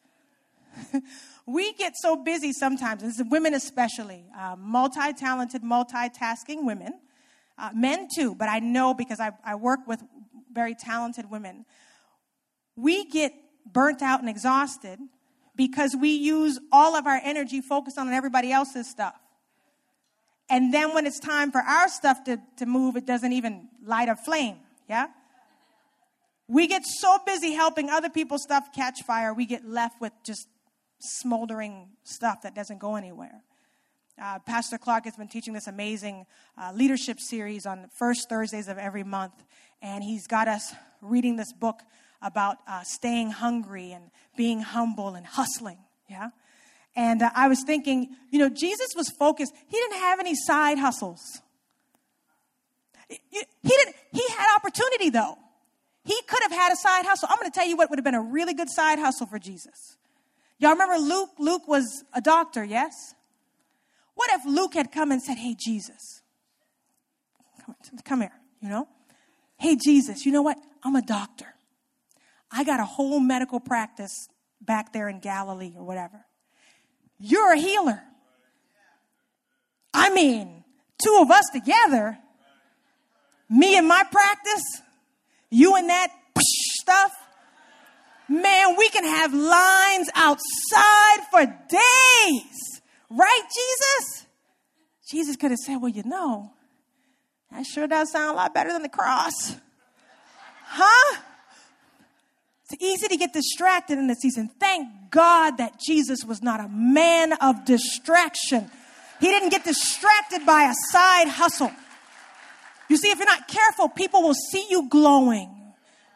we 1.47 1.73
get 1.73 1.95
so 1.97 2.17
busy 2.17 2.53
sometimes, 2.53 3.03
and 3.03 3.31
women 3.31 3.55
especially, 3.55 4.25
uh, 4.39 4.55
multi 4.57 5.13
talented, 5.15 5.63
multitasking 5.63 6.65
women, 6.65 7.01
uh, 7.57 7.71
men 7.75 8.09
too, 8.15 8.35
but 8.35 8.49
I 8.49 8.61
know 8.61 8.95
because 8.95 9.19
I, 9.19 9.33
I 9.45 9.57
work 9.57 9.81
with 9.87 10.03
very 10.53 10.75
talented 10.75 11.31
women. 11.31 11.65
We 12.77 13.07
get 13.07 13.33
burnt 13.67 14.03
out 14.03 14.21
and 14.21 14.29
exhausted 14.29 14.99
because 15.57 15.97
we 16.01 16.11
use 16.11 16.59
all 16.71 16.95
of 16.95 17.07
our 17.07 17.21
energy 17.25 17.61
focused 17.61 17.99
on 17.99 18.09
everybody 18.13 18.53
else's 18.53 18.89
stuff. 18.89 19.19
And 20.51 20.73
then 20.73 20.95
when 20.95 21.07
it's 21.07 21.21
time 21.21 21.53
for 21.53 21.61
our 21.61 21.89
stuff 21.89 22.25
to, 22.25 22.41
to 22.57 22.67
move, 22.67 22.97
it 22.97 23.07
doesn't 23.07 23.33
even 23.33 23.69
light 23.85 24.09
a 24.09 24.17
flame. 24.17 24.57
Yeah? 24.89 25.09
We 26.47 26.67
get 26.67 26.83
so 26.87 27.19
busy 27.27 27.53
helping 27.53 27.91
other 27.91 28.09
people's 28.09 28.43
stuff 28.43 28.73
catch 28.75 29.03
fire, 29.07 29.35
we 29.35 29.45
get 29.45 29.67
left 29.67 30.01
with 30.01 30.13
just 30.25 30.49
smoldering 31.01 31.91
stuff 32.03 32.43
that 32.43 32.55
doesn't 32.55 32.79
go 32.79 32.97
anywhere. 32.97 33.43
Uh, 34.21 34.39
Pastor 34.41 34.79
Clark 34.79 35.05
has 35.05 35.15
been 35.15 35.29
teaching 35.29 35.53
this 35.53 35.69
amazing 35.69 36.27
uh, 36.57 36.73
leadership 36.75 37.21
series 37.21 37.67
on 37.67 37.83
the 37.83 37.89
first 37.99 38.29
Thursdays 38.29 38.67
of 38.67 38.77
every 38.77 39.05
month, 39.05 39.35
and 39.81 40.03
he's 40.03 40.27
got 40.27 40.49
us 40.49 40.75
reading 41.01 41.37
this 41.37 41.53
book 41.53 41.83
about 42.21 42.57
uh, 42.67 42.83
staying 42.83 43.31
hungry 43.31 43.93
and 43.93 44.11
being 44.37 44.61
humble 44.61 45.15
and 45.15 45.25
hustling. 45.25 45.79
Yeah? 46.11 46.31
And 46.99 47.23
uh, 47.23 47.31
I 47.33 47.47
was 47.47 47.63
thinking, 47.63 48.09
you 48.33 48.41
know, 48.41 48.49
Jesus 48.49 48.89
was 48.97 49.09
focused. 49.09 49.55
He 49.69 49.77
didn't 49.77 50.01
have 50.01 50.19
any 50.19 50.35
side 50.35 50.79
hustles. 50.79 51.41
He 53.09 53.19
didn't, 53.63 53.95
he 54.13 54.23
had 54.37 54.57
opportunity 54.57 55.09
though. 55.09 55.39
He 56.05 56.21
could 56.27 56.43
have 56.43 56.51
had 56.51 56.73
a 56.73 56.77
side 56.77 57.07
hustle. 57.07 57.29
I'm 57.31 57.39
going 57.39 57.51
to 57.51 57.55
tell 57.55 57.69
you 57.69 57.77
what 57.77 57.89
would 57.89 58.01
have 58.01 58.05
been 58.05 58.17
a 58.17 58.21
really 58.21 58.53
good 58.53 58.69
side 58.69 58.99
hustle 58.99 59.29
for 59.29 59.39
Jesus. 59.39 59.97
Y'all 60.59 60.73
remember 60.73 60.97
Luke? 60.97 61.31
Luke 61.39 61.69
was 61.69 62.03
a 62.15 62.21
doctor, 62.21 62.65
yes? 62.65 63.15
What 64.17 64.31
if 64.33 64.45
Luke 64.45 64.75
had 64.75 64.91
come 64.91 65.13
and 65.13 65.23
said, 65.23 65.39
Hey, 65.39 65.55
Jesus, 65.57 66.23
come, 67.65 67.77
come 68.05 68.21
here, 68.23 68.33
you 68.61 68.69
know? 68.69 68.89
Hey, 69.57 69.77
Jesus, 69.77 70.27
you 70.27 70.33
know 70.33 70.43
what? 70.43 70.59
I'm 70.83 70.97
a 70.97 71.03
doctor. 71.03 71.55
I 72.51 72.65
got 72.65 72.81
a 72.81 72.85
whole 72.85 73.21
medical 73.21 73.61
practice 73.61 74.29
back 74.61 74.93
there 74.93 75.09
in 75.09 75.21
Galilee 75.21 75.75
or 75.77 75.85
whatever. 75.85 76.25
You're 77.19 77.53
a 77.53 77.59
healer. 77.59 78.03
I 79.93 80.11
mean, 80.11 80.65
two 81.03 81.19
of 81.21 81.31
us 81.31 81.45
together, 81.53 82.19
me 83.51 83.77
and 83.77 83.89
my 83.89 84.03
practice, 84.11 84.83
you 85.51 85.77
and 85.77 85.89
that 85.89 86.09
stuff, 86.81 87.13
man, 88.29 88.77
we 88.77 88.89
can 88.91 89.05
have 89.05 89.33
lines 89.33 90.11
outside 90.15 91.21
for 91.31 91.45
days. 91.45 92.81
Right, 93.11 93.43
Jesus? 93.43 94.27
Jesus 95.11 95.37
could 95.37 95.51
have 95.51 95.59
said, 95.59 95.77
Well, 95.77 95.91
you 95.91 96.03
know, 96.05 96.53
that 97.51 97.65
sure 97.65 97.87
does 97.87 98.13
sound 98.13 98.31
a 98.31 98.35
lot 98.35 98.55
better 98.55 98.73
than 98.73 98.83
the 98.83 98.89
cross. 98.89 99.57
Huh? 100.65 101.17
It's 102.71 102.83
easy 102.83 103.09
to 103.09 103.17
get 103.17 103.33
distracted 103.33 103.99
in 103.99 104.09
this 104.09 104.19
season. 104.19 104.51
Thank 104.61 105.11
God 105.11 105.57
that 105.57 105.81
Jesus 105.81 106.25
was 106.25 106.43
not 106.43 106.61
a 106.61 106.69
man 106.69 107.33
of 107.35 107.65
distraction. 107.65 108.71
He 109.21 109.27
didn't 109.29 109.49
get 109.49 109.65
distracted 109.65 110.45
by 110.45 110.65
a 110.65 110.75
side 110.93 111.29
hustle. 111.29 111.73
You 112.89 112.97
see, 112.97 113.11
if 113.11 113.19
you're 113.19 113.27
not 113.27 113.49
careful, 113.49 113.89
people 113.89 114.23
will 114.23 114.35
see 114.35 114.67
you 114.69 114.89
glowing. 114.89 115.55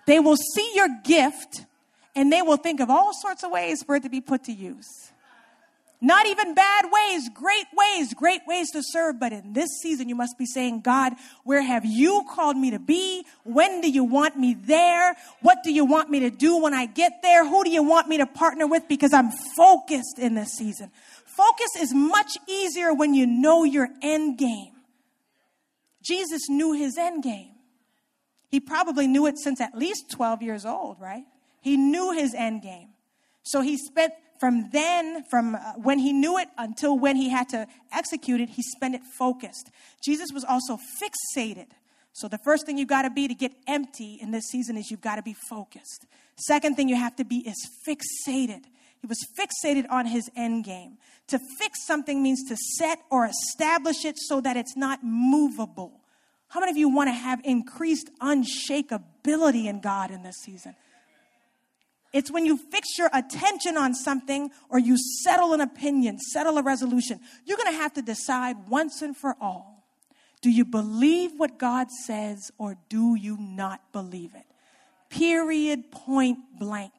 They 0.07 0.21
will 0.21 0.37
see 0.37 0.73
your 0.75 0.89
gift 1.05 1.65
and 2.15 2.31
they 2.31 2.43
will 2.43 2.57
think 2.59 2.81
of 2.81 2.91
all 2.91 3.13
sorts 3.15 3.43
of 3.43 3.51
ways 3.51 3.83
for 3.83 3.97
it 3.97 4.03
to 4.03 4.11
be 4.11 4.21
put 4.21 4.45
to 4.45 4.53
use. 4.53 5.12
Not 6.05 6.27
even 6.27 6.53
bad 6.55 6.87
ways, 6.91 7.29
great 7.29 7.67
ways, 7.73 8.13
great 8.13 8.41
ways 8.45 8.73
to 8.73 8.83
serve. 8.83 9.21
But 9.21 9.33
in 9.33 9.53
this 9.53 9.69
season, 9.81 10.09
you 10.09 10.17
must 10.17 10.37
be 10.37 10.47
saying, 10.47 10.81
God, 10.81 11.13
where 11.45 11.63
have 11.63 11.85
you 11.87 12.25
called 12.29 12.57
me 12.57 12.73
to 12.73 12.81
be? 12.81 13.25
When 13.45 13.81
do 13.81 13.89
you 13.89 14.03
want 14.03 14.37
me 14.37 14.55
there? 14.55 15.15
What 15.43 15.59
do 15.63 15.73
you 15.73 15.85
want 15.85 16.11
me 16.11 16.19
to 16.21 16.31
do 16.31 16.61
when 16.61 16.75
I 16.75 16.87
get 16.87 17.23
there? 17.23 17.47
Who 17.47 17.63
do 17.63 17.71
you 17.71 17.85
want 17.85 18.09
me 18.09 18.17
to 18.17 18.27
partner 18.27 18.67
with? 18.67 18.89
Because 18.89 19.13
I'm 19.13 19.31
focused 19.57 20.19
in 20.19 20.35
this 20.35 20.55
season. 20.55 20.91
Focus 21.25 21.69
is 21.79 21.95
much 21.95 22.37
easier 22.49 22.93
when 22.93 23.15
you 23.15 23.25
know 23.25 23.63
your 23.63 23.89
end 24.03 24.39
game. 24.39 24.73
Jesus 26.03 26.49
knew 26.49 26.73
his 26.73 26.99
end 26.99 27.23
game. 27.23 27.53
He 28.49 28.59
probably 28.59 29.07
knew 29.07 29.27
it 29.27 29.39
since 29.39 29.61
at 29.61 29.79
least 29.79 30.11
12 30.11 30.43
years 30.43 30.67
old, 30.67 31.01
right? 31.01 31.23
He 31.61 31.77
knew 31.77 32.11
his 32.11 32.35
end 32.35 32.63
game. 32.63 32.89
So 33.45 33.61
he 33.61 33.77
spent 33.77 34.13
from 34.43 34.71
then, 34.73 35.23
from 35.31 35.55
uh, 35.55 35.75
when 35.77 36.01
he 36.01 36.13
knew 36.13 36.37
it 36.37 36.49
until 36.59 36.99
when 36.99 37.15
he 37.15 37.29
had 37.29 37.49
to 37.51 37.65
execute 37.93 38.41
it, 38.41 38.49
he 38.49 38.61
spent 38.61 38.93
it 38.93 39.03
focused. 39.17 39.71
Jesus 40.05 40.33
was 40.33 40.43
also 40.43 40.81
fixated. 41.01 41.69
So 42.13 42.27
the 42.27 42.39
first 42.39 42.67
thing 42.67 42.77
you 42.77 42.85
got 42.85 43.03
to 43.03 43.11
be 43.11 43.29
to 43.29 43.35
get 43.35 43.53
empty 43.69 44.19
in 44.21 44.33
this 44.33 44.47
season 44.49 44.77
is 44.77 44.91
you've 44.91 45.01
got 45.01 45.15
to 45.15 45.23
be 45.23 45.37
focused. 45.49 46.07
Second 46.35 46.75
thing 46.75 46.89
you 46.89 46.97
have 46.97 47.15
to 47.17 47.25
be 47.25 47.37
is 47.37 47.55
fixated. 47.87 48.65
He 49.01 49.07
was 49.07 49.25
fixated 49.39 49.87
on 49.89 50.07
his 50.07 50.29
end 50.35 50.65
game. 50.65 50.99
To 51.29 51.39
fix 51.61 51.87
something 51.87 52.21
means 52.21 52.43
to 52.49 52.57
set 52.79 52.99
or 53.13 53.27
establish 53.27 54.05
it 54.05 54.19
so 54.19 54.41
that 54.41 54.57
it's 54.57 54.77
not 54.77 55.05
movable. 55.05 56.01
How 56.49 56.59
many 56.59 56.73
of 56.73 56.77
you 56.77 56.89
want 56.89 57.11
to 57.11 57.15
have 57.15 57.41
increased 57.45 58.11
unshakability 58.21 59.67
in 59.67 59.81
God 59.81 60.11
in 60.11 60.25
this 60.25 60.39
season? 60.43 60.75
It's 62.13 62.31
when 62.31 62.45
you 62.45 62.59
fix 62.59 62.99
your 62.99 63.09
attention 63.13 63.77
on 63.77 63.95
something 63.95 64.51
or 64.69 64.79
you 64.79 64.97
settle 65.23 65.55
an 65.55 65.61
opinion, 65.61 66.19
settle 66.19 66.59
a 66.59 66.63
resolution. 66.63 67.21
You're 67.47 67.57
going 67.57 67.73
to 67.73 67.79
have 67.79 67.95
to 67.95 68.03
decide 68.03 68.69
once 68.69 69.01
and 69.03 69.17
for 69.17 69.37
all 69.41 69.73
do 70.43 70.51
you 70.51 70.65
believe 70.65 71.33
what 71.37 71.57
God 71.57 71.91
says 71.91 72.51
or 72.59 72.77
do 72.89 73.15
you 73.15 73.39
not 73.39 73.81
believe 73.93 74.35
it? 74.35 74.45
Period, 75.09 75.93
point 75.93 76.39
blank. 76.59 76.93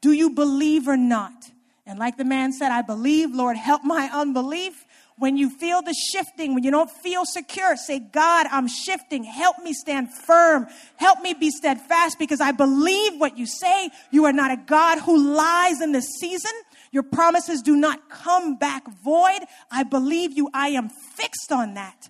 Do 0.00 0.12
you 0.12 0.30
believe 0.30 0.86
or 0.86 0.96
not? 0.96 1.50
And 1.86 1.98
like 1.98 2.16
the 2.16 2.24
man 2.24 2.52
said, 2.52 2.70
I 2.70 2.82
believe, 2.82 3.34
Lord, 3.34 3.56
help 3.56 3.82
my 3.82 4.08
unbelief. 4.12 4.86
When 5.16 5.36
you 5.36 5.48
feel 5.48 5.80
the 5.80 5.94
shifting, 5.94 6.54
when 6.54 6.64
you 6.64 6.72
don't 6.72 6.90
feel 6.90 7.24
secure, 7.24 7.76
say, 7.76 8.00
God, 8.00 8.48
I'm 8.50 8.66
shifting. 8.66 9.22
Help 9.22 9.58
me 9.62 9.72
stand 9.72 10.12
firm. 10.12 10.66
Help 10.96 11.20
me 11.20 11.34
be 11.34 11.50
steadfast 11.50 12.18
because 12.18 12.40
I 12.40 12.50
believe 12.50 13.20
what 13.20 13.38
you 13.38 13.46
say. 13.46 13.90
You 14.10 14.24
are 14.24 14.32
not 14.32 14.50
a 14.50 14.56
God 14.56 14.98
who 14.98 15.16
lies 15.16 15.80
in 15.80 15.92
this 15.92 16.06
season. 16.18 16.50
Your 16.90 17.04
promises 17.04 17.62
do 17.62 17.76
not 17.76 18.10
come 18.10 18.56
back 18.56 18.82
void. 19.04 19.40
I 19.70 19.84
believe 19.84 20.36
you. 20.36 20.50
I 20.52 20.70
am 20.70 20.88
fixed 20.88 21.52
on 21.52 21.74
that. 21.74 22.08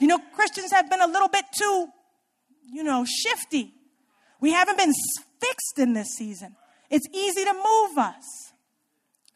You 0.00 0.08
know, 0.08 0.18
Christians 0.34 0.72
have 0.72 0.90
been 0.90 1.00
a 1.00 1.06
little 1.06 1.28
bit 1.28 1.44
too, 1.56 1.86
you 2.72 2.82
know, 2.82 3.04
shifty. 3.04 3.72
We 4.40 4.52
haven't 4.52 4.76
been 4.76 4.92
fixed 5.40 5.78
in 5.78 5.92
this 5.92 6.08
season. 6.16 6.56
It's 6.90 7.06
easy 7.12 7.44
to 7.44 7.52
move 7.52 7.98
us. 7.98 8.47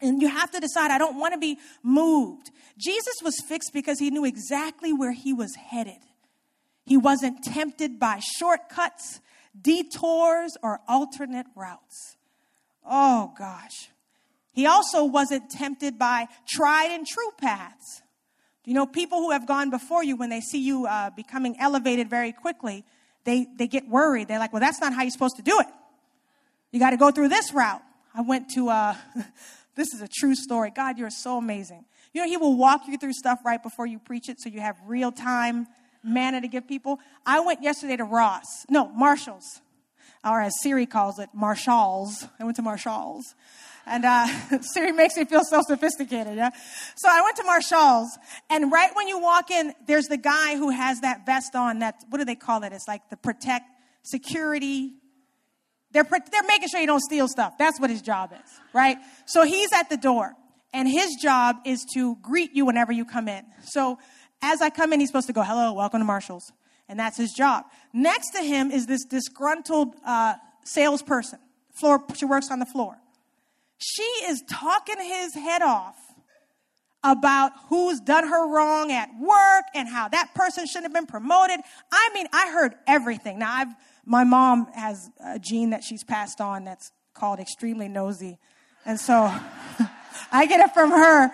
And 0.03 0.21
you 0.21 0.27
have 0.27 0.51
to 0.51 0.59
decide, 0.59 0.91
I 0.91 0.97
don't 0.97 1.17
want 1.17 1.33
to 1.33 1.39
be 1.39 1.57
moved. 1.81 2.51
Jesus 2.77 3.21
was 3.23 3.39
fixed 3.47 3.71
because 3.73 3.99
he 3.99 4.11
knew 4.11 4.25
exactly 4.25 4.91
where 4.91 5.13
he 5.13 5.33
was 5.33 5.55
headed. 5.55 5.99
He 6.85 6.97
wasn't 6.97 7.41
tempted 7.43 7.99
by 7.99 8.19
shortcuts, 8.37 9.21
detours, 9.59 10.57
or 10.61 10.81
alternate 10.87 11.45
routes. 11.55 12.17
Oh 12.85 13.33
gosh. 13.37 13.89
He 14.51 14.67
also 14.67 15.05
wasn't 15.05 15.49
tempted 15.49 15.97
by 15.97 16.27
tried 16.47 16.91
and 16.91 17.07
true 17.07 17.31
paths. 17.39 18.01
You 18.65 18.73
know, 18.73 18.85
people 18.85 19.19
who 19.19 19.31
have 19.31 19.47
gone 19.47 19.69
before 19.69 20.03
you, 20.03 20.15
when 20.15 20.29
they 20.29 20.41
see 20.41 20.59
you 20.59 20.85
uh, 20.85 21.09
becoming 21.11 21.55
elevated 21.59 22.09
very 22.09 22.31
quickly, 22.31 22.85
they, 23.23 23.47
they 23.57 23.67
get 23.67 23.87
worried. 23.87 24.27
They're 24.27 24.39
like, 24.39 24.53
well, 24.53 24.59
that's 24.59 24.79
not 24.79 24.93
how 24.93 25.01
you're 25.01 25.11
supposed 25.11 25.37
to 25.37 25.41
do 25.41 25.59
it. 25.59 25.67
You 26.71 26.79
got 26.79 26.91
to 26.91 26.97
go 26.97 27.11
through 27.11 27.29
this 27.29 27.53
route. 27.53 27.81
I 28.13 28.21
went 28.21 28.49
to, 28.51 28.69
uh, 28.69 28.95
this 29.75 29.93
is 29.93 30.01
a 30.01 30.07
true 30.07 30.35
story. 30.35 30.71
God, 30.75 30.97
you're 30.97 31.09
so 31.09 31.37
amazing. 31.37 31.85
You 32.13 32.21
know, 32.21 32.27
He 32.27 32.37
will 32.37 32.57
walk 32.57 32.81
you 32.87 32.97
through 32.97 33.13
stuff 33.13 33.39
right 33.45 33.61
before 33.61 33.85
you 33.85 33.99
preach 33.99 34.29
it 34.29 34.39
so 34.39 34.49
you 34.49 34.59
have 34.59 34.75
real 34.85 35.11
time 35.11 35.67
manna 36.03 36.41
to 36.41 36.47
give 36.47 36.67
people. 36.67 36.99
I 37.25 37.39
went 37.39 37.63
yesterday 37.63 37.97
to 37.97 38.03
Ross, 38.03 38.65
no, 38.69 38.89
Marshall's, 38.89 39.61
or 40.23 40.41
as 40.41 40.53
Siri 40.61 40.85
calls 40.85 41.19
it, 41.19 41.29
Marshall's. 41.33 42.25
I 42.39 42.43
went 42.43 42.57
to 42.57 42.61
Marshall's. 42.61 43.35
And 43.85 44.05
uh, 44.05 44.27
Siri 44.61 44.91
makes 44.91 45.17
me 45.17 45.25
feel 45.25 45.43
so 45.43 45.61
sophisticated. 45.61 46.37
Yeah? 46.37 46.51
So 46.95 47.09
I 47.09 47.21
went 47.21 47.35
to 47.37 47.43
Marshall's, 47.43 48.17
and 48.49 48.71
right 48.71 48.91
when 48.95 49.07
you 49.07 49.19
walk 49.19 49.51
in, 49.51 49.73
there's 49.87 50.05
the 50.05 50.17
guy 50.17 50.55
who 50.55 50.69
has 50.69 51.01
that 51.01 51.25
vest 51.25 51.55
on. 51.55 51.79
That 51.79 51.95
what 52.09 52.19
do 52.19 52.25
they 52.25 52.35
call 52.35 52.63
it? 52.63 52.71
It's 52.71 52.87
like 52.87 53.09
the 53.09 53.17
protect 53.17 53.65
security. 54.03 54.93
They're 55.93 56.03
they're 56.03 56.43
making 56.47 56.69
sure 56.69 56.79
you 56.79 56.87
don't 56.87 57.01
steal 57.01 57.27
stuff. 57.27 57.57
That's 57.57 57.79
what 57.79 57.89
his 57.89 58.01
job 58.01 58.33
is, 58.33 58.51
right? 58.73 58.97
So 59.25 59.43
he's 59.43 59.71
at 59.71 59.89
the 59.89 59.97
door, 59.97 60.33
and 60.73 60.87
his 60.87 61.15
job 61.21 61.57
is 61.65 61.85
to 61.93 62.15
greet 62.17 62.53
you 62.53 62.65
whenever 62.65 62.91
you 62.91 63.05
come 63.05 63.27
in. 63.27 63.45
So 63.63 63.99
as 64.41 64.61
I 64.61 64.69
come 64.69 64.91
in, 64.91 64.99
he's 64.99 65.09
supposed 65.09 65.27
to 65.27 65.33
go, 65.33 65.43
"Hello, 65.43 65.73
welcome 65.73 65.99
to 65.99 66.05
Marshall's," 66.05 66.51
and 66.89 66.99
that's 66.99 67.17
his 67.17 67.31
job. 67.31 67.65
Next 67.93 68.31
to 68.31 68.39
him 68.39 68.71
is 68.71 68.87
this 68.87 69.05
disgruntled 69.05 69.95
uh, 70.05 70.33
salesperson. 70.65 71.39
Floor, 71.79 72.03
she 72.15 72.25
works 72.25 72.51
on 72.51 72.59
the 72.59 72.65
floor. 72.65 72.97
She 73.77 74.03
is 74.03 74.43
talking 74.49 74.99
his 74.99 75.33
head 75.35 75.61
off 75.61 75.95
about 77.03 77.51
who's 77.67 77.99
done 77.99 78.27
her 78.27 78.47
wrong 78.47 78.91
at 78.91 79.09
work 79.19 79.65
and 79.75 79.89
how 79.89 80.07
that 80.07 80.33
person 80.33 80.65
shouldn't 80.65 80.85
have 80.85 80.93
been 80.93 81.05
promoted. 81.05 81.59
I 81.91 82.09
mean, 82.13 82.27
I 82.31 82.49
heard 82.51 82.75
everything. 82.87 83.39
Now, 83.39 83.53
I've, 83.53 83.67
my 84.05 84.23
mom 84.23 84.67
has 84.73 85.09
a 85.23 85.39
gene 85.39 85.71
that 85.71 85.83
she's 85.83 86.03
passed 86.03 86.41
on 86.41 86.65
that's 86.65 86.91
called 87.13 87.39
extremely 87.39 87.87
nosy. 87.87 88.39
And 88.85 88.99
so 88.99 89.15
I 90.31 90.45
get 90.45 90.59
it 90.59 90.73
from 90.73 90.91
her. 90.91 91.31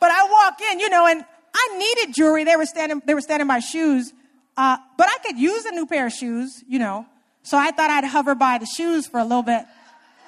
But 0.00 0.10
I 0.10 0.24
walk 0.24 0.60
in, 0.72 0.80
you 0.80 0.88
know, 0.88 1.06
and 1.06 1.24
I 1.54 1.78
needed 1.78 2.14
jewelry. 2.14 2.44
They 2.44 2.56
were 2.56 2.66
standing, 2.66 3.02
they 3.06 3.14
were 3.14 3.20
standing 3.20 3.48
by 3.48 3.60
shoes. 3.60 4.12
Uh, 4.56 4.76
but 4.96 5.08
I 5.08 5.18
could 5.24 5.38
use 5.38 5.64
a 5.64 5.72
new 5.72 5.86
pair 5.86 6.06
of 6.06 6.12
shoes, 6.12 6.62
you 6.68 6.78
know. 6.78 7.06
So 7.42 7.56
I 7.56 7.70
thought 7.70 7.90
I'd 7.90 8.04
hover 8.04 8.34
by 8.34 8.58
the 8.58 8.66
shoes 8.66 9.06
for 9.06 9.18
a 9.18 9.24
little 9.24 9.42
bit. 9.42 9.64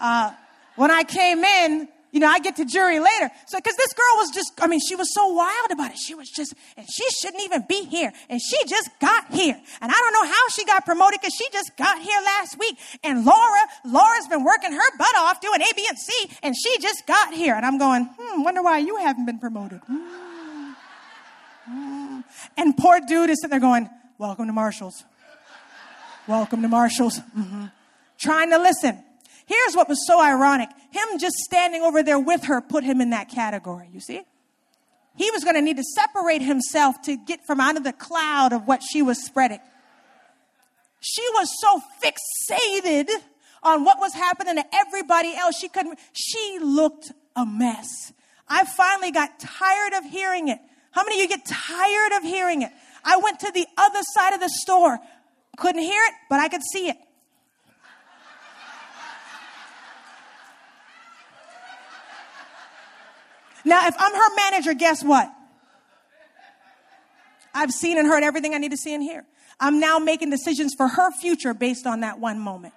Uh, 0.00 0.32
when 0.76 0.90
I 0.90 1.02
came 1.02 1.44
in, 1.44 1.88
you 2.12 2.20
know, 2.20 2.28
I 2.28 2.38
get 2.40 2.56
to 2.56 2.64
jury 2.64 2.98
later. 2.98 3.30
So, 3.46 3.58
because 3.58 3.76
this 3.76 3.92
girl 3.92 4.14
was 4.16 4.30
just, 4.30 4.52
I 4.60 4.66
mean, 4.66 4.80
she 4.80 4.96
was 4.96 5.12
so 5.14 5.28
wild 5.28 5.70
about 5.70 5.92
it. 5.92 5.98
She 5.98 6.14
was 6.14 6.28
just, 6.28 6.54
and 6.76 6.86
she 6.90 7.04
shouldn't 7.10 7.42
even 7.42 7.64
be 7.68 7.84
here. 7.84 8.12
And 8.28 8.40
she 8.40 8.56
just 8.66 8.90
got 9.00 9.32
here. 9.32 9.60
And 9.80 9.90
I 9.90 9.94
don't 9.94 10.12
know 10.12 10.26
how 10.26 10.48
she 10.54 10.64
got 10.64 10.84
promoted 10.84 11.20
because 11.20 11.34
she 11.34 11.46
just 11.52 11.76
got 11.76 12.00
here 12.00 12.20
last 12.24 12.58
week. 12.58 12.76
And 13.04 13.24
Laura, 13.24 13.60
Laura's 13.84 14.26
been 14.28 14.44
working 14.44 14.72
her 14.72 14.96
butt 14.98 15.16
off 15.18 15.40
doing 15.40 15.60
A, 15.60 15.74
B, 15.74 15.86
and 15.88 15.98
C, 15.98 16.30
and 16.42 16.54
she 16.56 16.78
just 16.78 17.06
got 17.06 17.32
here. 17.32 17.54
And 17.54 17.64
I'm 17.64 17.78
going, 17.78 18.08
hmm, 18.18 18.42
wonder 18.42 18.62
why 18.62 18.78
you 18.78 18.96
haven't 18.96 19.26
been 19.26 19.38
promoted. 19.38 19.80
Hmm. 19.86 20.72
Hmm. 21.66 22.20
And 22.56 22.76
poor 22.76 23.00
dude 23.00 23.30
is 23.30 23.40
sitting 23.40 23.50
there 23.50 23.60
going, 23.60 23.88
welcome 24.18 24.46
to 24.46 24.52
Marshall's. 24.52 25.04
Welcome 26.26 26.62
to 26.62 26.68
Marshall's. 26.68 27.18
Mm-hmm. 27.18 27.66
Trying 28.18 28.50
to 28.50 28.58
listen. 28.58 29.02
Here's 29.50 29.74
what 29.74 29.88
was 29.88 30.06
so 30.06 30.22
ironic. 30.22 30.68
Him 30.92 31.18
just 31.18 31.34
standing 31.38 31.82
over 31.82 32.04
there 32.04 32.20
with 32.20 32.44
her 32.44 32.60
put 32.60 32.84
him 32.84 33.00
in 33.00 33.10
that 33.10 33.28
category, 33.28 33.88
you 33.92 33.98
see? 33.98 34.22
He 35.16 35.28
was 35.32 35.42
going 35.42 35.56
to 35.56 35.60
need 35.60 35.76
to 35.76 35.82
separate 35.82 36.40
himself 36.40 37.02
to 37.02 37.16
get 37.16 37.44
from 37.44 37.60
out 37.60 37.76
of 37.76 37.82
the 37.82 37.92
cloud 37.92 38.52
of 38.52 38.68
what 38.68 38.80
she 38.80 39.02
was 39.02 39.20
spreading. 39.20 39.58
She 41.00 41.24
was 41.32 41.50
so 41.60 41.80
fixated 42.00 43.08
on 43.64 43.84
what 43.84 43.98
was 43.98 44.14
happening 44.14 44.54
to 44.54 44.64
everybody 44.72 45.34
else. 45.34 45.58
She 45.58 45.68
couldn't, 45.68 45.98
she 46.12 46.60
looked 46.62 47.10
a 47.34 47.44
mess. 47.44 48.12
I 48.46 48.64
finally 48.64 49.10
got 49.10 49.40
tired 49.40 49.94
of 49.94 50.04
hearing 50.04 50.46
it. 50.46 50.60
How 50.92 51.02
many 51.02 51.20
of 51.20 51.28
you 51.28 51.36
get 51.36 51.44
tired 51.44 52.12
of 52.12 52.22
hearing 52.22 52.62
it? 52.62 52.70
I 53.04 53.16
went 53.16 53.40
to 53.40 53.50
the 53.50 53.66
other 53.76 54.00
side 54.14 54.32
of 54.32 54.38
the 54.38 54.48
store. 54.48 55.00
Couldn't 55.56 55.82
hear 55.82 56.02
it, 56.06 56.14
but 56.28 56.38
I 56.38 56.48
could 56.48 56.62
see 56.72 56.88
it. 56.88 56.96
Now, 63.64 63.86
if 63.86 63.94
I'm 63.98 64.14
her 64.14 64.36
manager, 64.36 64.74
guess 64.74 65.02
what? 65.04 65.32
I've 67.54 67.70
seen 67.70 67.98
and 67.98 68.06
heard 68.06 68.22
everything 68.22 68.54
I 68.54 68.58
need 68.58 68.70
to 68.70 68.76
see 68.76 68.94
and 68.94 69.02
hear. 69.02 69.24
I'm 69.58 69.80
now 69.80 69.98
making 69.98 70.30
decisions 70.30 70.72
for 70.76 70.88
her 70.88 71.10
future 71.20 71.52
based 71.52 71.86
on 71.86 72.00
that 72.00 72.18
one 72.18 72.38
moment. 72.38 72.74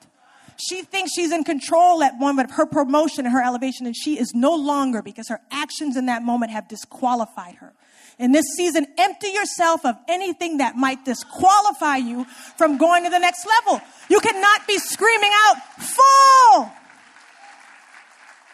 She 0.57 0.83
thinks 0.83 1.11
she's 1.13 1.31
in 1.31 1.43
control 1.43 2.03
at 2.03 2.13
one 2.13 2.35
moment 2.35 2.51
of 2.51 2.57
her 2.57 2.65
promotion 2.65 3.25
and 3.25 3.33
her 3.33 3.41
elevation, 3.41 3.85
and 3.85 3.95
she 3.95 4.19
is 4.19 4.33
no 4.33 4.53
longer 4.53 5.01
because 5.01 5.29
her 5.29 5.41
actions 5.51 5.97
in 5.97 6.05
that 6.07 6.23
moment 6.23 6.51
have 6.51 6.67
disqualified 6.67 7.55
her. 7.55 7.73
In 8.19 8.31
this 8.31 8.45
season, 8.55 8.85
empty 8.97 9.29
yourself 9.29 9.85
of 9.85 9.95
anything 10.07 10.57
that 10.57 10.75
might 10.75 11.03
disqualify 11.03 11.97
you 11.97 12.25
from 12.57 12.77
going 12.77 13.03
to 13.05 13.09
the 13.09 13.17
next 13.17 13.47
level. 13.47 13.81
You 14.09 14.19
cannot 14.19 14.67
be 14.67 14.77
screaming 14.77 15.31
out, 15.47 15.57
full! 15.79 16.71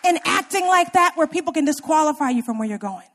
And 0.03 0.19
acting 0.25 0.65
like 0.67 0.93
that 0.93 1.13
where 1.15 1.27
people 1.27 1.53
can 1.53 1.65
disqualify 1.65 2.29
you 2.29 2.41
from 2.41 2.57
where 2.57 2.67
you're 2.67 2.77
going. 2.77 3.07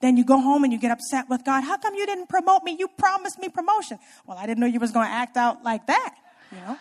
Then 0.00 0.16
you 0.16 0.24
go 0.24 0.40
home 0.40 0.64
and 0.64 0.72
you 0.72 0.78
get 0.78 0.90
upset 0.90 1.28
with 1.28 1.44
God. 1.44 1.62
How 1.62 1.76
come 1.76 1.94
you 1.94 2.06
didn't 2.06 2.28
promote 2.28 2.62
me? 2.62 2.76
You 2.78 2.88
promised 2.88 3.38
me 3.38 3.48
promotion. 3.48 3.98
Well, 4.26 4.38
I 4.38 4.46
didn't 4.46 4.60
know 4.60 4.66
you 4.66 4.80
was 4.80 4.92
going 4.92 5.06
to 5.06 5.12
act 5.12 5.36
out 5.36 5.62
like 5.62 5.86
that, 5.86 6.14
you 6.50 6.58
know? 6.58 6.78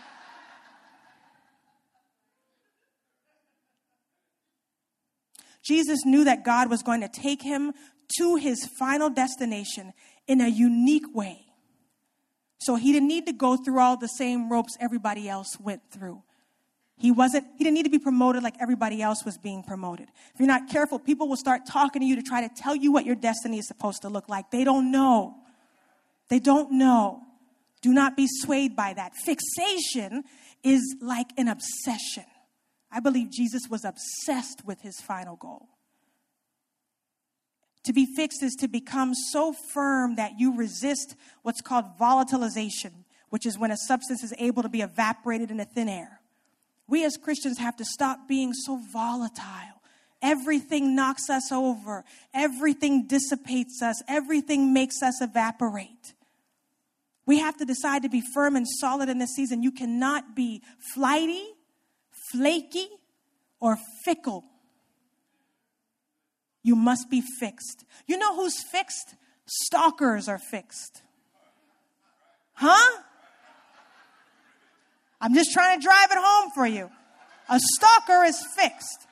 Jesus 5.61 6.05
knew 6.05 6.23
that 6.23 6.43
God 6.45 6.69
was 6.69 6.81
going 6.81 7.01
to 7.01 7.09
take 7.09 7.41
him 7.41 7.73
to 8.17 8.37
his 8.37 8.65
final 8.79 9.09
destination 9.09 9.93
in 10.27 10.41
a 10.41 10.47
unique 10.47 11.13
way. 11.13 11.45
So 12.59 12.75
he 12.75 12.91
didn't 12.91 13.07
need 13.07 13.27
to 13.27 13.33
go 13.33 13.55
through 13.55 13.79
all 13.79 13.97
the 13.97 14.07
same 14.07 14.51
ropes 14.51 14.77
everybody 14.79 15.29
else 15.29 15.59
went 15.59 15.81
through. 15.91 16.23
He 16.99 17.11
wasn't, 17.11 17.47
he 17.57 17.63
didn't 17.63 17.75
need 17.75 17.83
to 17.83 17.89
be 17.89 17.97
promoted 17.97 18.43
like 18.43 18.55
everybody 18.59 19.01
else 19.01 19.23
was 19.23 19.37
being 19.37 19.63
promoted. 19.63 20.09
If 20.33 20.39
you're 20.39 20.47
not 20.47 20.69
careful, 20.69 20.99
people 20.99 21.29
will 21.29 21.37
start 21.37 21.65
talking 21.65 22.01
to 22.01 22.05
you 22.05 22.17
to 22.17 22.21
try 22.21 22.45
to 22.45 22.53
tell 22.53 22.75
you 22.75 22.91
what 22.91 23.05
your 23.05 23.15
destiny 23.15 23.57
is 23.57 23.67
supposed 23.67 24.01
to 24.01 24.09
look 24.09 24.27
like. 24.27 24.51
They 24.51 24.65
don't 24.65 24.91
know. 24.91 25.35
They 26.27 26.39
don't 26.39 26.73
know. 26.73 27.21
Do 27.81 27.93
not 27.93 28.17
be 28.17 28.27
swayed 28.29 28.75
by 28.75 28.93
that. 28.93 29.13
Fixation 29.15 30.25
is 30.61 30.97
like 31.01 31.27
an 31.37 31.47
obsession. 31.47 32.25
I 32.91 32.99
believe 32.99 33.31
Jesus 33.31 33.61
was 33.69 33.85
obsessed 33.85 34.65
with 34.65 34.81
his 34.81 34.99
final 34.99 35.37
goal. 35.37 35.69
To 37.85 37.93
be 37.93 38.05
fixed 38.13 38.43
is 38.43 38.55
to 38.59 38.67
become 38.67 39.13
so 39.13 39.53
firm 39.73 40.15
that 40.15 40.33
you 40.37 40.53
resist 40.57 41.15
what's 41.43 41.61
called 41.61 41.85
volatilization, 41.97 42.91
which 43.29 43.45
is 43.45 43.57
when 43.57 43.71
a 43.71 43.77
substance 43.77 44.21
is 44.21 44.33
able 44.37 44.63
to 44.63 44.69
be 44.69 44.81
evaporated 44.81 45.49
into 45.49 45.63
thin 45.63 45.87
air. 45.87 46.18
We 46.89 47.05
as 47.05 47.17
Christians 47.17 47.59
have 47.59 47.77
to 47.77 47.85
stop 47.85 48.27
being 48.27 48.53
so 48.53 48.79
volatile. 48.91 49.79
Everything 50.21 50.95
knocks 50.95 51.29
us 51.29 51.51
over, 51.51 52.03
everything 52.33 53.07
dissipates 53.07 53.81
us, 53.81 54.01
everything 54.07 54.73
makes 54.73 55.01
us 55.01 55.21
evaporate. 55.21 56.13
We 57.25 57.39
have 57.39 57.55
to 57.57 57.65
decide 57.65 58.01
to 58.03 58.09
be 58.09 58.21
firm 58.33 58.55
and 58.55 58.67
solid 58.67 59.07
in 59.07 59.19
this 59.19 59.35
season. 59.35 59.63
You 59.63 59.71
cannot 59.71 60.35
be 60.35 60.63
flighty, 60.93 61.45
flaky, 62.31 62.87
or 63.61 63.77
fickle. 64.03 64.43
You 66.63 66.75
must 66.75 67.09
be 67.09 67.21
fixed. 67.39 67.85
You 68.07 68.17
know 68.17 68.35
who's 68.35 68.61
fixed? 68.71 69.15
Stalkers 69.45 70.27
are 70.27 70.39
fixed. 70.39 71.03
Huh? 72.53 73.03
I'm 75.21 75.33
just 75.33 75.51
trying 75.51 75.79
to 75.79 75.83
drive 75.83 76.11
it 76.11 76.17
home 76.17 76.51
for 76.55 76.65
you. 76.65 76.89
A 77.49 77.59
stalker 77.59 78.23
is 78.23 78.41
fixed. 78.55 79.07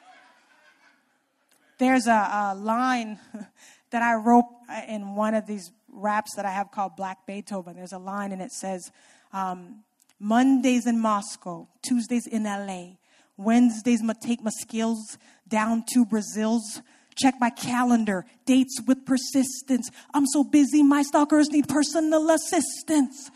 There's 1.80 2.08
a, 2.08 2.12
a 2.12 2.56
line 2.56 3.20
that 3.92 4.02
I 4.02 4.16
wrote 4.16 4.46
in 4.88 5.16
one 5.16 5.34
of 5.34 5.46
these 5.48 5.72
raps 5.90 6.36
that 6.36 6.46
I 6.46 6.52
have 6.52 6.72
called 6.72 6.96
Black 6.96 7.26
Beethoven. 7.26 7.76
There's 7.76 7.94
a 7.94 7.98
line 8.00 8.32
and 8.32 8.42
it 8.42 8.52
says, 8.52 8.92
um, 9.34 9.84
Mondays 10.20 10.88
in 10.88 11.00
Moscow, 11.00 11.68
Tuesdays 11.82 12.26
in 12.26 12.44
LA, 12.44 12.96
Wednesdays 13.38 14.02
I 14.08 14.14
take 14.14 14.44
my 14.44 14.50
skills 14.50 15.18
down 15.48 15.84
to 15.94 16.06
Brazil's. 16.06 16.82
Check 17.16 17.36
my 17.40 17.50
calendar, 17.50 18.26
dates 18.46 18.80
with 18.86 19.06
persistence. 19.06 19.90
I'm 20.14 20.26
so 20.28 20.44
busy, 20.44 20.84
my 20.84 21.02
stalkers 21.02 21.50
need 21.50 21.68
personal 21.68 22.30
assistance. 22.30 23.32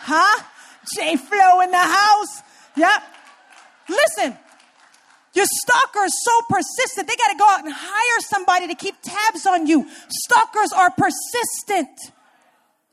Huh? 0.00 0.42
J 0.94 1.16
Flow 1.16 1.60
in 1.60 1.70
the 1.70 1.76
house. 1.76 2.42
Yep. 2.76 3.02
Listen, 3.88 4.36
your 5.34 5.46
stalker 5.48 6.04
is 6.04 6.14
so 6.22 6.40
persistent, 6.48 7.08
they 7.08 7.16
got 7.16 7.32
to 7.32 7.38
go 7.38 7.48
out 7.48 7.64
and 7.64 7.74
hire 7.74 8.20
somebody 8.20 8.68
to 8.68 8.74
keep 8.74 8.94
tabs 9.02 9.46
on 9.46 9.66
you. 9.66 9.88
Stalkers 10.08 10.72
are 10.72 10.90
persistent, 10.90 11.98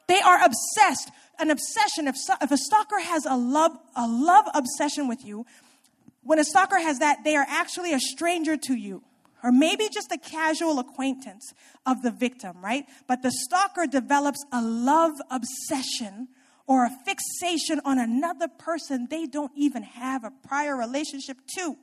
they 0.08 0.20
are 0.20 0.44
obsessed. 0.44 1.12
An 1.40 1.50
obsession, 1.50 2.08
if, 2.08 2.16
if 2.40 2.52
a 2.52 2.58
stalker 2.58 3.00
has 3.00 3.26
a 3.26 3.36
love, 3.36 3.72
a 3.96 4.08
love 4.08 4.46
obsession 4.54 5.08
with 5.08 5.26
you, 5.26 5.46
when 6.24 6.38
a 6.38 6.44
stalker 6.44 6.78
has 6.78 7.00
that, 7.00 7.24
they 7.24 7.36
are 7.36 7.46
actually 7.48 7.94
a 7.94 8.00
stranger 8.00 8.56
to 8.58 8.76
you, 8.76 9.02
or 9.44 9.52
maybe 9.52 9.90
just 9.92 10.12
a 10.12 10.20
casual 10.20 10.78
acquaintance 10.78 11.54
of 11.88 12.04
the 12.04 12.12
victim, 12.12 12.64
right? 12.64 12.86
But 13.08 13.24
the 13.24 13.32
stalker 13.32 13.88
develops 13.88 14.46
a 14.52 14.62
love 14.62 15.14
obsession 15.32 16.28
or 16.72 16.86
a 16.86 16.90
fixation 17.06 17.82
on 17.84 18.00
another 18.00 18.48
person 18.48 19.08
they 19.10 19.26
don't 19.26 19.52
even 19.58 19.84
have 19.84 20.24
a 20.24 20.32
prior 20.48 20.78
relationship 20.78 21.38
to 21.58 21.76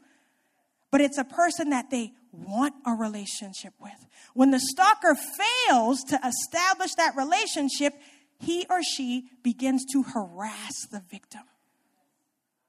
but 0.91 1.01
it's 1.01 1.19
a 1.19 1.25
person 1.25 1.71
that 1.71 1.91
they 1.91 2.13
want 2.33 2.75
a 2.87 2.93
relationship 2.93 3.75
with. 3.79 4.07
When 4.35 4.51
the 4.51 4.61
stalker 4.61 5.15
fails 5.15 6.03
to 6.05 6.19
establish 6.25 6.95
that 6.95 7.17
relationship, 7.17 7.95
he 8.39 8.67
or 8.71 8.83
she 8.83 9.29
begins 9.43 9.85
to 9.93 10.03
harass 10.03 10.87
the 10.91 11.03
victim. 11.11 11.43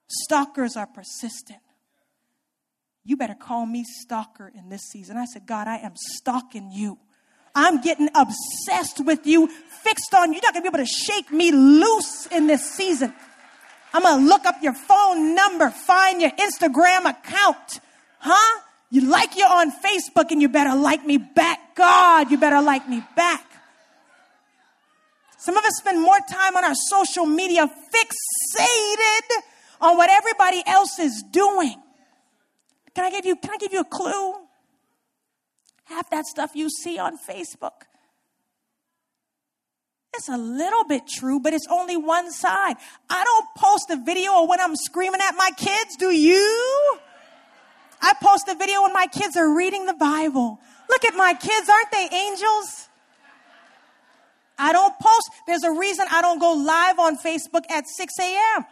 Stalkers 0.08 0.76
are 0.76 0.88
persistent. 0.88 1.60
You 3.06 3.16
better 3.16 3.36
call 3.36 3.66
me 3.66 3.86
stalker 4.02 4.52
in 4.54 4.70
this 4.70 4.82
season. 4.92 5.18
I 5.18 5.26
said, 5.26 5.46
God, 5.46 5.68
I 5.68 5.78
am 5.78 5.94
stalking 5.96 6.72
you. 6.72 6.98
I'm 7.56 7.82
getting 7.82 8.10
obsessed 8.16 9.04
with 9.06 9.26
you, 9.26 9.48
fixed 9.48 10.14
on 10.14 10.30
you. 10.30 10.36
You're 10.36 10.44
not 10.44 10.54
gonna 10.54 10.64
be 10.64 10.78
able 10.78 10.86
to 10.86 10.92
shake 10.92 11.32
me 11.32 11.52
loose 11.52 12.28
in 12.28 12.48
this 12.48 12.70
season. 12.72 13.14
I'm 13.94 14.04
gonna 14.04 14.24
look 14.26 14.46
up 14.46 14.56
your 14.62 14.74
phone 14.74 15.36
number, 15.36 15.70
find 15.70 16.22
your 16.22 16.32
Instagram 16.32 17.10
account, 17.10 17.80
Huh? 18.20 18.62
You 18.92 19.02
like 19.02 19.36
you 19.36 19.46
on 19.46 19.72
Facebook 19.72 20.32
and 20.32 20.42
you 20.42 20.50
better 20.50 20.76
like 20.76 21.06
me 21.06 21.18
back. 21.18 21.76
God, 21.76 22.32
you 22.32 22.38
better 22.38 22.62
like 22.62 22.88
me 22.90 23.04
back. 23.16 23.46
Some 25.38 25.56
of 25.56 25.64
us 25.64 25.76
spend 25.78 26.02
more 26.02 26.18
time 26.30 26.58
on 26.58 26.66
our 26.66 26.76
social 26.76 27.26
media 27.26 27.66
fixated 27.66 29.42
on 29.80 29.96
what 29.96 30.10
everybody 30.10 30.62
else 30.66 31.00
is 31.00 31.24
doing. 31.32 31.76
Can 32.94 33.06
I 33.06 33.12
give 33.12 33.26
you, 33.26 33.36
can 33.38 33.52
I 33.54 33.58
give 33.58 33.72
you 33.72 33.80
a 33.80 33.86
clue? 33.86 34.34
Half 35.90 36.12
that 36.12 36.26
stuff 36.26 36.52
you 36.54 36.70
see 36.70 37.00
on 37.00 37.18
Facebook. 37.18 37.82
It's 40.14 40.30
a 40.30 40.38
little 40.38 40.84
bit 40.84 41.08
true, 41.08 41.40
but 41.40 41.54
it's 41.54 41.68
only 41.70 41.98
one 41.98 42.32
side. 42.32 42.76
I 43.10 43.24
don't 43.24 43.46
post 43.58 43.90
a 43.90 43.96
video 43.96 44.44
of 44.44 44.50
when 44.50 44.60
I'm 44.60 44.76
screaming 44.76 45.22
at 45.22 45.36
my 45.36 45.50
kids, 45.58 45.96
do 45.98 46.14
you? 46.14 47.00
I 48.02 48.14
post 48.22 48.48
a 48.48 48.56
video 48.56 48.84
when 48.84 48.94
my 48.94 49.08
kids 49.08 49.36
are 49.36 49.56
reading 49.56 49.88
the 49.88 49.94
Bible. 49.94 50.60
Look 50.90 51.06
at 51.06 51.16
my 51.16 51.34
kids, 51.34 51.70
aren't 51.70 51.92
they 51.92 52.16
angels? 52.16 52.88
I 54.58 54.74
don't 54.74 54.94
post. 55.00 55.32
There's 55.48 55.64
a 55.64 55.72
reason 55.72 56.06
I 56.12 56.22
don't 56.22 56.40
go 56.40 56.54
live 56.54 57.00
on 57.00 57.18
Facebook 57.18 57.70
at 57.72 57.88
6 57.88 58.14
a.m. 58.20 58.66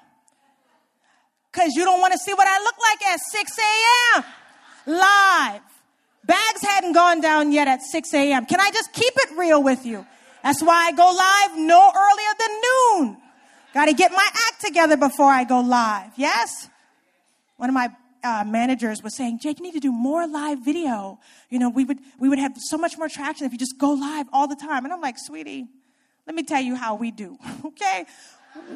Because 1.52 1.74
you 1.76 1.84
don't 1.84 2.00
want 2.00 2.14
to 2.14 2.20
see 2.20 2.34
what 2.34 2.48
I 2.48 2.60
look 2.60 2.76
like 2.78 3.06
at 3.08 3.20
6 3.20 3.58
a.m. 3.58 4.24
live. 4.86 5.62
Bags 6.28 6.62
hadn't 6.62 6.92
gone 6.94 7.22
down 7.22 7.52
yet 7.52 7.68
at 7.68 7.82
6 7.82 8.14
a.m. 8.14 8.46
Can 8.46 8.60
I 8.60 8.70
just 8.72 8.92
keep 8.94 9.14
it 9.16 9.38
real 9.38 9.64
with 9.64 9.86
you? 9.86 10.06
That's 10.44 10.62
why 10.62 10.88
I 10.88 10.92
go 10.92 11.06
live 11.06 11.58
no 11.58 11.92
earlier 11.96 12.34
than 12.40 12.62
noon. 12.68 13.18
Got 13.74 13.86
to 13.86 13.94
get 13.94 14.12
my 14.12 14.28
act 14.48 14.62
together 14.64 14.98
before 14.98 15.30
I 15.30 15.46
go 15.46 15.62
live. 15.62 16.12
Yes? 16.18 16.70
One 17.56 17.70
of 17.70 17.74
my 17.74 17.90
uh, 18.24 18.44
managers 18.46 19.02
was 19.02 19.16
saying, 19.16 19.40
Jake, 19.42 19.60
you 19.60 19.64
need 19.64 19.74
to 19.74 19.80
do 19.80 19.92
more 19.92 20.28
live 20.28 20.60
video. 20.64 21.20
You 21.50 21.60
know, 21.60 21.70
we 21.70 21.86
would, 21.86 22.00
we 22.20 22.28
would 22.28 22.40
have 22.40 22.54
so 22.58 22.78
much 22.78 22.98
more 22.98 23.08
traction 23.08 23.46
if 23.46 23.52
you 23.54 23.58
just 23.58 23.78
go 23.78 23.92
live 23.92 24.28
all 24.34 24.48
the 24.48 24.56
time. 24.56 24.84
And 24.84 24.94
I'm 24.94 25.02
like, 25.02 25.18
sweetie, 25.18 25.68
let 26.26 26.36
me 26.36 26.44
tell 26.44 26.62
you 26.62 26.76
how 26.76 26.96
we 26.96 27.12
do, 27.12 27.38
okay? 27.66 28.06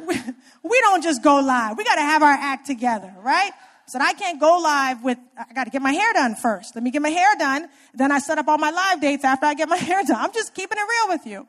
We, 0.05 0.15
we 0.63 0.79
don't 0.81 1.03
just 1.03 1.21
go 1.21 1.39
live. 1.39 1.77
We 1.77 1.83
got 1.83 1.95
to 1.95 2.01
have 2.01 2.23
our 2.23 2.31
act 2.31 2.67
together, 2.67 3.13
right? 3.19 3.51
Said, 3.91 4.01
I 4.01 4.13
can't 4.13 4.39
go 4.39 4.57
live 4.57 5.03
with, 5.03 5.17
I 5.37 5.53
got 5.53 5.65
to 5.65 5.69
get 5.69 5.81
my 5.81 5.91
hair 5.91 6.13
done 6.13 6.35
first. 6.35 6.75
Let 6.75 6.83
me 6.83 6.91
get 6.91 7.01
my 7.01 7.09
hair 7.09 7.35
done. 7.37 7.67
Then 7.93 8.11
I 8.11 8.19
set 8.19 8.37
up 8.37 8.47
all 8.47 8.57
my 8.57 8.71
live 8.71 9.01
dates 9.01 9.23
after 9.25 9.45
I 9.45 9.53
get 9.53 9.67
my 9.67 9.77
hair 9.89 10.01
done. 10.03 10.17
I'm 10.17 10.33
just 10.33 10.53
keeping 10.53 10.77
it 10.77 10.81
real 10.81 11.15
with 11.17 11.25
you. 11.25 11.47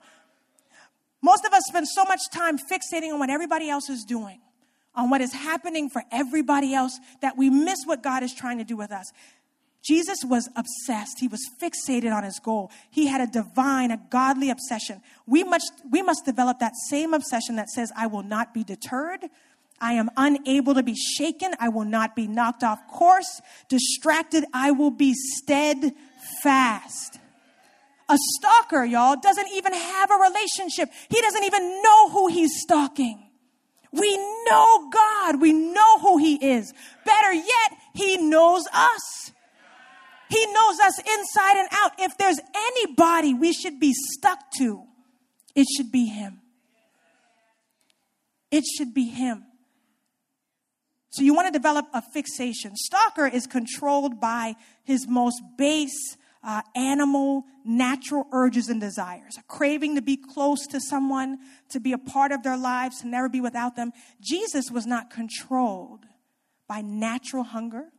Most 1.22 1.44
of 1.44 1.52
us 1.52 1.62
spend 1.68 1.86
so 1.86 2.04
much 2.04 2.20
time 2.32 2.58
fixating 2.58 3.12
on 3.12 3.20
what 3.20 3.30
everybody 3.30 3.70
else 3.70 3.88
is 3.88 4.04
doing 4.04 4.40
on 4.94 5.10
what 5.10 5.20
is 5.20 5.32
happening 5.32 5.88
for 5.88 6.02
everybody 6.10 6.74
else 6.74 6.98
that 7.20 7.36
we 7.36 7.50
miss 7.50 7.78
what 7.84 8.02
God 8.02 8.22
is 8.22 8.34
trying 8.34 8.58
to 8.58 8.64
do 8.64 8.76
with 8.76 8.92
us. 8.92 9.12
Jesus 9.82 10.18
was 10.24 10.48
obsessed. 10.54 11.18
He 11.18 11.26
was 11.26 11.40
fixated 11.60 12.14
on 12.14 12.22
his 12.22 12.38
goal. 12.38 12.70
He 12.90 13.08
had 13.08 13.20
a 13.20 13.26
divine, 13.26 13.90
a 13.90 14.00
godly 14.10 14.50
obsession. 14.50 15.00
We 15.26 15.42
must, 15.42 15.72
we 15.90 16.02
must 16.02 16.24
develop 16.24 16.60
that 16.60 16.74
same 16.88 17.14
obsession 17.14 17.56
that 17.56 17.68
says, 17.68 17.90
I 17.96 18.06
will 18.06 18.22
not 18.22 18.54
be 18.54 18.62
deterred. 18.62 19.24
I 19.82 19.94
am 19.94 20.08
unable 20.16 20.74
to 20.74 20.82
be 20.82 20.94
shaken. 20.94 21.52
I 21.58 21.68
will 21.68 21.84
not 21.84 22.16
be 22.16 22.28
knocked 22.28 22.62
off 22.62 22.86
course. 22.88 23.42
Distracted. 23.68 24.44
I 24.54 24.70
will 24.70 24.92
be 24.92 25.12
steadfast. 25.12 27.18
A 28.08 28.16
stalker, 28.36 28.84
y'all, 28.84 29.16
doesn't 29.16 29.48
even 29.52 29.74
have 29.74 30.10
a 30.10 30.14
relationship. 30.14 30.88
He 31.08 31.20
doesn't 31.20 31.44
even 31.44 31.82
know 31.82 32.10
who 32.10 32.28
he's 32.28 32.62
stalking. 32.62 33.28
We 33.92 34.16
know 34.48 34.90
God. 34.90 35.40
We 35.40 35.52
know 35.52 35.98
who 35.98 36.18
He 36.18 36.36
is. 36.36 36.72
Better 37.04 37.32
yet, 37.32 37.72
He 37.94 38.16
knows 38.16 38.64
us. 38.72 39.32
He 40.30 40.46
knows 40.46 40.80
us 40.80 40.98
inside 40.98 41.58
and 41.58 41.68
out. 41.72 41.92
If 41.98 42.16
there's 42.16 42.40
anybody 42.54 43.34
we 43.34 43.52
should 43.52 43.78
be 43.78 43.92
stuck 43.92 44.38
to, 44.58 44.84
it 45.54 45.66
should 45.76 45.92
be 45.92 46.06
Him. 46.06 46.40
It 48.50 48.64
should 48.64 48.94
be 48.94 49.08
Him. 49.08 49.44
So 51.12 51.22
you 51.22 51.34
want 51.34 51.46
to 51.46 51.52
develop 51.52 51.86
a 51.92 52.00
fixation. 52.00 52.74
Stalker 52.74 53.26
is 53.26 53.46
controlled 53.46 54.18
by 54.18 54.56
his 54.82 55.06
most 55.06 55.42
base 55.58 56.16
uh, 56.42 56.62
animal, 56.74 57.44
natural 57.66 58.26
urges 58.32 58.70
and 58.70 58.80
desires, 58.80 59.36
a 59.38 59.42
craving 59.42 59.94
to 59.96 60.02
be 60.02 60.16
close 60.16 60.66
to 60.68 60.80
someone, 60.80 61.38
to 61.68 61.80
be 61.80 61.92
a 61.92 61.98
part 61.98 62.32
of 62.32 62.42
their 62.42 62.56
lives, 62.56 63.00
to 63.00 63.08
never 63.08 63.28
be 63.28 63.42
without 63.42 63.76
them. 63.76 63.92
Jesus 64.20 64.70
was 64.70 64.86
not 64.86 65.10
controlled 65.10 66.06
by 66.66 66.80
natural 66.80 67.44
hunger 67.44 67.92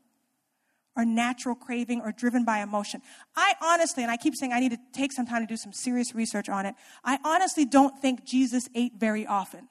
or 0.96 1.06
natural 1.06 1.56
craving 1.56 2.02
or 2.02 2.12
driven 2.12 2.44
by 2.44 2.62
emotion. 2.62 3.02
I 3.36 3.54
honestly, 3.62 4.02
and 4.02 4.12
I 4.12 4.18
keep 4.18 4.36
saying 4.36 4.54
I 4.54 4.60
need 4.60 4.72
to 4.72 4.80
take 4.92 5.12
some 5.12 5.28
time 5.28 5.44
to 5.44 5.48
do 5.48 5.58
some 5.58 5.72
serious 5.72 6.16
research 6.16 6.50
on 6.50 6.66
it. 6.66 6.74
I 7.04 7.20
honestly 7.24 7.66
don't 7.66 8.00
think 8.00 8.26
Jesus 8.26 8.68
ate 8.74 8.94
very 8.98 9.28
often. 9.28 9.70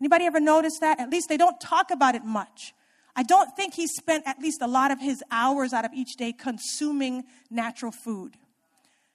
Anybody 0.00 0.26
ever 0.26 0.40
notice 0.40 0.78
that? 0.80 1.00
At 1.00 1.10
least 1.10 1.28
they 1.28 1.36
don't 1.36 1.60
talk 1.60 1.90
about 1.90 2.14
it 2.14 2.24
much. 2.24 2.74
I 3.16 3.22
don't 3.22 3.54
think 3.56 3.74
he 3.74 3.86
spent 3.86 4.24
at 4.26 4.40
least 4.40 4.60
a 4.60 4.66
lot 4.66 4.90
of 4.90 5.00
his 5.00 5.22
hours 5.30 5.72
out 5.72 5.84
of 5.84 5.92
each 5.94 6.16
day 6.16 6.32
consuming 6.32 7.24
natural 7.50 7.92
food. 7.92 8.36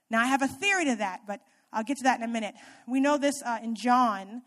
Now, 0.10 0.22
I 0.22 0.28
have 0.28 0.42
a 0.42 0.48
theory 0.48 0.86
to 0.86 0.96
that, 0.96 1.22
but 1.28 1.42
I'll 1.74 1.84
get 1.84 1.98
to 1.98 2.04
that 2.04 2.20
in 2.20 2.24
a 2.24 2.32
minute. 2.32 2.56
We 2.88 3.00
know 3.00 3.18
this 3.18 3.44
uh, 3.44 3.60
in 3.62 3.76
John 3.76 4.42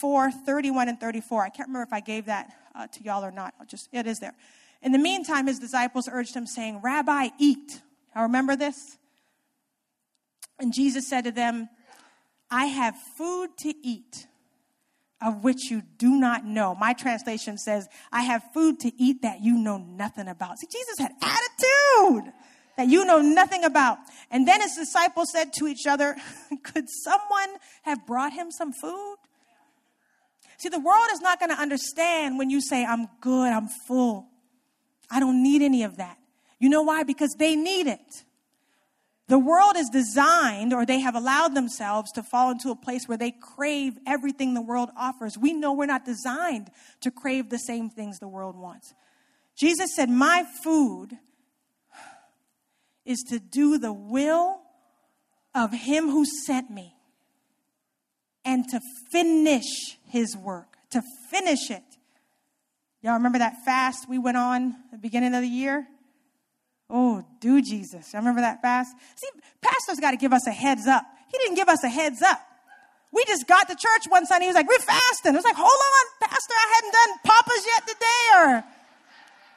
4 0.00 0.30
31 0.30 0.88
and 0.88 1.00
34. 1.00 1.44
I 1.44 1.48
can't 1.48 1.68
remember 1.68 1.86
if 1.86 1.92
I 1.92 2.00
gave 2.00 2.26
that 2.26 2.52
uh, 2.74 2.86
to 2.86 3.02
y'all 3.02 3.24
or 3.24 3.32
not. 3.32 3.54
I'll 3.58 3.66
just, 3.66 3.88
it 3.92 4.06
is 4.06 4.18
there. 4.18 4.34
In 4.82 4.92
the 4.92 4.98
meantime, 4.98 5.46
his 5.46 5.58
disciples 5.58 6.08
urged 6.10 6.34
him, 6.34 6.46
saying, 6.46 6.80
Rabbi, 6.82 7.30
eat. 7.38 7.82
I 8.14 8.22
remember 8.22 8.56
this. 8.56 8.98
And 10.58 10.72
Jesus 10.72 11.08
said 11.08 11.24
to 11.24 11.32
them, 11.32 11.68
I 12.50 12.66
have 12.66 12.94
food 13.16 13.50
to 13.60 13.74
eat 13.82 14.26
of 15.22 15.44
which 15.44 15.70
you 15.70 15.82
do 15.98 16.18
not 16.18 16.44
know. 16.44 16.74
My 16.74 16.92
translation 16.92 17.58
says, 17.58 17.88
I 18.10 18.22
have 18.22 18.42
food 18.54 18.80
to 18.80 18.92
eat 18.96 19.22
that 19.22 19.42
you 19.42 19.58
know 19.58 19.78
nothing 19.78 20.28
about. 20.28 20.58
See, 20.58 20.66
Jesus 20.70 20.98
had 20.98 21.12
attitude 21.22 22.32
that 22.76 22.88
you 22.88 23.04
know 23.04 23.20
nothing 23.20 23.64
about. 23.64 23.98
And 24.30 24.48
then 24.48 24.62
his 24.62 24.74
disciples 24.74 25.30
said 25.32 25.52
to 25.54 25.66
each 25.66 25.86
other, 25.86 26.16
Could 26.62 26.88
someone 26.88 27.58
have 27.82 28.06
brought 28.06 28.32
him 28.32 28.50
some 28.50 28.72
food? 28.72 29.16
See, 30.58 30.68
the 30.68 30.80
world 30.80 31.08
is 31.12 31.20
not 31.20 31.38
going 31.38 31.50
to 31.50 31.60
understand 31.60 32.38
when 32.38 32.50
you 32.50 32.60
say, 32.60 32.84
I'm 32.84 33.08
good, 33.20 33.52
I'm 33.52 33.68
full. 33.86 34.28
I 35.10 35.20
don't 35.20 35.42
need 35.42 35.62
any 35.62 35.82
of 35.82 35.96
that. 35.96 36.18
You 36.58 36.68
know 36.68 36.82
why? 36.82 37.02
Because 37.02 37.34
they 37.38 37.56
need 37.56 37.86
it. 37.86 38.24
The 39.30 39.38
world 39.38 39.76
is 39.76 39.88
designed, 39.88 40.72
or 40.72 40.84
they 40.84 40.98
have 40.98 41.14
allowed 41.14 41.54
themselves 41.54 42.10
to 42.12 42.22
fall 42.24 42.50
into 42.50 42.72
a 42.72 42.74
place 42.74 43.06
where 43.06 43.16
they 43.16 43.30
crave 43.30 43.96
everything 44.04 44.54
the 44.54 44.60
world 44.60 44.90
offers. 44.96 45.38
We 45.38 45.52
know 45.52 45.72
we're 45.72 45.86
not 45.86 46.04
designed 46.04 46.68
to 47.02 47.12
crave 47.12 47.48
the 47.48 47.60
same 47.60 47.90
things 47.90 48.18
the 48.18 48.26
world 48.26 48.56
wants. 48.56 48.92
Jesus 49.56 49.94
said, 49.94 50.10
My 50.10 50.44
food 50.64 51.16
is 53.04 53.20
to 53.28 53.38
do 53.38 53.78
the 53.78 53.92
will 53.92 54.62
of 55.54 55.72
Him 55.72 56.10
who 56.10 56.24
sent 56.24 56.68
me 56.68 56.96
and 58.44 58.64
to 58.70 58.80
finish 59.12 59.96
His 60.08 60.36
work, 60.36 60.76
to 60.90 61.04
finish 61.30 61.70
it. 61.70 61.84
Y'all 63.00 63.14
remember 63.14 63.38
that 63.38 63.64
fast 63.64 64.08
we 64.08 64.18
went 64.18 64.38
on 64.38 64.74
at 64.86 64.90
the 64.90 64.98
beginning 64.98 65.36
of 65.36 65.42
the 65.42 65.48
year? 65.48 65.86
Oh, 66.90 67.24
do 67.40 67.62
Jesus. 67.62 68.14
I 68.14 68.18
remember 68.18 68.40
that 68.40 68.60
fast. 68.60 68.96
See, 69.14 69.28
pastor's 69.60 70.00
got 70.00 70.10
to 70.10 70.16
give 70.16 70.32
us 70.32 70.46
a 70.46 70.50
heads 70.50 70.86
up. 70.86 71.04
He 71.30 71.38
didn't 71.38 71.54
give 71.54 71.68
us 71.68 71.84
a 71.84 71.88
heads 71.88 72.20
up. 72.22 72.40
We 73.12 73.24
just 73.24 73.46
got 73.46 73.68
to 73.68 73.74
church 73.74 74.06
one 74.08 74.26
Sunday. 74.26 74.46
He 74.46 74.48
was 74.48 74.56
like, 74.56 74.68
we're 74.68 74.78
fasting. 74.78 75.32
I 75.32 75.36
was 75.36 75.44
like, 75.44 75.56
hold 75.56 75.68
on, 75.68 76.28
pastor. 76.28 76.54
I 76.54 76.74
hadn't 76.74 76.92
done 76.92 77.18
papas 77.24 77.64
yet 77.66 77.86
today 77.86 78.24
or 78.38 78.64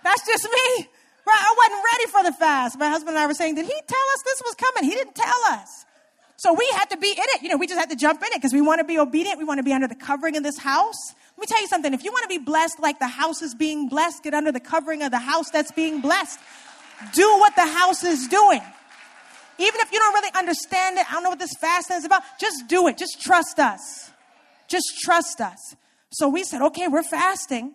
that's 0.04 0.26
just 0.26 0.44
me. 0.44 0.88
Right? 1.26 1.40
I 1.40 1.56
wasn't 1.58 1.84
ready 1.94 2.12
for 2.12 2.24
the 2.24 2.38
fast. 2.38 2.78
My 2.78 2.90
husband 2.90 3.16
and 3.16 3.20
I 3.20 3.28
were 3.28 3.34
saying, 3.34 3.56
did 3.56 3.66
he 3.66 3.82
tell 3.88 4.08
us 4.14 4.24
this 4.26 4.42
was 4.44 4.56
coming? 4.56 4.90
He 4.90 4.96
didn't 4.96 5.16
tell 5.16 5.44
us. 5.52 5.86
So 6.36 6.54
we 6.54 6.68
had 6.74 6.90
to 6.90 6.98
be 6.98 7.10
in 7.10 7.24
it. 7.36 7.42
You 7.42 7.50
know, 7.50 7.58
we 7.58 7.68
just 7.68 7.80
had 7.80 7.90
to 7.92 7.96
jump 7.96 8.22
in 8.22 8.28
it 8.28 8.36
because 8.36 8.52
we 8.52 8.60
want 8.60 8.80
to 8.80 8.84
be 8.84 9.00
obedient. 9.00 9.38
We 9.38 9.46
want 9.46 9.60
to 9.60 9.64
be 9.64 9.72
under 9.72 9.88
the 9.88 9.96
covering 9.96 10.36
of 10.36 10.44
this 10.44 10.58
house. 10.58 11.14
Let 11.38 11.42
me 11.42 11.48
tell 11.48 11.62
you 11.62 11.68
something. 11.68 11.94
If 11.94 12.04
you 12.04 12.12
want 12.12 12.24
to 12.24 12.28
be 12.28 12.44
blessed 12.44 12.80
like 12.82 13.00
the 13.00 13.08
house 13.08 13.42
is 13.42 13.56
being 13.56 13.88
blessed, 13.88 14.24
get 14.24 14.34
under 14.34 14.52
the 14.52 14.60
covering 14.60 15.04
of 15.04 15.12
the 15.12 15.20
house 15.20 15.50
that's 15.50 15.72
being 15.72 16.02
blessed 16.02 16.40
do 17.14 17.28
what 17.40 17.56
the 17.56 17.66
house 17.66 18.04
is 18.04 18.28
doing. 18.28 18.62
Even 19.60 19.82
if 19.82 19.92
you 19.92 20.00
don't 20.00 20.14
really 20.14 20.32
understand 20.36 20.98
it, 20.98 21.10
I 21.10 21.14
don't 21.14 21.24
know 21.24 21.30
what 21.30 21.40
this 21.40 21.56
fasting 21.60 21.98
is 21.98 22.06
about, 22.06 22.24
just 22.40 22.68
do 22.68 22.88
it. 22.88 22.98
Just 22.98 23.22
trust 23.22 23.60
us. 23.60 24.12
Just 24.68 25.00
trust 25.02 25.42
us. 25.42 25.76
So 26.12 26.28
we 26.28 26.44
said, 26.44 26.62
okay, 26.62 26.88
we're 26.88 27.04
fasting. 27.04 27.74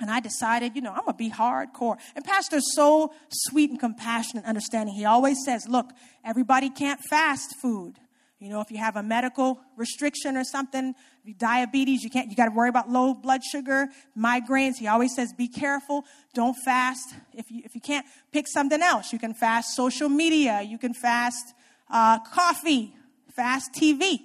And 0.00 0.10
I 0.10 0.20
decided, 0.20 0.74
you 0.74 0.82
know, 0.82 0.90
I'm 0.90 1.04
going 1.04 1.12
to 1.12 1.14
be 1.14 1.30
hardcore. 1.30 1.96
And 2.16 2.24
Pastor's 2.24 2.74
so 2.74 3.12
sweet 3.30 3.70
and 3.70 3.78
compassionate, 3.78 4.44
and 4.44 4.48
understanding. 4.48 4.94
He 4.94 5.04
always 5.04 5.38
says, 5.44 5.68
look, 5.68 5.90
everybody 6.24 6.68
can't 6.68 7.00
fast 7.00 7.54
food. 7.60 7.94
You 8.40 8.50
know, 8.50 8.60
if 8.60 8.70
you 8.70 8.78
have 8.78 8.96
a 8.96 9.02
medical 9.02 9.60
restriction 9.76 10.36
or 10.36 10.44
something, 10.44 10.94
diabetes, 11.32 12.04
you 12.04 12.10
can't, 12.10 12.28
you 12.28 12.36
got 12.36 12.46
to 12.46 12.50
worry 12.50 12.68
about 12.68 12.90
low 12.90 13.14
blood 13.14 13.42
sugar, 13.42 13.88
migraines. 14.16 14.76
He 14.78 14.86
always 14.86 15.14
says, 15.14 15.32
be 15.32 15.48
careful. 15.48 16.04
Don't 16.34 16.54
fast. 16.54 17.14
If 17.32 17.50
you, 17.50 17.62
if 17.64 17.74
you 17.74 17.80
can't 17.80 18.04
pick 18.32 18.46
something 18.46 18.82
else, 18.82 19.12
you 19.12 19.18
can 19.18 19.32
fast 19.32 19.74
social 19.74 20.08
media. 20.08 20.60
You 20.62 20.76
can 20.76 20.92
fast 20.92 21.54
uh, 21.90 22.18
coffee, 22.20 22.92
fast 23.34 23.72
TV. 23.72 24.20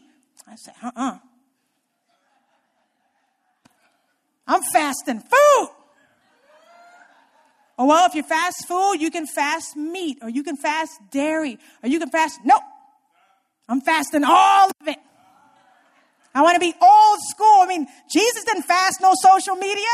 I 0.47 0.55
said, 0.55 0.73
uh 0.83 0.87
uh-uh. 0.87 1.11
uh. 1.11 1.17
I'm 4.47 4.61
fasting 4.73 5.19
food. 5.19 5.69
Oh, 7.77 7.85
well, 7.85 8.05
if 8.07 8.13
you 8.15 8.23
fast 8.23 8.67
food, 8.67 8.95
you 8.95 9.09
can 9.09 9.25
fast 9.25 9.77
meat, 9.77 10.17
or 10.21 10.27
you 10.27 10.43
can 10.43 10.57
fast 10.57 10.91
dairy, 11.11 11.57
or 11.81 11.87
you 11.87 11.97
can 11.99 12.09
fast, 12.09 12.39
nope. 12.43 12.61
I'm 13.69 13.79
fasting 13.79 14.23
all 14.25 14.69
of 14.81 14.87
it. 14.87 14.97
I 16.33 16.41
want 16.41 16.55
to 16.55 16.59
be 16.59 16.73
old 16.81 17.19
school. 17.29 17.61
I 17.61 17.65
mean, 17.67 17.87
Jesus 18.11 18.43
didn't 18.43 18.63
fast 18.63 19.01
no 19.01 19.13
social 19.21 19.55
media. 19.55 19.87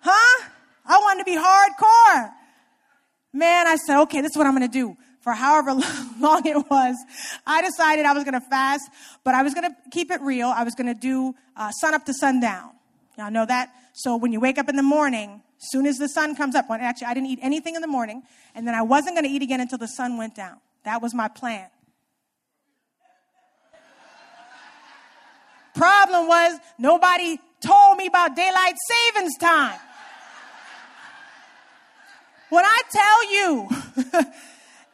Huh? 0.00 0.48
I 0.86 0.98
wanted 0.98 1.24
to 1.24 1.30
be 1.30 1.36
hardcore. 1.36 2.32
Man, 3.32 3.66
I 3.66 3.76
said, 3.76 4.00
okay, 4.02 4.20
this 4.20 4.32
is 4.32 4.36
what 4.36 4.46
I'm 4.46 4.56
going 4.56 4.68
to 4.68 4.72
do. 4.72 4.96
For 5.20 5.32
however 5.32 5.74
long 6.20 6.46
it 6.46 6.56
was, 6.70 6.96
I 7.46 7.62
decided 7.62 8.06
I 8.06 8.12
was 8.12 8.24
going 8.24 8.34
to 8.34 8.46
fast, 8.48 8.88
but 9.24 9.34
I 9.34 9.42
was 9.42 9.52
going 9.54 9.70
to 9.70 9.76
keep 9.90 10.10
it 10.10 10.20
real. 10.22 10.48
I 10.48 10.64
was 10.64 10.74
going 10.74 10.86
to 10.86 10.98
do 10.98 11.34
uh, 11.56 11.70
sun 11.72 11.94
up 11.94 12.06
to 12.06 12.14
sundown. 12.14 12.70
Y'all 13.18 13.30
know 13.30 13.44
that? 13.44 13.70
So 13.94 14.16
when 14.16 14.32
you 14.32 14.40
wake 14.40 14.58
up 14.58 14.68
in 14.68 14.76
the 14.76 14.82
morning, 14.82 15.42
soon 15.58 15.86
as 15.86 15.96
the 15.96 16.08
sun 16.08 16.36
comes 16.36 16.54
up, 16.54 16.66
actually 16.70 17.08
I 17.08 17.14
didn't 17.14 17.28
eat 17.28 17.40
anything 17.42 17.74
in 17.74 17.82
the 17.82 17.88
morning, 17.88 18.22
and 18.54 18.66
then 18.66 18.74
I 18.74 18.82
wasn't 18.82 19.16
going 19.16 19.24
to 19.24 19.30
eat 19.30 19.42
again 19.42 19.60
until 19.60 19.78
the 19.78 19.88
sun 19.88 20.16
went 20.16 20.34
down. 20.34 20.58
That 20.84 21.02
was 21.02 21.14
my 21.14 21.28
plan. 21.28 21.68
Problem 25.78 26.26
was, 26.26 26.58
nobody 26.76 27.38
told 27.60 27.96
me 27.98 28.06
about 28.06 28.34
daylight 28.34 28.74
savings 28.90 29.36
time. 29.38 29.78
When 32.50 32.64
I 32.64 32.80
tell 32.90 33.32
you, 33.32 33.68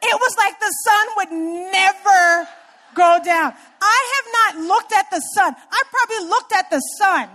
it 0.03 0.16
was 0.20 0.37
like 0.37 0.61
the 0.61 0.74
sun 0.85 1.07
would 1.16 1.32
never 1.72 2.49
go 2.95 3.18
down. 3.24 3.55
I 3.80 4.01
have 4.14 4.59
not 4.61 4.68
looked 4.68 4.93
at 4.93 5.11
the 5.11 5.20
sun. 5.35 5.55
I 5.57 5.82
probably 5.91 6.28
looked 6.28 6.53
at 6.53 6.68
the 6.68 6.80
sun 6.99 7.30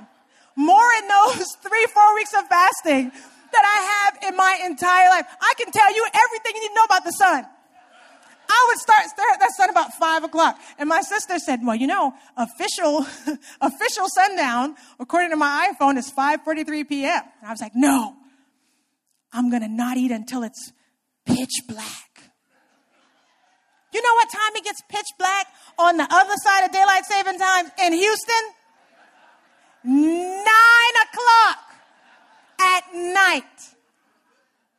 more 0.56 0.92
in 1.02 1.08
those 1.08 1.48
three, 1.64 1.88
four 1.92 2.16
weeks 2.16 2.34
of 2.36 2.48
fasting 2.50 3.12
that 3.52 3.66
I 3.66 4.12
have 4.14 4.32
in 4.32 4.38
my 4.38 4.60
entire 4.64 5.10
life. 5.10 5.26
I 5.42 5.54
can 5.58 5.72
tell 5.72 5.92
you 5.96 6.06
everything 6.06 6.54
you 6.54 6.62
need 6.62 6.68
to 6.68 6.76
know 6.76 6.84
about 6.84 7.04
the 7.04 7.14
sun. 7.14 7.46
I 8.50 8.66
would 8.68 8.80
start 8.80 9.08
stare 9.10 9.30
at 9.32 9.40
that 9.40 9.52
sun 9.56 9.70
about 9.70 9.94
five 9.94 10.24
o'clock. 10.24 10.60
And 10.80 10.90
my 10.90 11.02
sister 11.02 11.38
said, 11.38 11.60
well, 11.64 11.76
you 11.76 11.86
know, 11.86 12.14
official, 12.36 13.06
official 13.62 14.08
sundown, 14.08 14.76
according 15.00 15.30
to 15.30 15.36
my 15.36 15.72
iPhone, 15.72 15.98
is 15.98 16.12
5.43 16.12 16.90
p.m. 16.90 17.22
And 17.40 17.48
I 17.48 17.52
was 17.52 17.62
like, 17.62 17.74
no, 17.76 18.16
I'm 19.32 19.52
going 19.52 19.62
to 19.62 19.68
not 19.68 19.98
eat 19.98 20.12
until 20.12 20.42
it's 20.42 20.74
pitch 21.26 21.62
black. 21.68 22.24
You 23.94 24.02
know 24.02 24.14
what 24.16 24.30
time 24.32 24.56
it 24.56 24.64
gets 24.64 24.82
pitch 24.90 25.08
black 25.18 25.48
on 25.78 25.98
the 25.98 26.08
other 26.10 26.34
side 26.44 26.66
of 26.66 26.72
daylight 26.72 27.06
saving 27.06 27.38
time 27.38 27.72
in 27.84 27.94
Houston? 27.94 28.44
Nine 29.84 30.96
o'clock 31.04 31.60
at 32.60 32.84
night. 32.94 33.44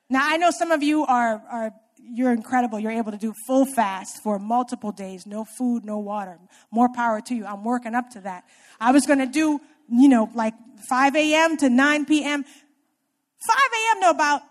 Now, 0.08 0.20
I 0.24 0.36
know 0.38 0.50
some 0.50 0.72
of 0.72 0.82
you 0.82 1.04
are, 1.06 1.40
are 1.50 1.72
you're 2.12 2.32
incredible. 2.32 2.78
You're 2.78 2.92
able 2.92 3.12
to 3.12 3.18
do 3.18 3.34
full 3.46 3.66
fast 3.66 4.22
for 4.22 4.38
multiple 4.38 4.92
days, 4.92 5.26
no 5.26 5.44
food, 5.44 5.84
no 5.84 5.98
water. 5.98 6.38
More 6.70 6.88
power 6.92 7.20
to 7.22 7.34
you. 7.34 7.44
I'm 7.46 7.64
working 7.64 7.94
up 7.94 8.10
to 8.10 8.20
that. 8.20 8.44
I 8.80 8.92
was 8.92 9.06
going 9.06 9.18
to 9.18 9.26
do, 9.26 9.60
you 9.88 10.08
know, 10.08 10.30
like 10.34 10.54
5 10.88 11.16
a.m. 11.16 11.56
to 11.58 11.68
9 11.68 12.06
p.m. 12.06 12.44
5 12.44 12.50
a.m. 13.48 14.02
to 14.02 14.10
about 14.10 14.42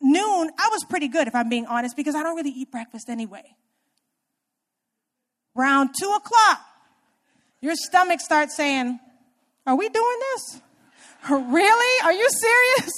noon, 0.00 0.50
I 0.58 0.68
was 0.70 0.84
pretty 0.84 1.08
good, 1.08 1.26
if 1.26 1.34
I'm 1.34 1.48
being 1.48 1.66
honest, 1.66 1.96
because 1.96 2.14
I 2.14 2.22
don't 2.22 2.36
really 2.36 2.50
eat 2.50 2.70
breakfast 2.70 3.08
anyway. 3.08 3.44
Around 5.56 5.94
2 5.98 6.06
o'clock, 6.06 6.60
your 7.60 7.74
stomach 7.74 8.20
starts 8.20 8.54
saying, 8.56 9.00
Are 9.66 9.76
we 9.76 9.88
doing 9.88 10.18
this? 10.20 10.60
Really? 11.28 12.04
Are 12.04 12.12
you 12.12 12.28
serious? 12.30 12.92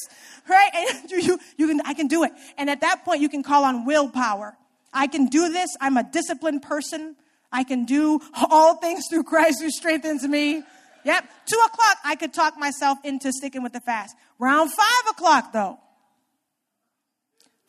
Right? 0.48 0.70
And 0.74 1.10
you, 1.10 1.38
you 1.56 1.68
can, 1.68 1.80
I 1.84 1.94
can 1.94 2.06
do 2.06 2.24
it. 2.24 2.32
And 2.56 2.70
at 2.70 2.80
that 2.80 3.04
point, 3.04 3.20
you 3.20 3.28
can 3.28 3.42
call 3.42 3.64
on 3.64 3.84
willpower. 3.84 4.56
I 4.92 5.06
can 5.06 5.26
do 5.26 5.50
this. 5.50 5.76
I'm 5.80 5.96
a 5.96 6.02
disciplined 6.02 6.62
person. 6.62 7.16
I 7.52 7.64
can 7.64 7.84
do 7.84 8.20
all 8.50 8.76
things 8.76 9.04
through 9.08 9.24
Christ 9.24 9.62
who 9.62 9.70
strengthens 9.70 10.26
me. 10.26 10.62
Yep. 11.04 11.24
Two 11.46 11.60
o'clock, 11.66 11.96
I 12.04 12.16
could 12.16 12.34
talk 12.34 12.58
myself 12.58 12.98
into 13.04 13.32
sticking 13.32 13.62
with 13.62 13.72
the 13.72 13.80
fast. 13.80 14.14
Round 14.38 14.70
five 14.70 15.10
o'clock, 15.10 15.52
though. 15.52 15.78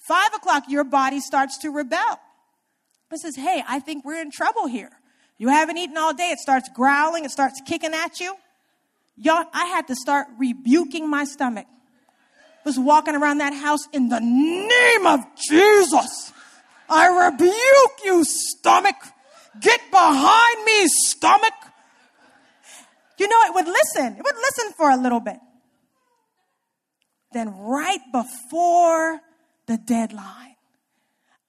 Five 0.08 0.34
o'clock, 0.34 0.64
your 0.68 0.84
body 0.84 1.20
starts 1.20 1.58
to 1.60 1.70
rebel. 1.70 2.20
It 3.12 3.20
says, 3.20 3.36
hey, 3.36 3.64
I 3.68 3.80
think 3.80 4.06
we're 4.06 4.22
in 4.22 4.32
trouble 4.32 4.68
here. 4.68 4.92
You 5.38 5.50
haven't 5.50 5.78
eaten 5.78 5.98
all 5.98 6.14
day. 6.14 6.30
It 6.30 6.40
starts 6.40 6.70
growling. 6.74 7.26
It 7.26 7.32
starts 7.32 7.62
kicking 7.66 7.94
at 7.94 8.20
you. 8.20 8.36
Y'all, 9.18 9.46
I 9.54 9.66
had 9.66 9.88
to 9.88 9.96
start 9.96 10.28
rebuking 10.38 11.10
my 11.10 11.26
stomach 11.26 11.66
was 12.66 12.80
walking 12.80 13.16
around 13.16 13.40
that 13.40 13.54
house 13.54 13.88
in 13.94 14.10
the 14.10 14.20
name 14.20 15.08
of 15.08 15.22
Jesus. 15.50 16.32
I 16.90 17.08
rebuke 17.26 18.00
you, 18.04 18.24
stomach. 18.24 18.96
Get 19.60 19.80
behind 19.92 20.66
me, 20.66 20.88
stomach. 20.88 21.54
You 23.18 23.28
know, 23.28 23.42
it 23.48 23.56
would 23.56 23.68
listen. 23.68 24.16
It 24.18 24.24
would 24.24 24.36
listen 24.36 24.74
for 24.78 24.90
a 24.90 24.98
little 24.98 25.20
bit. 25.20 25.38
Then 27.32 27.50
right 27.58 28.00
before 28.12 29.20
the 29.68 29.78
deadline, 29.78 30.56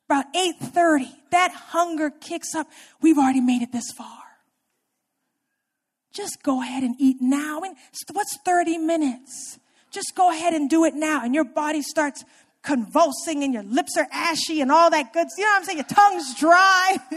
about 0.09 0.27
8:30, 0.35 1.09
that 1.31 1.53
hunger 1.53 2.11
kicks 2.11 2.55
up. 2.55 2.69
We've 3.01 3.17
already 3.17 3.41
made 3.41 3.63
it 3.63 3.73
this 3.73 3.93
far. 3.93 4.25
Just 6.13 6.43
go 6.43 6.61
ahead 6.61 6.83
and 6.83 6.97
eat 6.99 7.19
now. 7.21 7.59
I 7.59 7.61
mean, 7.61 7.77
what's 8.13 8.37
30 8.45 8.79
minutes? 8.79 9.60
Just 9.91 10.15
go 10.17 10.31
ahead 10.31 10.55
and 10.55 10.69
do 10.71 10.85
it 10.85 10.95
now. 10.95 11.25
And 11.25 11.35
your 11.35 11.45
body 11.45 11.83
starts 11.83 12.25
convulsing 12.63 13.43
and 13.43 13.55
your 13.55 13.63
lips 13.63 13.97
are 13.97 14.07
ashy 14.13 14.61
and 14.61 14.71
all 14.71 14.91
that 14.91 15.13
good. 15.13 15.27
You 15.37 15.45
know 15.45 15.51
what 15.51 15.59
I'm 15.59 15.65
saying? 15.65 15.79
Your 15.79 15.87
tongue's 15.87 16.35
dry. 16.39 16.97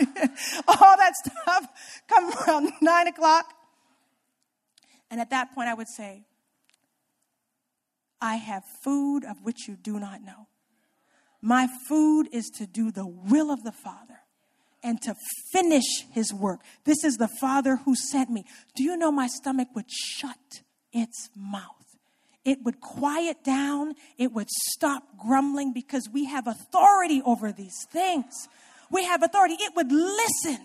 all 0.68 0.98
that 0.98 1.14
stuff 1.16 1.68
come 2.08 2.32
around 2.34 2.72
nine 2.82 3.08
o'clock. 3.08 3.54
And 5.12 5.20
at 5.22 5.30
that 5.30 5.54
point, 5.54 5.70
I 5.70 5.74
would 5.74 5.90
say, 5.90 6.24
I 8.22 8.36
have 8.36 8.64
food 8.84 9.26
of 9.26 9.38
which 9.44 9.68
you 9.68 9.76
do 9.76 10.00
not 10.00 10.24
know. 10.24 10.48
My 11.42 11.68
food 11.90 12.30
is 12.32 12.50
to 12.58 12.66
do 12.66 12.90
the 12.90 13.06
will 13.06 13.52
of 13.52 13.64
the 13.64 13.74
Father. 13.74 14.20
and 14.86 15.02
to 15.02 15.16
finish 15.54 16.06
his 16.12 16.34
work. 16.34 16.60
This 16.84 17.06
is 17.06 17.16
the 17.16 17.30
Father 17.40 17.78
who 17.86 17.96
sent 17.96 18.30
me. 18.30 18.44
Do 18.76 18.84
you 18.84 18.98
know 18.98 19.12
my 19.14 19.28
stomach 19.28 19.70
would 19.76 19.90
shut 19.90 20.62
its 20.92 21.30
mouth? 21.36 21.83
It 22.46 22.64
would 22.64 22.82
quiet 22.82 23.44
down. 23.44 23.96
It 24.18 24.34
would 24.34 24.50
stop 24.50 25.04
grumbling 25.18 25.74
because 25.74 26.10
we 26.12 26.26
have 26.26 26.48
authority 26.48 27.22
over 27.26 27.52
these 27.52 27.86
things. 27.90 28.50
We 28.92 29.06
have 29.06 29.24
authority. 29.24 29.56
It 29.60 29.76
would 29.76 29.92
listen. 29.92 30.60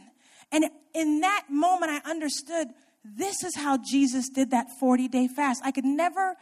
And 0.50 0.66
in 0.94 1.20
that 1.20 1.44
moment, 1.50 1.92
I 1.92 2.10
understood 2.10 2.68
this 3.04 3.44
is 3.44 3.56
how 3.56 3.78
Jesus 3.78 4.28
did 4.28 4.50
that 4.50 4.66
40 4.80 5.08
day 5.08 5.28
fast. 5.28 5.62
I 5.64 5.70
could 5.70 5.84
never 5.84 6.36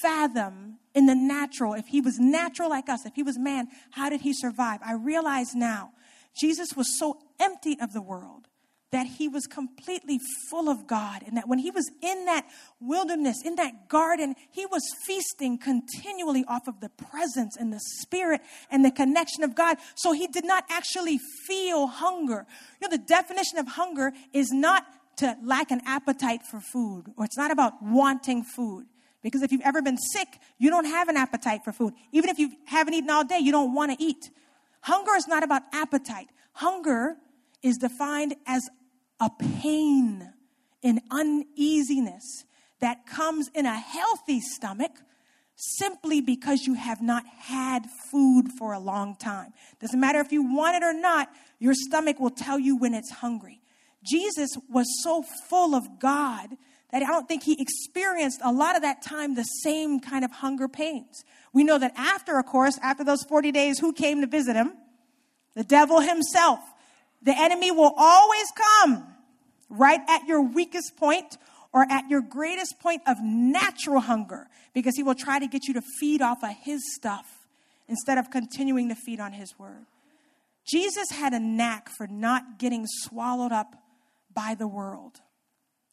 fathom 0.00 0.78
in 0.94 1.06
the 1.06 1.14
natural, 1.14 1.74
if 1.74 1.86
he 1.86 2.00
was 2.00 2.18
natural 2.18 2.70
like 2.70 2.88
us, 2.88 3.06
if 3.06 3.14
he 3.14 3.22
was 3.22 3.38
man, 3.38 3.68
how 3.90 4.08
did 4.08 4.20
he 4.20 4.32
survive? 4.32 4.80
I 4.84 4.94
realize 4.94 5.54
now 5.54 5.92
Jesus 6.38 6.74
was 6.76 6.98
so 6.98 7.18
empty 7.40 7.76
of 7.80 7.92
the 7.92 8.02
world 8.02 8.45
that 8.92 9.06
he 9.06 9.28
was 9.28 9.46
completely 9.46 10.20
full 10.48 10.68
of 10.68 10.86
God, 10.86 11.22
and 11.26 11.36
that 11.36 11.48
when 11.48 11.58
he 11.58 11.70
was 11.70 11.90
in 12.02 12.24
that 12.26 12.46
wilderness, 12.80 13.42
in 13.44 13.56
that 13.56 13.88
garden, 13.88 14.34
he 14.52 14.64
was 14.66 14.82
feasting 15.04 15.58
continually 15.58 16.44
off 16.46 16.68
of 16.68 16.80
the 16.80 16.88
presence 16.88 17.56
and 17.56 17.72
the 17.72 17.80
spirit 17.80 18.40
and 18.70 18.84
the 18.84 18.90
connection 18.90 19.42
of 19.42 19.54
God. 19.54 19.78
So 19.96 20.12
he 20.12 20.28
did 20.28 20.44
not 20.44 20.64
actually 20.70 21.18
feel 21.46 21.88
hunger. 21.88 22.46
You 22.80 22.88
know, 22.88 22.96
the 22.96 23.02
definition 23.02 23.58
of 23.58 23.66
hunger 23.66 24.12
is 24.32 24.52
not 24.52 24.86
to 25.16 25.36
lack 25.42 25.70
an 25.70 25.80
appetite 25.84 26.42
for 26.48 26.60
food, 26.60 27.12
or 27.16 27.24
it's 27.24 27.36
not 27.36 27.50
about 27.50 27.82
wanting 27.82 28.44
food. 28.44 28.86
Because 29.22 29.42
if 29.42 29.50
you've 29.50 29.62
ever 29.62 29.82
been 29.82 29.98
sick, 29.98 30.38
you 30.58 30.70
don't 30.70 30.84
have 30.84 31.08
an 31.08 31.16
appetite 31.16 31.64
for 31.64 31.72
food. 31.72 31.94
Even 32.12 32.30
if 32.30 32.38
you 32.38 32.52
haven't 32.66 32.94
eaten 32.94 33.10
all 33.10 33.24
day, 33.24 33.38
you 33.38 33.50
don't 33.50 33.74
want 33.74 33.98
to 33.98 34.04
eat. 34.04 34.30
Hunger 34.82 35.16
is 35.16 35.26
not 35.26 35.42
about 35.42 35.62
appetite. 35.72 36.28
Hunger 36.52 37.16
is 37.62 37.76
defined 37.76 38.34
as 38.46 38.68
a 39.20 39.30
pain, 39.62 40.32
an 40.82 41.00
uneasiness 41.10 42.44
that 42.80 43.06
comes 43.06 43.48
in 43.54 43.66
a 43.66 43.78
healthy 43.78 44.40
stomach 44.40 44.92
simply 45.56 46.20
because 46.20 46.66
you 46.66 46.74
have 46.74 47.00
not 47.00 47.24
had 47.26 47.86
food 48.10 48.48
for 48.58 48.72
a 48.72 48.78
long 48.78 49.16
time. 49.16 49.52
Doesn't 49.80 49.98
matter 49.98 50.20
if 50.20 50.30
you 50.30 50.42
want 50.42 50.76
it 50.76 50.82
or 50.82 50.92
not, 50.92 51.30
your 51.58 51.74
stomach 51.74 52.20
will 52.20 52.30
tell 52.30 52.58
you 52.58 52.76
when 52.76 52.92
it's 52.94 53.10
hungry. 53.10 53.62
Jesus 54.04 54.50
was 54.68 54.86
so 55.02 55.24
full 55.48 55.74
of 55.74 55.98
God 55.98 56.50
that 56.92 57.02
I 57.02 57.06
don't 57.06 57.26
think 57.26 57.42
he 57.42 57.60
experienced 57.60 58.40
a 58.44 58.52
lot 58.52 58.76
of 58.76 58.82
that 58.82 59.02
time 59.02 59.34
the 59.34 59.42
same 59.42 59.98
kind 59.98 60.24
of 60.24 60.30
hunger 60.30 60.68
pains. 60.68 61.24
We 61.52 61.64
know 61.64 61.78
that 61.78 61.92
after, 61.96 62.38
of 62.38 62.46
course, 62.46 62.78
after 62.82 63.02
those 63.02 63.24
40 63.24 63.50
days, 63.50 63.78
who 63.78 63.92
came 63.92 64.20
to 64.20 64.26
visit 64.26 64.56
him? 64.56 64.72
The 65.54 65.64
devil 65.64 66.00
himself. 66.00 66.60
The 67.22 67.36
enemy 67.36 67.70
will 67.70 67.94
always 67.96 68.46
come 68.54 69.06
right 69.68 70.00
at 70.08 70.26
your 70.26 70.42
weakest 70.42 70.96
point 70.96 71.36
or 71.72 71.86
at 71.90 72.08
your 72.08 72.20
greatest 72.20 72.78
point 72.80 73.02
of 73.06 73.16
natural 73.22 74.00
hunger 74.00 74.48
because 74.72 74.96
he 74.96 75.02
will 75.02 75.14
try 75.14 75.38
to 75.38 75.46
get 75.46 75.66
you 75.66 75.74
to 75.74 75.82
feed 76.00 76.22
off 76.22 76.42
of 76.42 76.50
his 76.62 76.82
stuff 76.94 77.46
instead 77.88 78.18
of 78.18 78.30
continuing 78.30 78.88
to 78.88 78.94
feed 78.94 79.20
on 79.20 79.32
his 79.32 79.58
word. 79.58 79.86
Jesus 80.66 81.10
had 81.10 81.32
a 81.32 81.38
knack 81.38 81.88
for 81.88 82.06
not 82.06 82.58
getting 82.58 82.86
swallowed 82.86 83.52
up 83.52 83.74
by 84.34 84.54
the 84.54 84.66
world. 84.66 85.20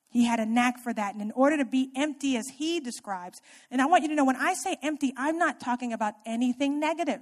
He 0.10 0.26
had 0.26 0.40
a 0.40 0.46
knack 0.46 0.78
for 0.84 0.94
that. 0.94 1.14
And 1.14 1.22
in 1.22 1.32
order 1.32 1.58
to 1.58 1.66
be 1.66 1.90
empty 1.96 2.38
as 2.38 2.46
he 2.58 2.80
describes, 2.80 3.42
and 3.72 3.82
I 3.82 3.86
want 3.86 4.04
you 4.04 4.10
to 4.10 4.16
know 4.16 4.26
when 4.26 4.36
I 4.36 4.54
say 4.54 4.78
empty, 4.84 5.14
I'm 5.18 5.38
not 5.38 5.60
talking 5.60 5.92
about 5.92 6.14
anything 6.26 6.80
negative. 6.80 7.22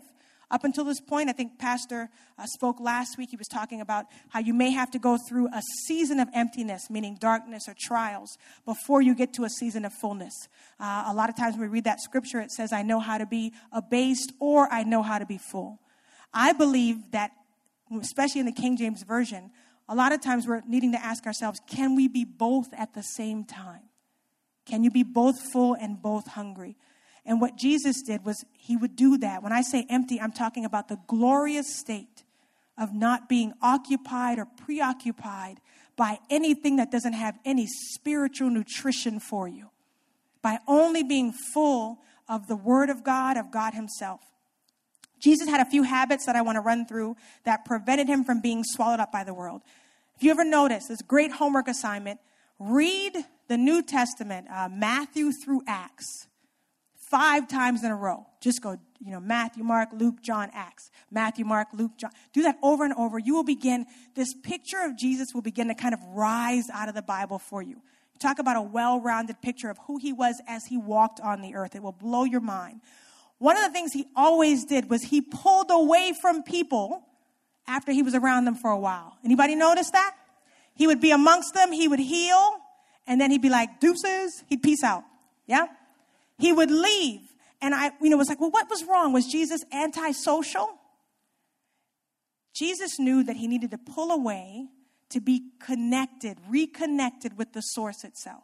Up 0.51 0.65
until 0.65 0.83
this 0.83 0.99
point, 0.99 1.29
I 1.29 1.31
think 1.31 1.57
Pastor 1.57 2.09
uh, 2.37 2.45
spoke 2.45 2.81
last 2.81 3.17
week. 3.17 3.29
He 3.31 3.37
was 3.37 3.47
talking 3.47 3.79
about 3.79 4.05
how 4.29 4.39
you 4.39 4.53
may 4.53 4.71
have 4.71 4.91
to 4.91 4.99
go 4.99 5.17
through 5.29 5.47
a 5.47 5.61
season 5.87 6.19
of 6.19 6.27
emptiness, 6.33 6.89
meaning 6.89 7.17
darkness 7.19 7.69
or 7.69 7.75
trials, 7.79 8.37
before 8.65 9.01
you 9.01 9.15
get 9.15 9.33
to 9.35 9.45
a 9.45 9.49
season 9.49 9.85
of 9.85 9.93
fullness. 9.93 10.33
Uh, 10.77 11.05
a 11.07 11.13
lot 11.13 11.29
of 11.29 11.37
times 11.37 11.53
when 11.53 11.61
we 11.61 11.67
read 11.67 11.85
that 11.85 12.01
scripture, 12.01 12.41
it 12.41 12.51
says, 12.51 12.73
I 12.73 12.81
know 12.81 12.99
how 12.99 13.17
to 13.17 13.25
be 13.25 13.53
abased 13.71 14.33
or 14.41 14.67
I 14.71 14.83
know 14.83 15.01
how 15.01 15.19
to 15.19 15.25
be 15.25 15.37
full. 15.37 15.79
I 16.33 16.51
believe 16.51 16.97
that, 17.11 17.31
especially 18.01 18.41
in 18.41 18.45
the 18.45 18.51
King 18.51 18.75
James 18.75 19.03
Version, 19.03 19.51
a 19.87 19.95
lot 19.95 20.11
of 20.11 20.21
times 20.21 20.47
we're 20.47 20.61
needing 20.67 20.91
to 20.91 21.03
ask 21.03 21.25
ourselves 21.25 21.61
can 21.65 21.95
we 21.95 22.09
be 22.09 22.25
both 22.25 22.67
at 22.77 22.93
the 22.93 23.03
same 23.03 23.45
time? 23.45 23.83
Can 24.65 24.83
you 24.83 24.91
be 24.91 25.03
both 25.03 25.35
full 25.53 25.75
and 25.75 26.01
both 26.01 26.27
hungry? 26.27 26.75
And 27.25 27.39
what 27.39 27.55
Jesus 27.55 28.01
did 28.01 28.25
was 28.25 28.43
he 28.57 28.75
would 28.75 28.95
do 28.95 29.17
that. 29.19 29.43
When 29.43 29.51
I 29.51 29.61
say 29.61 29.85
empty, 29.89 30.19
I'm 30.19 30.31
talking 30.31 30.65
about 30.65 30.87
the 30.87 30.99
glorious 31.07 31.77
state 31.77 32.23
of 32.77 32.93
not 32.93 33.29
being 33.29 33.53
occupied 33.61 34.39
or 34.39 34.45
preoccupied 34.45 35.59
by 35.95 36.19
anything 36.29 36.77
that 36.77 36.89
doesn't 36.89 37.13
have 37.13 37.37
any 37.45 37.67
spiritual 37.67 38.49
nutrition 38.49 39.19
for 39.19 39.47
you, 39.47 39.69
by 40.41 40.57
only 40.67 41.03
being 41.03 41.31
full 41.53 41.99
of 42.27 42.47
the 42.47 42.55
Word 42.55 42.89
of 42.89 43.03
God, 43.03 43.37
of 43.37 43.51
God 43.51 43.73
Himself. 43.73 44.21
Jesus 45.19 45.47
had 45.47 45.61
a 45.61 45.69
few 45.69 45.83
habits 45.83 46.25
that 46.25 46.35
I 46.35 46.41
want 46.41 46.55
to 46.55 46.61
run 46.61 46.87
through 46.87 47.15
that 47.43 47.63
prevented 47.63 48.07
him 48.07 48.23
from 48.23 48.41
being 48.41 48.63
swallowed 48.63 48.99
up 48.99 49.11
by 49.11 49.23
the 49.23 49.33
world. 49.33 49.61
If 50.15 50.23
you 50.23 50.31
ever 50.31 50.43
notice, 50.43 50.87
this 50.87 51.01
great 51.01 51.31
homework 51.31 51.67
assignment, 51.67 52.19
read 52.57 53.13
the 53.47 53.57
New 53.57 53.83
Testament, 53.83 54.47
uh, 54.51 54.67
Matthew 54.71 55.31
through 55.31 55.61
Acts, 55.67 56.27
five 57.11 57.47
times 57.47 57.83
in 57.83 57.91
a 57.91 57.95
row. 57.95 58.25
Just 58.39 58.61
go, 58.61 58.77
you 59.03 59.11
know, 59.11 59.19
Matthew, 59.19 59.63
Mark, 59.63 59.89
Luke, 59.93 60.21
John, 60.21 60.49
Acts. 60.53 60.89
Matthew, 61.11 61.45
Mark, 61.45 61.67
Luke, 61.73 61.91
John. 61.97 62.11
Do 62.33 62.41
that 62.43 62.57
over 62.63 62.85
and 62.85 62.93
over. 62.93 63.19
You 63.19 63.35
will 63.35 63.43
begin, 63.43 63.85
this 64.15 64.33
picture 64.33 64.79
of 64.79 64.97
Jesus 64.97 65.33
will 65.33 65.41
begin 65.41 65.67
to 65.67 65.75
kind 65.75 65.93
of 65.93 65.99
rise 66.07 66.69
out 66.73 66.87
of 66.87 66.95
the 66.95 67.01
Bible 67.01 67.37
for 67.37 67.61
you. 67.61 67.81
Talk 68.21 68.37
about 68.37 68.55
a 68.55 68.61
well 68.61 68.99
rounded 68.99 69.41
picture 69.41 69.71
of 69.71 69.79
who 69.87 69.97
he 69.97 70.13
was 70.13 70.39
as 70.47 70.65
he 70.65 70.77
walked 70.77 71.19
on 71.19 71.41
the 71.41 71.55
earth. 71.55 71.75
It 71.75 71.81
will 71.81 71.91
blow 71.91 72.23
your 72.23 72.39
mind. 72.39 72.81
One 73.39 73.57
of 73.57 73.63
the 73.63 73.71
things 73.71 73.91
he 73.93 74.05
always 74.15 74.63
did 74.63 74.91
was 74.91 75.01
he 75.01 75.21
pulled 75.21 75.71
away 75.71 76.13
from 76.21 76.43
people 76.43 77.03
after 77.67 77.91
he 77.91 78.03
was 78.03 78.13
around 78.13 78.45
them 78.45 78.53
for 78.53 78.69
a 78.69 78.77
while. 78.77 79.17
Anybody 79.25 79.55
notice 79.55 79.89
that? 79.89 80.15
He 80.75 80.85
would 80.85 81.01
be 81.01 81.09
amongst 81.09 81.55
them, 81.55 81.71
he 81.71 81.87
would 81.87 81.99
heal, 81.99 82.57
and 83.07 83.19
then 83.19 83.31
he'd 83.31 83.41
be 83.41 83.49
like, 83.49 83.79
deuces, 83.79 84.43
he'd 84.47 84.61
peace 84.61 84.83
out. 84.83 85.03
Yeah? 85.47 85.65
He 86.41 86.51
would 86.51 86.71
leave. 86.71 87.21
And 87.61 87.75
I, 87.75 87.91
you 88.01 88.09
know, 88.09 88.17
was 88.17 88.27
like, 88.27 88.41
well, 88.41 88.49
what 88.49 88.67
was 88.67 88.83
wrong? 88.83 89.13
Was 89.13 89.27
Jesus 89.27 89.61
antisocial? 89.71 90.69
Jesus 92.55 92.97
knew 92.97 93.23
that 93.23 93.35
he 93.35 93.47
needed 93.47 93.69
to 93.71 93.77
pull 93.77 94.11
away 94.11 94.67
to 95.09 95.21
be 95.21 95.51
connected, 95.63 96.39
reconnected 96.49 97.37
with 97.37 97.53
the 97.53 97.61
source 97.61 98.03
itself. 98.03 98.43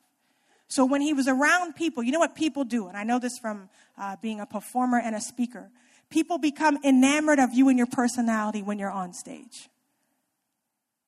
So 0.67 0.85
when 0.85 1.01
he 1.01 1.13
was 1.13 1.27
around 1.27 1.75
people, 1.75 2.03
you 2.03 2.11
know 2.11 2.19
what 2.19 2.35
people 2.35 2.65
do? 2.65 2.87
And 2.87 2.95
I 2.95 3.03
know 3.03 3.17
this 3.17 3.39
from 3.39 3.69
uh, 3.97 4.17
being 4.21 4.39
a 4.39 4.45
performer 4.45 4.99
and 4.99 5.15
a 5.15 5.21
speaker. 5.21 5.71
People 6.11 6.37
become 6.37 6.77
enamored 6.83 7.39
of 7.39 7.53
you 7.53 7.67
and 7.69 7.77
your 7.77 7.87
personality 7.87 8.61
when 8.61 8.77
you're 8.77 8.91
on 8.91 9.13
stage. 9.13 9.69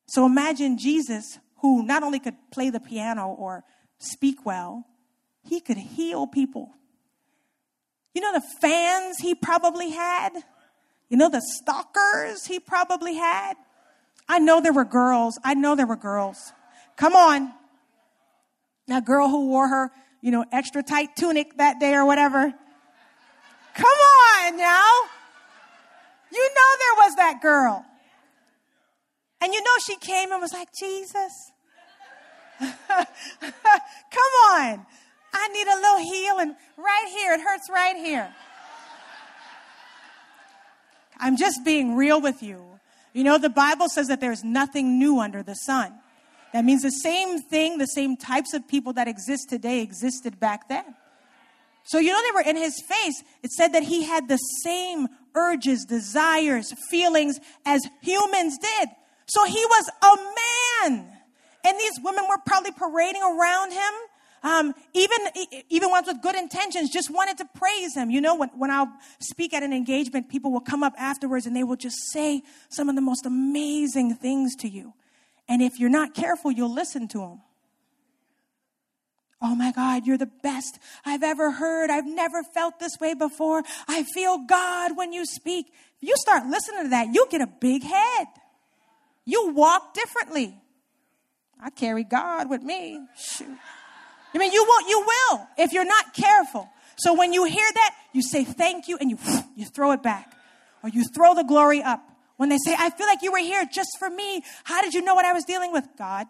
So 0.08 0.26
imagine 0.26 0.80
Jesus, 0.80 1.38
who 1.58 1.84
not 1.84 2.02
only 2.02 2.20
could 2.20 2.36
play 2.52 2.72
the 2.72 2.80
piano 2.80 3.28
or 3.28 3.64
speak 4.00 4.46
well, 4.46 4.86
he 5.44 5.62
could 5.62 5.78
heal 5.78 6.26
people. 6.26 6.74
You 8.20 8.34
know 8.34 8.34
the 8.34 8.46
fans 8.60 9.20
he 9.20 9.34
probably 9.34 9.92
had? 9.92 10.32
You 11.08 11.16
know 11.16 11.30
the 11.30 11.40
stalkers 11.40 12.48
he 12.48 12.60
probably 12.60 13.16
had? 13.16 13.54
I 14.28 14.40
know 14.40 14.60
there 14.60 14.74
were 14.74 14.84
girls. 14.84 15.40
I 15.42 15.54
know 15.54 15.74
there 15.74 15.88
were 15.88 15.96
girls. 15.96 16.52
Come 16.98 17.16
on. 17.16 17.54
That 18.88 19.06
girl 19.06 19.30
who 19.30 19.48
wore 19.48 19.70
her, 19.70 19.92
you 20.20 20.32
know, 20.32 20.44
extra 20.52 20.84
tight 20.84 21.16
tunic 21.16 21.56
that 21.60 21.80
day 21.80 21.94
or 21.94 22.06
whatever. 22.06 22.54
Come 23.74 23.86
on 23.86 24.58
now. 24.58 24.92
You 26.34 26.44
know 26.44 26.76
there 26.78 27.06
was 27.06 27.16
that 27.16 27.40
girl. 27.42 27.86
And 29.40 29.54
you 29.54 29.62
know 29.62 29.72
she 29.86 29.96
came 29.96 30.34
and 30.34 30.42
was 30.42 30.52
like, 30.52 30.68
Jesus. 30.78 31.52
Come 32.60 34.34
on. 34.52 34.86
I 35.34 35.48
need 35.50 35.68
a 35.68 35.76
little 35.76 36.00
healing 36.00 36.56
right 36.78 37.08
here. 37.10 37.34
It 37.34 37.42
hurts 37.42 37.70
right 37.72 37.96
here. 37.96 38.34
I'm 41.20 41.38
just 41.38 41.66
being 41.66 41.96
real 41.96 42.22
with 42.22 42.42
you. 42.42 42.64
You 43.14 43.24
know, 43.24 43.38
the 43.38 43.50
Bible 43.50 43.90
says 43.90 44.08
that 44.08 44.22
there's 44.22 44.44
nothing 44.44 44.98
new 45.00 45.20
under 45.20 45.44
the 45.44 45.56
sun. 45.56 45.94
That 46.54 46.66
means 46.66 46.82
the 46.82 46.92
same 46.92 47.42
thing, 47.42 47.78
the 47.78 47.86
same 47.86 48.18
types 48.18 48.54
of 48.54 48.68
people 48.68 48.94
that 48.94 49.08
exist 49.08 49.50
today 49.50 49.82
existed 49.82 50.40
back 50.40 50.68
then. 50.70 50.96
So, 51.84 52.00
you 52.00 52.12
know, 52.12 52.22
they 52.22 52.32
were 52.32 52.50
in 52.50 52.56
his 52.56 52.82
face. 52.82 53.24
It 53.44 53.52
said 53.52 53.70
that 53.70 53.84
he 53.84 54.04
had 54.04 54.28
the 54.28 54.38
same 54.38 55.08
urges, 55.36 55.86
desires, 55.86 56.74
feelings 56.90 57.40
as 57.66 57.82
humans 58.02 58.58
did. 58.58 58.90
So 59.26 59.46
he 59.46 59.64
was 59.66 59.90
a 60.04 60.90
man. 60.90 61.12
And 61.66 61.80
these 61.80 62.00
women 62.04 62.26
were 62.30 62.38
probably 62.46 62.72
parading 62.72 63.22
around 63.24 63.72
him 63.72 63.94
Um, 64.44 64.74
even, 64.94 65.18
even 65.70 65.90
ones 65.90 66.08
with 66.08 66.22
good 66.22 66.36
intentions 66.36 66.90
just 66.90 67.10
wanted 67.10 67.38
to 67.40 67.46
praise 67.56 67.96
him. 67.96 68.10
You 68.10 68.22
know, 68.22 68.36
when, 68.36 68.50
when 68.50 68.72
I'll 68.72 68.92
speak 69.20 69.54
at 69.54 69.64
an 69.64 69.74
engagement, 69.74 70.30
people 70.30 70.52
will 70.52 70.62
come 70.62 70.84
up 70.84 70.94
afterwards 70.98 71.46
and 71.46 71.56
they 71.56 71.64
will 71.64 71.76
just 71.76 71.98
say 72.12 72.42
some 72.70 72.90
of 72.90 72.96
the 72.96 73.02
most 73.02 73.26
amazing 73.26 74.16
things 74.16 74.56
to 74.58 74.70
you. 74.70 74.94
And 75.48 75.62
if 75.62 75.80
you're 75.80 75.90
not 75.90 76.14
careful, 76.14 76.52
you'll 76.52 76.74
listen 76.74 77.08
to 77.10 77.20
them. 77.20 77.42
Oh 79.42 79.56
my 79.56 79.72
God, 79.72 80.06
you're 80.06 80.18
the 80.18 80.30
best 80.44 80.80
I've 81.06 81.24
ever 81.24 81.52
heard. 81.52 81.90
I've 81.90 82.06
never 82.06 82.44
felt 82.44 82.80
this 82.80 83.00
way 83.00 83.14
before. 83.14 83.64
I 83.88 84.04
feel 84.04 84.40
God 84.40 84.98
when 84.98 85.14
you 85.14 85.26
speak. 85.26 85.68
If 86.02 86.10
you 86.10 86.14
start 86.18 86.46
listening 86.46 86.84
to 86.84 86.90
that, 86.90 87.08
you'll 87.14 87.28
get 87.28 87.42
a 87.42 87.48
big 87.48 87.84
head. 87.84 88.28
You 89.26 89.52
walk 89.54 89.94
differently. 89.94 90.58
I 91.62 91.70
carry 91.70 92.04
God 92.04 92.50
with 92.50 92.62
me. 92.62 93.00
Shoot. 93.18 93.48
I 94.34 94.38
mean, 94.38 94.52
you 94.52 94.64
will, 94.64 94.90
you 94.90 95.00
will 95.00 95.48
if 95.58 95.74
you're 95.74 95.86
not 95.86 96.14
careful. 96.14 96.70
So 96.98 97.14
when 97.14 97.34
you 97.34 97.46
hear 97.46 97.68
that, 97.74 97.96
you 98.14 98.22
say 98.22 98.44
thank 98.44 98.88
you 98.88 98.98
and 98.98 99.10
you, 99.10 99.18
you 99.56 99.66
throw 99.66 99.92
it 99.92 100.04
back 100.04 100.36
or 100.84 100.90
you 100.90 101.04
throw 101.16 101.36
the 101.36 101.44
glory 101.44 101.82
up. 101.82 102.04
When 102.38 102.48
they 102.48 102.58
say, 102.58 102.74
I 102.78 102.90
feel 102.90 103.06
like 103.06 103.22
you 103.22 103.34
were 103.34 103.40
here 103.40 103.66
just 103.66 103.98
for 104.00 104.10
me. 104.10 104.44
How 104.64 104.82
did 104.82 104.94
you 104.94 105.02
know 105.02 105.14
what 105.14 105.26
I 105.26 105.34
was 105.34 105.44
dealing 105.44 105.74
with? 105.74 105.86
God. 105.98 106.28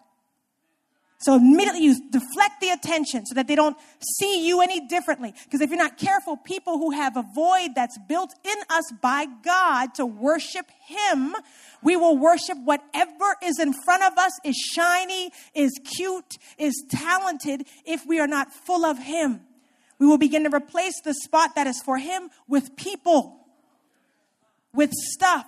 So 1.21 1.35
immediately 1.35 1.81
you 1.83 2.09
deflect 2.09 2.61
the 2.61 2.69
attention 2.69 3.25
so 3.25 3.35
that 3.35 3.47
they 3.47 3.55
don't 3.55 3.75
see 3.99 4.47
you 4.47 4.61
any 4.61 4.87
differently. 4.87 5.33
Because 5.43 5.59
if 5.59 5.69
you're 5.69 5.77
not 5.77 5.97
careful, 5.97 6.37
people 6.37 6.77
who 6.77 6.91
have 6.91 7.17
a 7.17 7.25
void 7.35 7.75
that's 7.75 7.97
built 8.07 8.33
in 8.45 8.55
us 8.69 8.85
by 9.01 9.25
God 9.43 9.93
to 9.95 10.05
worship 10.05 10.67
Him, 10.85 11.35
we 11.83 11.97
will 11.97 12.17
worship 12.17 12.57
whatever 12.63 13.35
is 13.43 13.59
in 13.59 13.73
front 13.73 14.03
of 14.03 14.17
us, 14.17 14.31
is 14.45 14.55
shiny, 14.55 15.31
is 15.53 15.77
cute, 15.97 16.37
is 16.57 16.85
talented, 16.89 17.65
if 17.85 18.05
we 18.05 18.21
are 18.21 18.27
not 18.27 18.53
full 18.53 18.85
of 18.85 18.97
Him. 18.97 19.41
We 19.99 20.07
will 20.07 20.17
begin 20.17 20.45
to 20.45 20.55
replace 20.55 21.01
the 21.01 21.13
spot 21.13 21.55
that 21.55 21.67
is 21.67 21.81
for 21.81 21.97
Him 21.97 22.29
with 22.47 22.77
people, 22.77 23.45
with 24.73 24.93
stuff. 24.93 25.47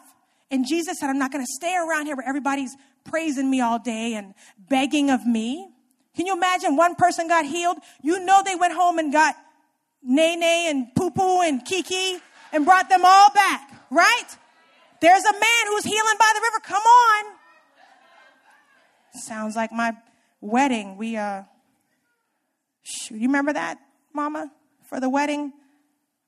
And 0.51 0.67
Jesus 0.67 0.99
said, 0.99 1.09
I'm 1.09 1.17
not 1.17 1.31
going 1.31 1.45
to 1.45 1.51
stay 1.55 1.73
around 1.77 2.07
here 2.07 2.17
where 2.17 2.27
everybody's 2.27 2.75
praising 3.03 3.49
me 3.49 3.61
all 3.61 3.79
day 3.79 4.13
and 4.13 4.33
begging 4.69 5.09
of 5.09 5.25
me. 5.25 5.69
Can 6.15 6.25
you 6.25 6.35
imagine 6.35 6.75
one 6.75 6.95
person 6.95 7.27
got 7.27 7.45
healed? 7.45 7.77
You 8.01 8.23
know 8.25 8.41
they 8.43 8.55
went 8.55 8.73
home 8.73 8.99
and 8.99 9.11
got 9.11 9.35
Nene 10.03 10.43
and 10.43 10.95
Poo 10.95 11.11
Poo 11.11 11.41
and 11.41 11.63
Kiki 11.63 12.17
and 12.51 12.65
brought 12.65 12.89
them 12.89 13.01
all 13.05 13.29
back, 13.33 13.71
right? 13.89 14.37
There's 14.99 15.23
a 15.23 15.33
man 15.33 15.67
who's 15.67 15.83
healing 15.83 16.15
by 16.19 16.31
the 16.33 16.41
river. 16.41 16.59
Come 16.63 16.83
on. 16.83 17.25
Sounds 19.13 19.55
like 19.55 19.71
my 19.71 19.93
wedding. 20.41 20.97
We, 20.97 21.17
uh, 21.17 21.43
shoot, 22.83 23.15
you 23.15 23.27
remember 23.27 23.53
that, 23.53 23.79
Mama? 24.13 24.51
For 24.87 24.99
the 24.99 25.09
wedding, 25.09 25.53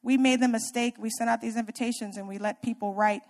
we 0.02 0.18
made 0.18 0.42
the 0.42 0.48
mistake. 0.48 0.96
We 0.98 1.10
sent 1.10 1.30
out 1.30 1.42
these 1.42 1.58
invitations 1.58 2.18
and 2.18 2.28
we 2.28 2.38
let 2.38 2.62
people 2.62 2.94
write 2.94 3.22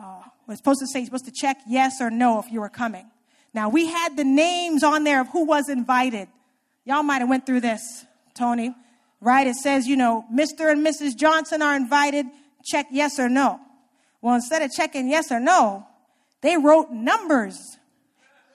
uh, 0.00 0.22
was 0.46 0.58
supposed 0.58 0.80
to 0.80 0.86
say, 0.86 1.04
supposed 1.04 1.24
to 1.26 1.32
check 1.32 1.58
yes 1.68 2.00
or 2.00 2.10
no 2.10 2.38
if 2.38 2.50
you 2.50 2.60
were 2.60 2.68
coming. 2.68 3.10
Now 3.54 3.68
we 3.68 3.86
had 3.86 4.16
the 4.16 4.24
names 4.24 4.82
on 4.82 5.04
there 5.04 5.20
of 5.20 5.28
who 5.28 5.44
was 5.44 5.68
invited. 5.68 6.28
Y'all 6.84 7.02
might 7.02 7.18
have 7.18 7.28
went 7.28 7.46
through 7.46 7.60
this, 7.60 8.04
Tony, 8.34 8.74
right? 9.20 9.46
It 9.46 9.56
says, 9.56 9.86
you 9.86 9.96
know, 9.96 10.24
Mr. 10.32 10.70
and 10.70 10.86
Mrs. 10.86 11.16
Johnson 11.16 11.62
are 11.62 11.76
invited. 11.76 12.26
Check 12.64 12.86
yes 12.90 13.18
or 13.18 13.28
no. 13.28 13.60
Well, 14.22 14.34
instead 14.34 14.62
of 14.62 14.70
checking 14.70 15.08
yes 15.08 15.30
or 15.30 15.40
no, 15.40 15.86
they 16.40 16.56
wrote 16.56 16.90
numbers 16.90 17.58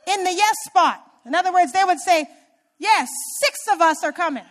in 0.08 0.24
the 0.24 0.34
yes 0.34 0.56
spot. 0.66 1.04
In 1.26 1.36
other 1.36 1.54
words, 1.54 1.72
they 1.72 1.84
would 1.84 2.00
say, 2.00 2.26
yes, 2.80 3.10
six 3.40 3.60
of 3.72 3.82
us 3.82 4.04
are 4.04 4.12
coming. 4.12 4.44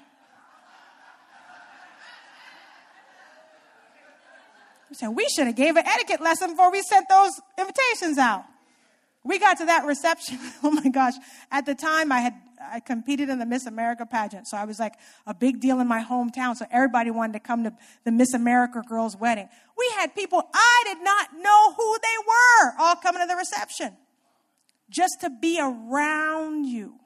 We 4.93 4.97
said, 4.97 5.09
we 5.09 5.27
should 5.35 5.47
have 5.47 5.57
gave 5.57 5.77
an 5.77 5.87
etiquette 5.87 6.21
lesson 6.21 6.51
before 6.51 6.71
we 6.71 6.83
sent 6.83 7.09
those 7.09 7.41
invitations 7.59 8.19
out. 8.19 8.45
We 9.25 9.39
got 9.39 9.57
to 9.57 9.65
that 9.65 9.87
reception. 9.87 10.39
oh 10.63 10.71
my 10.71 10.91
gosh. 10.91 11.15
At 11.51 11.65
the 11.65 11.75
time 11.75 12.13
I 12.13 12.19
had, 12.19 12.35
I 12.61 12.81
competed 12.81 13.31
in 13.31 13.39
the 13.39 13.47
Miss 13.47 13.65
America 13.65 14.05
pageant. 14.05 14.49
So 14.49 14.59
I 14.59 14.67
was 14.67 14.79
like 14.79 14.93
a 15.27 15.33
big 15.33 15.61
deal 15.61 15.81
in 15.81 15.89
my 15.89 16.05
hometown. 16.05 16.57
So 16.57 16.67
everybody 16.71 17.11
wanted 17.11 17.33
to 17.33 17.39
come 17.41 17.65
to 17.65 17.73
the 18.05 18.13
Miss 18.13 18.35
America 18.35 18.83
girls 18.87 19.17
wedding. 19.17 19.49
We 19.79 19.91
had 19.97 20.15
people 20.15 20.43
I 20.53 20.83
did 20.85 21.03
not 21.03 21.29
know 21.41 21.73
who 21.73 21.97
they 22.03 22.27
were 22.27 22.75
all 22.79 22.97
coming 22.97 23.23
to 23.23 23.27
the 23.27 23.37
reception 23.37 23.97
just 24.91 25.23
to 25.23 25.31
be 25.31 25.59
around 25.59 26.67
you. 26.67 26.97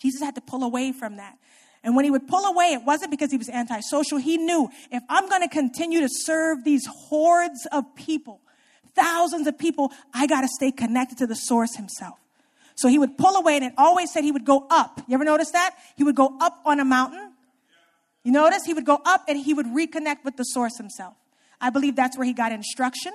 Jesus 0.00 0.20
had 0.20 0.36
to 0.36 0.40
pull 0.40 0.62
away 0.62 0.92
from 0.92 1.16
that. 1.16 1.36
And 1.84 1.96
when 1.96 2.04
he 2.04 2.10
would 2.10 2.28
pull 2.28 2.44
away, 2.44 2.72
it 2.72 2.84
wasn't 2.84 3.10
because 3.10 3.30
he 3.30 3.36
was 3.36 3.48
antisocial. 3.48 4.18
He 4.18 4.36
knew 4.36 4.68
if 4.90 5.02
I'm 5.08 5.28
going 5.28 5.42
to 5.42 5.48
continue 5.48 6.00
to 6.00 6.08
serve 6.08 6.64
these 6.64 6.86
hordes 6.86 7.66
of 7.72 7.84
people, 7.96 8.40
thousands 8.94 9.46
of 9.46 9.58
people, 9.58 9.90
I 10.14 10.26
got 10.26 10.42
to 10.42 10.48
stay 10.48 10.70
connected 10.70 11.18
to 11.18 11.26
the 11.26 11.34
source 11.34 11.74
himself. 11.76 12.18
So 12.74 12.88
he 12.88 12.98
would 12.98 13.18
pull 13.18 13.36
away 13.36 13.56
and 13.56 13.64
it 13.64 13.72
always 13.76 14.12
said 14.12 14.24
he 14.24 14.32
would 14.32 14.44
go 14.44 14.66
up. 14.70 15.02
You 15.08 15.14
ever 15.14 15.24
notice 15.24 15.50
that? 15.50 15.76
He 15.96 16.04
would 16.04 16.16
go 16.16 16.36
up 16.40 16.60
on 16.64 16.80
a 16.80 16.84
mountain. 16.84 17.32
You 18.24 18.32
notice? 18.32 18.64
He 18.64 18.74
would 18.74 18.86
go 18.86 19.00
up 19.04 19.24
and 19.28 19.38
he 19.38 19.52
would 19.52 19.66
reconnect 19.66 20.24
with 20.24 20.36
the 20.36 20.44
source 20.44 20.78
himself. 20.78 21.14
I 21.60 21.70
believe 21.70 21.96
that's 21.96 22.16
where 22.16 22.26
he 22.26 22.32
got 22.32 22.52
instruction. 22.52 23.12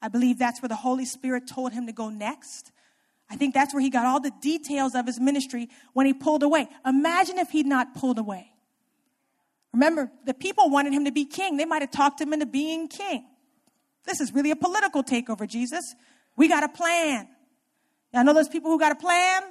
I 0.00 0.08
believe 0.08 0.38
that's 0.38 0.60
where 0.60 0.68
the 0.68 0.76
Holy 0.76 1.04
Spirit 1.04 1.44
told 1.46 1.72
him 1.72 1.86
to 1.86 1.92
go 1.92 2.08
next. 2.08 2.72
I 3.28 3.36
think 3.36 3.54
that's 3.54 3.74
where 3.74 3.82
he 3.82 3.90
got 3.90 4.06
all 4.06 4.20
the 4.20 4.32
details 4.40 4.94
of 4.94 5.06
his 5.06 5.18
ministry 5.18 5.68
when 5.92 6.06
he 6.06 6.14
pulled 6.14 6.42
away. 6.42 6.68
Imagine 6.84 7.38
if 7.38 7.50
he'd 7.50 7.66
not 7.66 7.94
pulled 7.94 8.18
away. 8.18 8.52
Remember, 9.72 10.10
the 10.24 10.34
people 10.34 10.70
wanted 10.70 10.92
him 10.92 11.04
to 11.04 11.12
be 11.12 11.24
king. 11.24 11.56
They 11.56 11.64
might 11.64 11.82
have 11.82 11.90
talked 11.90 12.20
him 12.20 12.32
into 12.32 12.46
being 12.46 12.88
king. 12.88 13.26
This 14.04 14.20
is 14.20 14.32
really 14.32 14.50
a 14.50 14.56
political 14.56 15.02
takeover, 15.02 15.46
Jesus. 15.46 15.82
We 16.36 16.48
got 16.48 16.62
a 16.62 16.68
plan. 16.68 17.28
Y'all 18.14 18.24
know 18.24 18.32
those 18.32 18.48
people 18.48 18.70
who 18.70 18.78
got 18.78 18.92
a 18.92 18.96
plan? 18.96 19.42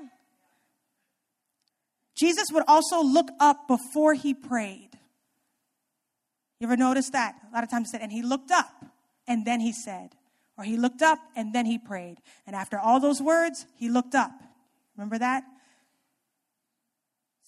Jesus 2.15 2.47
would 2.53 2.63
also 2.67 3.03
look 3.03 3.29
up 3.39 3.67
before 3.67 4.13
he 4.13 4.33
prayed. 4.33 4.91
You 6.59 6.67
ever 6.67 6.77
notice 6.77 7.09
that? 7.09 7.35
A 7.51 7.53
lot 7.53 7.63
of 7.63 7.69
times 7.69 7.89
he 7.89 7.91
said, 7.91 8.01
and 8.01 8.11
he 8.11 8.21
looked 8.21 8.51
up, 8.51 8.85
and 9.27 9.45
then 9.45 9.59
he 9.59 9.73
said. 9.73 10.11
Or 10.57 10.63
he 10.63 10.77
looked 10.77 11.01
up 11.01 11.19
and 11.35 11.53
then 11.53 11.65
he 11.65 11.77
prayed. 11.77 12.17
And 12.47 12.55
after 12.55 12.79
all 12.79 12.99
those 12.99 13.21
words, 13.21 13.65
he 13.75 13.89
looked 13.89 14.15
up. 14.15 14.31
Remember 14.95 15.17
that? 15.17 15.43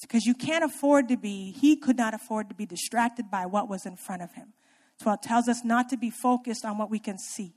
Because 0.02 0.26
you 0.26 0.36
can't 0.36 0.64
afford 0.64 1.08
to 1.08 1.18
be, 1.18 1.52
he 1.52 1.76
could 1.76 1.98
not 1.98 2.14
afford 2.14 2.50
to 2.50 2.56
be 2.56 2.66
distracted 2.66 3.32
by 3.32 3.46
what 3.46 3.68
was 3.70 3.86
in 3.86 3.96
front 3.96 4.22
of 4.22 4.34
him. 4.34 4.54
So 5.00 5.12
it 5.12 5.22
tells 5.22 5.48
us 5.48 5.64
not 5.64 5.90
to 5.90 5.98
be 5.98 6.10
focused 6.10 6.66
on 6.66 6.78
what 6.78 6.90
we 6.90 7.00
can 7.00 7.18
see. 7.18 7.54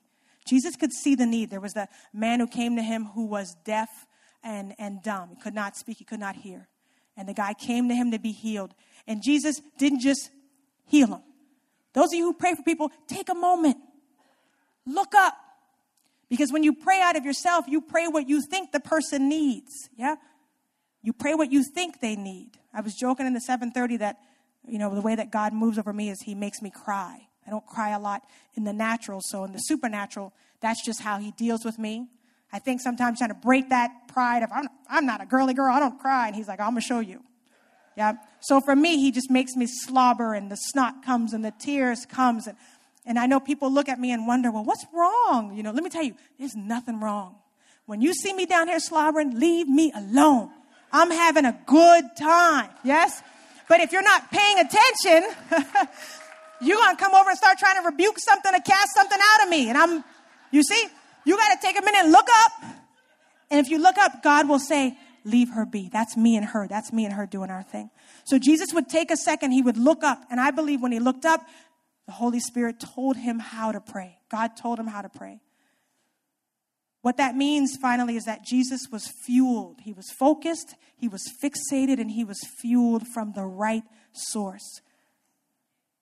Jesus 0.47 0.77
could 0.77 0.93
see 0.93 1.15
the 1.15 1.27
need. 1.27 1.51
There 1.51 1.61
was 1.61 1.75
the 1.75 1.89
man 2.13 2.41
who 2.41 2.47
came 2.47 2.77
to 2.77 2.83
him 2.83 3.07
who 3.15 3.27
was 3.27 3.57
deaf 3.65 3.89
and, 4.43 4.75
and 4.79 5.03
dumb. 5.03 5.31
He 5.31 5.37
could 5.37 5.55
not 5.55 5.77
speak, 5.77 5.99
he 5.99 6.05
could 6.05 6.21
not 6.21 6.37
hear. 6.37 6.69
And 7.17 7.29
the 7.29 7.35
guy 7.35 7.55
came 7.55 7.89
to 7.89 7.95
him 7.95 8.13
to 8.13 8.19
be 8.19 8.33
healed. 8.33 8.75
And 9.07 9.23
Jesus 9.23 9.61
didn't 9.79 10.01
just 10.01 10.31
heal 10.87 11.09
him. 11.09 11.23
Those 11.93 12.13
of 12.13 12.15
you 12.15 12.25
who 12.25 12.35
pray 12.35 12.55
for 12.55 12.63
people, 12.63 12.91
take 13.07 13.29
a 13.29 13.35
moment 13.35 13.77
Look 14.87 15.15
up. 15.15 15.37
Because 16.29 16.53
when 16.53 16.63
you 16.63 16.73
pray 16.73 17.01
out 17.01 17.17
of 17.17 17.25
yourself, 17.25 17.67
you 17.69 17.81
pray 17.81 18.07
what 18.07 18.29
you 18.29 18.41
think 18.41 18.73
the 18.73 18.81
person 18.81 19.29
needs. 19.29 19.89
Yeah? 19.97 20.17
You 21.03 21.13
pray 21.13 21.35
what 21.35 21.51
you 21.51 21.65
think 21.65 22.01
they 22.01 22.15
need. 22.15 22.53
I 22.73 22.81
was 22.81 22.95
joking 22.95 23.27
in 23.27 23.35
the 23.35 23.41
730 23.41 23.97
that, 23.99 24.19
you 24.67 24.79
know, 24.79 24.95
the 24.95 25.01
way 25.01 25.17
that 25.17 25.33
God 25.33 25.53
moves 25.53 25.79
over 25.79 25.93
me 25.93 26.09
is 26.09 26.21
he 26.23 26.35
makes 26.35 26.63
me 26.63 26.71
cry. 26.71 27.27
I 27.47 27.51
don't 27.51 27.67
cry 27.67 27.91
a 27.91 27.99
lot 27.99 28.23
in 28.55 28.65
the 28.65 28.73
natural, 28.73 29.21
so 29.23 29.45
in 29.45 29.53
the 29.53 29.59
supernatural, 29.59 30.33
that's 30.61 30.85
just 30.85 31.01
how 31.01 31.19
he 31.19 31.33
deals 31.33 31.65
with 31.65 31.79
me. 31.79 32.07
I 32.53 32.59
think 32.59 32.81
sometimes 32.81 33.19
trying 33.19 33.31
to 33.31 33.35
break 33.35 33.71
that 33.71 33.91
pride 34.09 34.43
of 34.43 34.51
I'm, 34.53 34.69
I'm 34.89 35.07
not 35.07 35.23
a 35.23 35.27
girly 35.27 35.55
girl, 35.55 35.73
I 35.73 35.81
don't 35.81 35.99
cry, 35.99 36.27
and 36.27 36.37
he's 36.37 36.49
like, 36.49 36.61
I'm 36.61 36.71
gonna 36.71 36.81
show 36.81 37.01
you. 37.01 37.23
Yeah. 37.97 38.15
So 38.41 38.61
for 38.61 38.77
me, 38.77 38.99
he 38.99 39.11
just 39.11 39.31
makes 39.31 39.57
me 39.57 39.67
slobber, 39.67 40.35
and 40.35 40.51
the 40.51 40.57
snot 40.57 41.05
comes, 41.05 41.33
and 41.33 41.45
the 41.45 41.53
tears 41.59 42.07
comes, 42.07 42.47
and 42.47 42.57
and 43.07 43.19
I 43.19 43.27
know 43.27 43.41
people 43.41 43.73
look 43.73 43.89
at 43.89 43.99
me 43.99 44.13
and 44.13 44.27
wonder, 44.27 44.51
well, 44.51 44.65
what's 44.65 44.85
wrong? 44.93 45.57
You 45.57 45.63
know, 45.63 45.73
let 45.73 45.83
me 45.83 45.91
tell 45.91 46.03
you, 46.03 46.15
there's 46.39 46.55
nothing 46.55 47.01
wrong. 47.01 47.37
When 47.87 48.01
you 48.01 48.15
see 48.15 48.33
me 48.33 48.47
down 48.47 48.69
here 48.69 48.79
slobbering, 48.79 49.39
leave 49.39 49.69
me 49.69 49.93
alone. 49.95 50.51
I'm 50.93 51.11
having 51.11 51.45
a 51.45 51.59
good 51.67 52.05
time. 52.17 52.71
Yes? 52.85 53.23
But 53.69 53.81
if 53.81 53.93
you're 53.93 54.03
not 54.03 54.31
paying 54.31 54.59
attention, 54.59 55.31
you're 56.61 56.77
going 56.77 56.97
to 56.97 57.03
come 57.03 57.15
over 57.15 57.31
and 57.31 57.39
start 57.39 57.59
trying 57.59 57.83
to 57.83 57.89
rebuke 57.89 58.19
something 58.19 58.53
or 58.55 58.61
cast 58.61 58.95
something 58.95 59.19
out 59.21 59.45
of 59.45 59.51
me. 59.51 59.69
And 59.69 59.79
I'm, 59.79 60.05
you 60.51 60.63
see, 60.63 60.87
you 61.25 61.37
got 61.37 61.61
to 61.61 61.67
take 61.67 61.79
a 61.79 61.85
minute 61.85 62.01
and 62.05 62.13
look 62.13 62.27
up. 62.45 62.53
And 63.51 63.61
if 63.61 63.71
you 63.71 63.79
look 63.79 63.99
up, 63.99 64.23
God 64.23 64.49
will 64.49 64.59
say, 64.59 64.97
leave 65.25 65.51
her 65.51 65.67
be. 65.67 65.89
That's 65.93 66.17
me 66.17 66.37
and 66.37 66.47
her. 66.47 66.67
That's 66.69 66.93
me 66.93 67.05
and 67.05 67.15
her 67.15 67.27
doing 67.27 67.51
our 67.51 67.63
thing. 67.63 67.91
So 68.25 68.39
Jesus 68.39 68.73
would 68.73 68.89
take 68.89 69.11
a 69.11 69.17
second, 69.17 69.53
he 69.53 69.63
would 69.63 69.77
look 69.77 70.03
up. 70.03 70.25
And 70.31 70.41
I 70.41 70.51
believe 70.51 70.81
when 70.81 70.93
he 70.93 71.01
looked 71.01 71.25
up, 71.25 71.47
the 72.11 72.17
Holy 72.17 72.41
Spirit 72.41 72.81
told 72.81 73.17
him 73.17 73.39
how 73.39 73.71
to 73.71 73.81
pray. 73.81 74.19
God 74.33 74.57
told 74.57 74.81
him 74.81 74.89
how 74.89 75.01
to 75.01 75.09
pray. 75.09 75.39
What 77.03 77.19
that 77.19 77.37
means 77.37 77.77
finally 77.81 78.17
is 78.17 78.25
that 78.25 78.45
Jesus 78.45 78.89
was 78.91 79.07
fueled. 79.25 79.77
He 79.85 79.93
was 79.93 80.11
focused, 80.11 80.75
he 80.97 81.07
was 81.07 81.23
fixated, 81.41 82.01
and 82.01 82.11
he 82.11 82.25
was 82.25 82.41
fueled 82.61 83.07
from 83.07 83.35
the 83.35 83.45
right 83.45 83.85
source. 84.13 84.81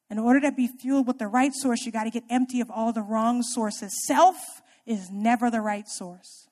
In 0.09 0.19
order 0.19 0.41
to 0.41 0.51
be 0.51 0.67
fueled 0.67 1.07
with 1.07 1.19
the 1.19 1.27
right 1.27 1.53
source, 1.53 1.85
you 1.85 1.93
got 1.93 2.05
to 2.05 2.11
get 2.11 2.25
empty 2.31 2.63
of 2.63 2.71
all 2.71 2.91
the 2.91 3.03
wrong 3.03 3.43
sources. 3.43 3.93
Self 4.07 4.63
is 4.87 5.11
never 5.11 5.51
the 5.51 5.61
right 5.61 5.87
source. 5.87 6.49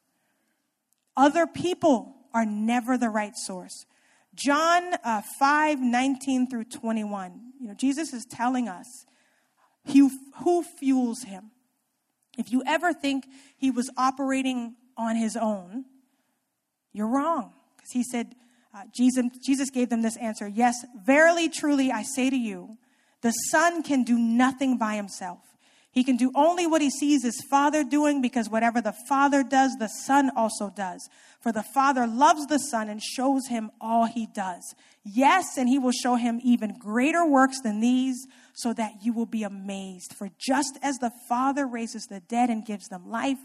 Other 1.16 1.46
people 1.46 2.14
are 2.34 2.44
never 2.44 2.98
the 2.98 3.08
right 3.08 3.34
source. 3.34 3.86
John 4.34 4.96
uh, 5.02 5.22
5 5.38 5.80
19 5.80 6.50
through 6.50 6.64
21. 6.64 7.40
You 7.58 7.68
know, 7.68 7.74
Jesus 7.74 8.12
is 8.12 8.26
telling 8.26 8.68
us 8.68 9.06
who, 9.92 10.10
who 10.42 10.62
fuels 10.62 11.22
him. 11.22 11.50
If 12.38 12.52
you 12.52 12.62
ever 12.66 12.92
think 12.92 13.26
he 13.56 13.70
was 13.70 13.90
operating 13.96 14.76
on 14.96 15.16
his 15.16 15.36
own, 15.36 15.84
you're 16.92 17.08
wrong. 17.08 17.52
Because 17.76 17.92
he 17.92 18.02
said, 18.02 18.34
uh, 18.74 18.82
Jesus, 18.94 19.24
Jesus 19.44 19.70
gave 19.70 19.88
them 19.88 20.02
this 20.02 20.16
answer 20.18 20.46
Yes, 20.46 20.84
verily, 21.04 21.48
truly, 21.48 21.90
I 21.90 22.02
say 22.02 22.28
to 22.30 22.36
you, 22.36 22.76
the 23.22 23.30
Son 23.30 23.82
can 23.82 24.04
do 24.04 24.18
nothing 24.18 24.76
by 24.76 24.96
himself. 24.96 25.40
He 25.96 26.04
can 26.04 26.18
do 26.18 26.30
only 26.34 26.66
what 26.66 26.82
he 26.82 26.90
sees 26.90 27.22
his 27.22 27.40
Father 27.40 27.82
doing 27.82 28.20
because 28.20 28.50
whatever 28.50 28.82
the 28.82 28.92
Father 29.08 29.42
does, 29.42 29.74
the 29.78 29.88
Son 29.88 30.30
also 30.36 30.68
does. 30.68 31.08
For 31.40 31.52
the 31.52 31.62
Father 31.62 32.06
loves 32.06 32.46
the 32.48 32.58
Son 32.58 32.90
and 32.90 33.02
shows 33.02 33.46
him 33.46 33.70
all 33.80 34.04
he 34.04 34.26
does. 34.26 34.74
Yes, 35.04 35.56
and 35.56 35.70
he 35.70 35.78
will 35.78 35.92
show 35.92 36.16
him 36.16 36.38
even 36.44 36.76
greater 36.78 37.24
works 37.24 37.62
than 37.62 37.80
these 37.80 38.26
so 38.52 38.74
that 38.74 39.02
you 39.04 39.14
will 39.14 39.24
be 39.24 39.42
amazed. 39.42 40.12
For 40.12 40.28
just 40.38 40.78
as 40.82 40.98
the 40.98 41.12
Father 41.30 41.66
raises 41.66 42.04
the 42.04 42.20
dead 42.20 42.50
and 42.50 42.66
gives 42.66 42.88
them 42.88 43.08
life, 43.08 43.38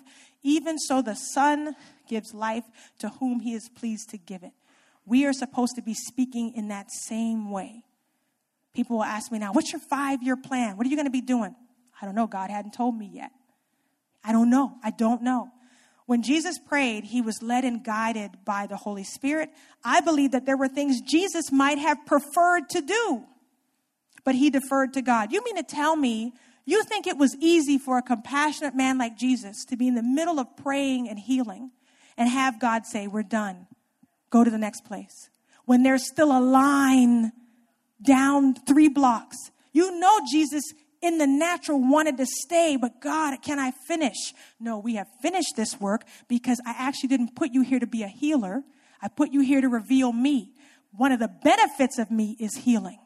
even 0.43 0.77
so 0.77 1.01
the 1.01 1.15
Son 1.15 1.73
gives 2.09 2.33
life 2.33 2.65
to 2.99 3.07
whom 3.07 3.39
he 3.39 3.53
is 3.53 3.69
pleased 3.69 4.09
to 4.09 4.17
give 4.17 4.43
it. 4.43 4.51
We 5.05 5.25
are 5.25 5.31
supposed 5.31 5.77
to 5.77 5.81
be 5.81 5.93
speaking 5.93 6.51
in 6.53 6.67
that 6.67 6.91
same 6.91 7.49
way. 7.49 7.85
People 8.73 8.97
will 8.97 9.05
ask 9.05 9.31
me 9.31 9.39
now, 9.39 9.53
what's 9.53 9.71
your 9.71 9.81
five 9.89 10.21
year 10.21 10.35
plan? 10.35 10.75
What 10.75 10.85
are 10.85 10.89
you 10.89 10.97
going 10.97 11.05
to 11.05 11.11
be 11.11 11.21
doing? 11.21 11.55
I 12.01 12.05
don't 12.05 12.15
know. 12.15 12.27
God 12.27 12.49
hadn't 12.49 12.73
told 12.73 12.97
me 12.97 13.09
yet. 13.13 13.31
I 14.23 14.31
don't 14.31 14.49
know. 14.49 14.73
I 14.83 14.91
don't 14.91 15.21
know. 15.21 15.49
When 16.05 16.23
Jesus 16.23 16.59
prayed, 16.59 17.05
he 17.05 17.21
was 17.21 17.41
led 17.41 17.63
and 17.63 17.83
guided 17.83 18.31
by 18.43 18.67
the 18.67 18.75
Holy 18.75 19.03
Spirit. 19.03 19.49
I 19.83 20.01
believe 20.01 20.31
that 20.31 20.45
there 20.45 20.57
were 20.57 20.67
things 20.67 20.99
Jesus 21.01 21.51
might 21.51 21.77
have 21.77 22.05
preferred 22.05 22.69
to 22.71 22.81
do, 22.81 23.23
but 24.23 24.35
he 24.35 24.49
deferred 24.49 24.93
to 24.93 25.01
God. 25.01 25.31
You 25.31 25.43
mean 25.43 25.55
to 25.55 25.63
tell 25.63 25.95
me 25.95 26.33
you 26.65 26.83
think 26.83 27.07
it 27.07 27.17
was 27.17 27.35
easy 27.39 27.77
for 27.77 27.97
a 27.97 28.01
compassionate 28.01 28.75
man 28.75 28.97
like 28.97 29.17
Jesus 29.17 29.65
to 29.65 29.77
be 29.77 29.87
in 29.87 29.95
the 29.95 30.03
middle 30.03 30.39
of 30.39 30.55
praying 30.57 31.09
and 31.09 31.17
healing 31.17 31.71
and 32.17 32.29
have 32.29 32.59
God 32.59 32.85
say, 32.85 33.07
We're 33.07 33.23
done. 33.23 33.67
Go 34.29 34.43
to 34.43 34.51
the 34.51 34.57
next 34.57 34.85
place. 34.85 35.29
When 35.65 35.83
there's 35.83 36.07
still 36.07 36.37
a 36.37 36.39
line 36.39 37.31
down 38.01 38.53
three 38.53 38.89
blocks. 38.89 39.37
You 39.73 39.99
know 39.99 40.19
Jesus 40.29 40.63
in 41.01 41.17
the 41.17 41.27
natural 41.27 41.79
wanted 41.79 42.17
to 42.17 42.25
stay, 42.25 42.77
but 42.77 43.01
God, 43.01 43.41
can 43.41 43.59
I 43.59 43.71
finish? 43.71 44.33
No, 44.59 44.77
we 44.77 44.95
have 44.95 45.07
finished 45.21 45.55
this 45.55 45.79
work 45.79 46.05
because 46.27 46.61
I 46.65 46.75
actually 46.77 47.09
didn't 47.09 47.35
put 47.35 47.51
you 47.51 47.61
here 47.61 47.79
to 47.79 47.87
be 47.87 48.03
a 48.03 48.07
healer. 48.07 48.63
I 49.01 49.07
put 49.07 49.31
you 49.31 49.41
here 49.41 49.61
to 49.61 49.69
reveal 49.69 50.13
me. 50.13 50.51
One 50.95 51.11
of 51.11 51.19
the 51.19 51.27
benefits 51.27 51.97
of 51.97 52.11
me 52.11 52.35
is 52.39 52.55
healing. 52.55 52.99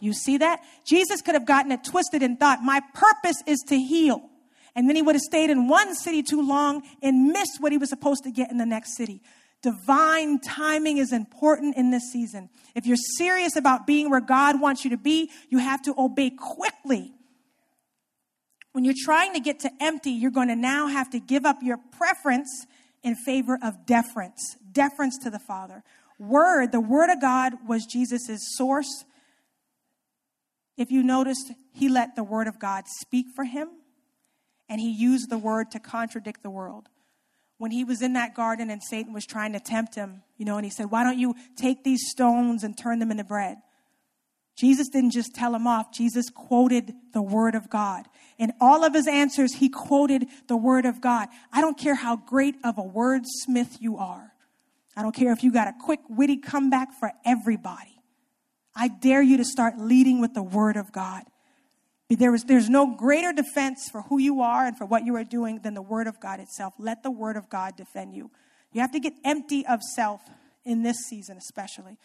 You 0.00 0.12
see 0.12 0.38
that? 0.38 0.60
Jesus 0.84 1.22
could 1.22 1.34
have 1.34 1.46
gotten 1.46 1.72
it 1.72 1.84
twisted 1.84 2.22
and 2.22 2.38
thought, 2.38 2.62
my 2.62 2.80
purpose 2.94 3.42
is 3.46 3.60
to 3.68 3.78
heal. 3.78 4.30
And 4.74 4.88
then 4.88 4.96
he 4.96 5.02
would 5.02 5.14
have 5.14 5.22
stayed 5.22 5.50
in 5.50 5.68
one 5.68 5.94
city 5.94 6.22
too 6.22 6.46
long 6.46 6.82
and 7.02 7.28
missed 7.28 7.60
what 7.60 7.70
he 7.70 7.78
was 7.78 7.90
supposed 7.90 8.24
to 8.24 8.30
get 8.30 8.50
in 8.50 8.58
the 8.58 8.66
next 8.66 8.96
city. 8.96 9.22
Divine 9.64 10.40
timing 10.40 10.98
is 10.98 11.10
important 11.10 11.74
in 11.78 11.90
this 11.90 12.12
season. 12.12 12.50
If 12.74 12.84
you're 12.84 12.98
serious 13.16 13.56
about 13.56 13.86
being 13.86 14.10
where 14.10 14.20
God 14.20 14.60
wants 14.60 14.84
you 14.84 14.90
to 14.90 14.98
be, 14.98 15.30
you 15.48 15.56
have 15.56 15.80
to 15.84 15.94
obey 15.96 16.28
quickly. 16.28 17.14
When 18.72 18.84
you're 18.84 18.92
trying 19.06 19.32
to 19.32 19.40
get 19.40 19.60
to 19.60 19.70
empty, 19.80 20.10
you're 20.10 20.30
going 20.30 20.48
to 20.48 20.56
now 20.56 20.88
have 20.88 21.08
to 21.12 21.18
give 21.18 21.46
up 21.46 21.62
your 21.62 21.78
preference 21.78 22.66
in 23.02 23.14
favor 23.14 23.58
of 23.62 23.86
deference, 23.86 24.58
deference 24.70 25.16
to 25.22 25.30
the 25.30 25.38
Father. 25.38 25.82
Word, 26.18 26.70
the 26.70 26.80
Word 26.82 27.08
of 27.08 27.18
God 27.22 27.54
was 27.66 27.86
Jesus' 27.86 28.40
source. 28.58 29.06
If 30.76 30.90
you 30.90 31.02
noticed, 31.02 31.52
he 31.72 31.88
let 31.88 32.16
the 32.16 32.24
Word 32.24 32.48
of 32.48 32.58
God 32.58 32.84
speak 33.00 33.28
for 33.34 33.44
him, 33.44 33.68
and 34.68 34.78
he 34.78 34.90
used 34.90 35.30
the 35.30 35.38
Word 35.38 35.70
to 35.70 35.80
contradict 35.80 36.42
the 36.42 36.50
world 36.50 36.90
when 37.64 37.70
he 37.70 37.82
was 37.82 38.02
in 38.02 38.12
that 38.12 38.34
garden 38.34 38.68
and 38.68 38.82
Satan 38.82 39.14
was 39.14 39.24
trying 39.24 39.54
to 39.54 39.58
tempt 39.58 39.94
him, 39.94 40.22
you 40.36 40.44
know, 40.44 40.56
and 40.56 40.66
he 40.66 40.70
said, 40.70 40.90
Why 40.90 41.02
don't 41.02 41.18
you 41.18 41.34
take 41.56 41.82
these 41.82 42.10
stones 42.10 42.62
and 42.62 42.76
turn 42.76 42.98
them 42.98 43.10
into 43.10 43.24
bread? 43.24 43.56
Jesus 44.54 44.90
didn't 44.90 45.12
just 45.12 45.34
tell 45.34 45.54
him 45.54 45.66
off, 45.66 45.90
Jesus 45.90 46.28
quoted 46.28 46.92
the 47.14 47.22
Word 47.22 47.54
of 47.54 47.70
God. 47.70 48.04
In 48.36 48.52
all 48.60 48.84
of 48.84 48.92
his 48.92 49.08
answers, 49.08 49.54
he 49.54 49.70
quoted 49.70 50.26
the 50.46 50.58
Word 50.58 50.84
of 50.84 51.00
God. 51.00 51.28
I 51.50 51.62
don't 51.62 51.78
care 51.78 51.94
how 51.94 52.16
great 52.16 52.54
of 52.62 52.76
a 52.76 52.82
wordsmith 52.82 53.80
you 53.80 53.96
are, 53.96 54.34
I 54.94 55.00
don't 55.00 55.14
care 55.14 55.32
if 55.32 55.42
you 55.42 55.50
got 55.50 55.66
a 55.66 55.72
quick, 55.80 56.00
witty 56.10 56.36
comeback 56.36 56.92
for 57.00 57.12
everybody. 57.24 57.98
I 58.76 58.88
dare 58.88 59.22
you 59.22 59.38
to 59.38 59.44
start 59.46 59.78
leading 59.78 60.20
with 60.20 60.34
the 60.34 60.42
Word 60.42 60.76
of 60.76 60.92
God. 60.92 61.22
There 62.10 62.34
is, 62.34 62.44
there's 62.44 62.68
no 62.68 62.94
greater 62.94 63.32
defense 63.32 63.88
for 63.90 64.02
who 64.02 64.18
you 64.18 64.40
are 64.42 64.66
and 64.66 64.76
for 64.76 64.84
what 64.84 65.04
you 65.04 65.16
are 65.16 65.24
doing 65.24 65.60
than 65.62 65.74
the 65.74 65.82
Word 65.82 66.06
of 66.06 66.20
God 66.20 66.38
itself. 66.38 66.74
Let 66.78 67.02
the 67.02 67.10
Word 67.10 67.36
of 67.36 67.48
God 67.48 67.76
defend 67.76 68.14
you. 68.14 68.30
You 68.72 68.82
have 68.82 68.92
to 68.92 69.00
get 69.00 69.14
empty 69.24 69.64
of 69.66 69.80
self 69.82 70.20
in 70.64 70.82
this 70.82 70.98
season, 71.08 71.38
especially. 71.38 71.96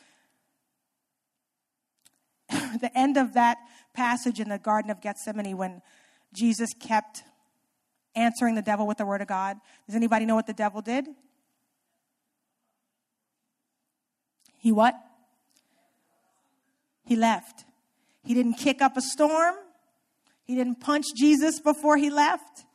the 2.50 2.92
end 2.96 3.18
of 3.18 3.34
that 3.34 3.58
passage 3.94 4.40
in 4.40 4.50
the 4.50 4.58
Garden 4.58 4.90
of 4.90 5.02
Gethsemane 5.02 5.58
when 5.58 5.82
Jesus 6.34 6.70
kept 6.80 7.24
answering 8.16 8.56
the 8.56 8.62
devil 8.62 8.88
with 8.88 8.98
the 8.98 9.06
Word 9.06 9.22
of 9.22 9.28
God. 9.28 9.58
Does 9.86 9.96
anybody 9.96 10.26
know 10.26 10.36
what 10.36 10.48
the 10.48 10.54
devil 10.54 10.82
did? 10.82 11.06
He 14.58 14.72
what? 14.72 14.96
He 17.06 17.16
left. 17.16 17.66
He 18.24 18.34
didn't 18.34 18.56
kick 18.56 18.82
up 18.82 18.98
a 18.98 19.02
storm. 19.02 19.56
He 20.50 20.56
didn't 20.56 20.80
punch 20.80 21.06
Jesus 21.16 21.60
before 21.60 21.96
he 21.96 22.10
left. 22.10 22.66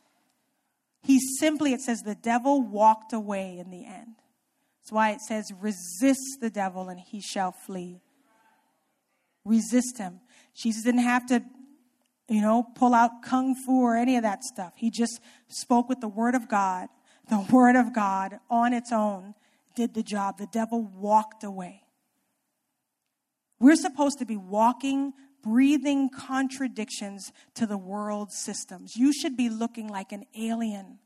He 1.03 1.19
simply, 1.19 1.73
it 1.73 1.81
says, 1.81 2.03
the 2.03 2.15
devil 2.15 2.61
walked 2.61 3.11
away 3.11 3.57
in 3.59 3.69
the 3.69 3.85
end. 3.85 4.15
That's 4.79 4.93
why 4.93 5.11
it 5.11 5.19
says, 5.19 5.51
resist 5.59 6.37
the 6.39 6.49
devil 6.49 6.87
and 6.87 6.97
he 6.97 7.19
shall 7.19 7.51
flee. 7.51 7.99
Resist 9.43 9.97
him. 9.97 10.21
Jesus 10.55 10.85
didn't 10.85 11.01
have 11.01 11.25
to, 11.25 11.43
you 12.29 12.39
know, 12.39 12.65
pull 12.75 12.93
out 12.93 13.21
kung 13.21 13.55
fu 13.65 13.81
or 13.81 13.97
any 13.97 14.15
of 14.15 14.23
that 14.23 14.45
stuff. 14.45 14.71
He 14.77 14.89
just 14.89 15.19
spoke 15.49 15.89
with 15.89 15.99
the 15.99 16.07
word 16.07 16.33
of 16.33 16.47
God. 16.47 16.87
The 17.29 17.45
word 17.51 17.75
of 17.75 17.93
God 17.93 18.39
on 18.49 18.71
its 18.71 18.93
own 18.93 19.33
did 19.75 19.95
the 19.95 20.01
job. 20.01 20.37
The 20.37 20.47
devil 20.47 20.89
walked 20.95 21.43
away. 21.43 21.81
We're 23.59 23.75
supposed 23.75 24.19
to 24.19 24.25
be 24.25 24.37
walking 24.37 25.11
breathing 25.45 26.09
contradictions 26.09 27.31
to 27.53 27.67
the 27.67 27.77
world 27.77 28.31
systems. 28.31 28.95
You 28.95 29.13
should 29.13 29.37
be 29.37 29.49
looking 29.49 29.87
like 29.87 30.11
an 30.11 30.25
alien 30.35 30.97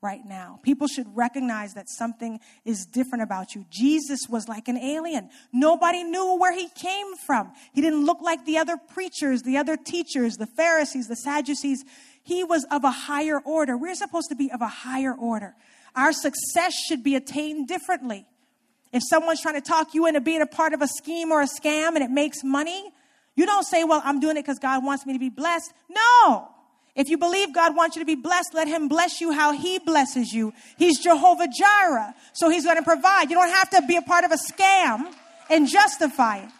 right 0.00 0.24
now. 0.24 0.60
People 0.62 0.86
should 0.86 1.06
recognize 1.14 1.74
that 1.74 1.90
something 1.90 2.40
is 2.64 2.86
different 2.86 3.22
about 3.22 3.54
you. 3.54 3.66
Jesus 3.68 4.20
was 4.28 4.48
like 4.48 4.68
an 4.68 4.78
alien. 4.78 5.28
Nobody 5.52 6.04
knew 6.04 6.38
where 6.38 6.54
he 6.54 6.68
came 6.68 7.16
from. 7.26 7.52
He 7.74 7.82
didn't 7.82 8.06
look 8.06 8.22
like 8.22 8.46
the 8.46 8.58
other 8.58 8.76
preachers, 8.76 9.42
the 9.42 9.56
other 9.56 9.76
teachers, 9.76 10.36
the 10.36 10.46
Pharisees, 10.46 11.08
the 11.08 11.16
Sadducees. 11.16 11.84
He 12.22 12.44
was 12.44 12.64
of 12.70 12.84
a 12.84 12.90
higher 12.90 13.40
order. 13.40 13.76
We're 13.76 13.94
supposed 13.94 14.28
to 14.30 14.36
be 14.36 14.50
of 14.52 14.62
a 14.62 14.68
higher 14.68 15.12
order. 15.12 15.54
Our 15.94 16.12
success 16.12 16.74
should 16.74 17.02
be 17.02 17.16
attained 17.16 17.68
differently. 17.68 18.24
If 18.92 19.02
someone's 19.08 19.42
trying 19.42 19.56
to 19.56 19.60
talk 19.60 19.94
you 19.94 20.06
into 20.06 20.20
being 20.20 20.42
a 20.42 20.46
part 20.46 20.72
of 20.72 20.80
a 20.80 20.88
scheme 20.88 21.30
or 21.30 21.42
a 21.42 21.48
scam 21.48 21.94
and 21.94 22.02
it 22.02 22.10
makes 22.10 22.42
money, 22.42 22.92
you 23.40 23.46
don't 23.46 23.64
say, 23.64 23.84
well, 23.84 24.02
I'm 24.04 24.20
doing 24.20 24.36
it 24.36 24.42
because 24.42 24.58
God 24.58 24.84
wants 24.84 25.06
me 25.06 25.14
to 25.14 25.18
be 25.18 25.30
blessed. 25.30 25.72
No. 25.88 26.48
If 26.94 27.08
you 27.08 27.16
believe 27.16 27.54
God 27.54 27.74
wants 27.74 27.96
you 27.96 28.02
to 28.02 28.06
be 28.06 28.14
blessed, 28.14 28.52
let 28.52 28.68
Him 28.68 28.86
bless 28.86 29.18
you 29.18 29.32
how 29.32 29.52
He 29.52 29.78
blesses 29.78 30.30
you. 30.30 30.52
He's 30.76 30.98
Jehovah 30.98 31.48
Jireh, 31.48 32.14
so 32.34 32.50
He's 32.50 32.64
going 32.64 32.76
to 32.76 32.82
provide. 32.82 33.30
You 33.30 33.36
don't 33.36 33.48
have 33.48 33.70
to 33.70 33.82
be 33.86 33.96
a 33.96 34.02
part 34.02 34.24
of 34.24 34.30
a 34.30 34.36
scam 34.36 35.10
and 35.48 35.66
justify 35.66 36.40
it. 36.40 36.50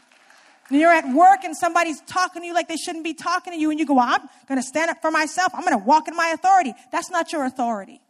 When 0.71 0.81
you're 0.81 0.91
at 0.91 1.07
work 1.13 1.45
and 1.45 1.55
somebody's 1.55 2.01
talking 2.07 2.41
to 2.41 2.47
you 2.49 2.55
like 2.55 2.67
they 2.67 2.79
shouldn't 2.79 3.05
be 3.05 3.13
talking 3.13 3.53
to 3.53 3.59
you, 3.59 3.71
and 3.71 3.79
you 3.79 3.85
go, 3.85 3.95
well, 3.95 4.09
I'm 4.09 4.23
going 4.49 4.59
to 4.59 4.67
stand 4.67 4.91
up 4.91 5.03
for 5.03 5.11
myself. 5.11 5.53
I'm 5.55 5.63
going 5.67 5.79
to 5.79 5.85
walk 5.85 6.09
in 6.09 6.17
my 6.17 6.29
authority. 6.29 6.73
That's 6.91 7.11
not 7.11 7.31
your 7.31 7.45
authority. 7.45 8.01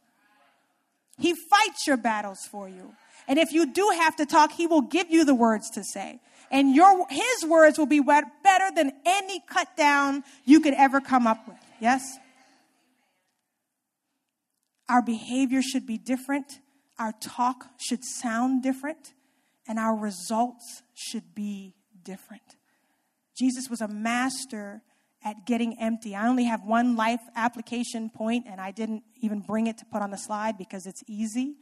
He 1.18 1.34
fights 1.34 1.88
your 1.88 1.96
battles 1.96 2.46
for 2.48 2.68
you. 2.68 2.92
And 3.26 3.36
if 3.36 3.50
you 3.50 3.72
do 3.72 3.90
have 3.96 4.14
to 4.16 4.26
talk, 4.26 4.52
He 4.52 4.68
will 4.68 4.82
give 4.82 5.10
you 5.10 5.24
the 5.24 5.34
words 5.34 5.70
to 5.70 5.82
say 5.82 6.20
and 6.50 6.74
your 6.74 7.06
his 7.08 7.44
words 7.46 7.78
will 7.78 7.86
be 7.86 8.00
better 8.00 8.74
than 8.74 8.92
any 9.06 9.40
cut 9.48 9.76
down 9.76 10.24
you 10.44 10.60
could 10.60 10.74
ever 10.74 11.00
come 11.00 11.26
up 11.26 11.46
with. 11.46 11.56
Yes? 11.80 12.02
Our 14.88 15.02
behavior 15.02 15.62
should 15.62 15.86
be 15.86 15.98
different. 15.98 16.58
Our 16.98 17.12
talk 17.20 17.66
should 17.78 18.04
sound 18.04 18.62
different. 18.62 19.14
And 19.68 19.78
our 19.78 19.94
results 19.94 20.82
should 20.94 21.34
be 21.34 21.76
different. 22.02 22.42
Jesus 23.38 23.70
was 23.70 23.80
a 23.80 23.88
master 23.88 24.82
at 25.24 25.46
getting 25.46 25.78
empty. 25.78 26.16
I 26.16 26.26
only 26.28 26.44
have 26.44 26.64
one 26.64 26.96
life 26.96 27.20
application 27.36 28.10
point, 28.10 28.46
and 28.48 28.60
I 28.60 28.70
didn't 28.70 29.04
even 29.20 29.40
bring 29.40 29.66
it 29.66 29.78
to 29.78 29.84
put 29.84 30.02
on 30.02 30.10
the 30.10 30.18
slide 30.18 30.58
because 30.58 30.86
it's 30.86 31.02
easy. 31.06 31.54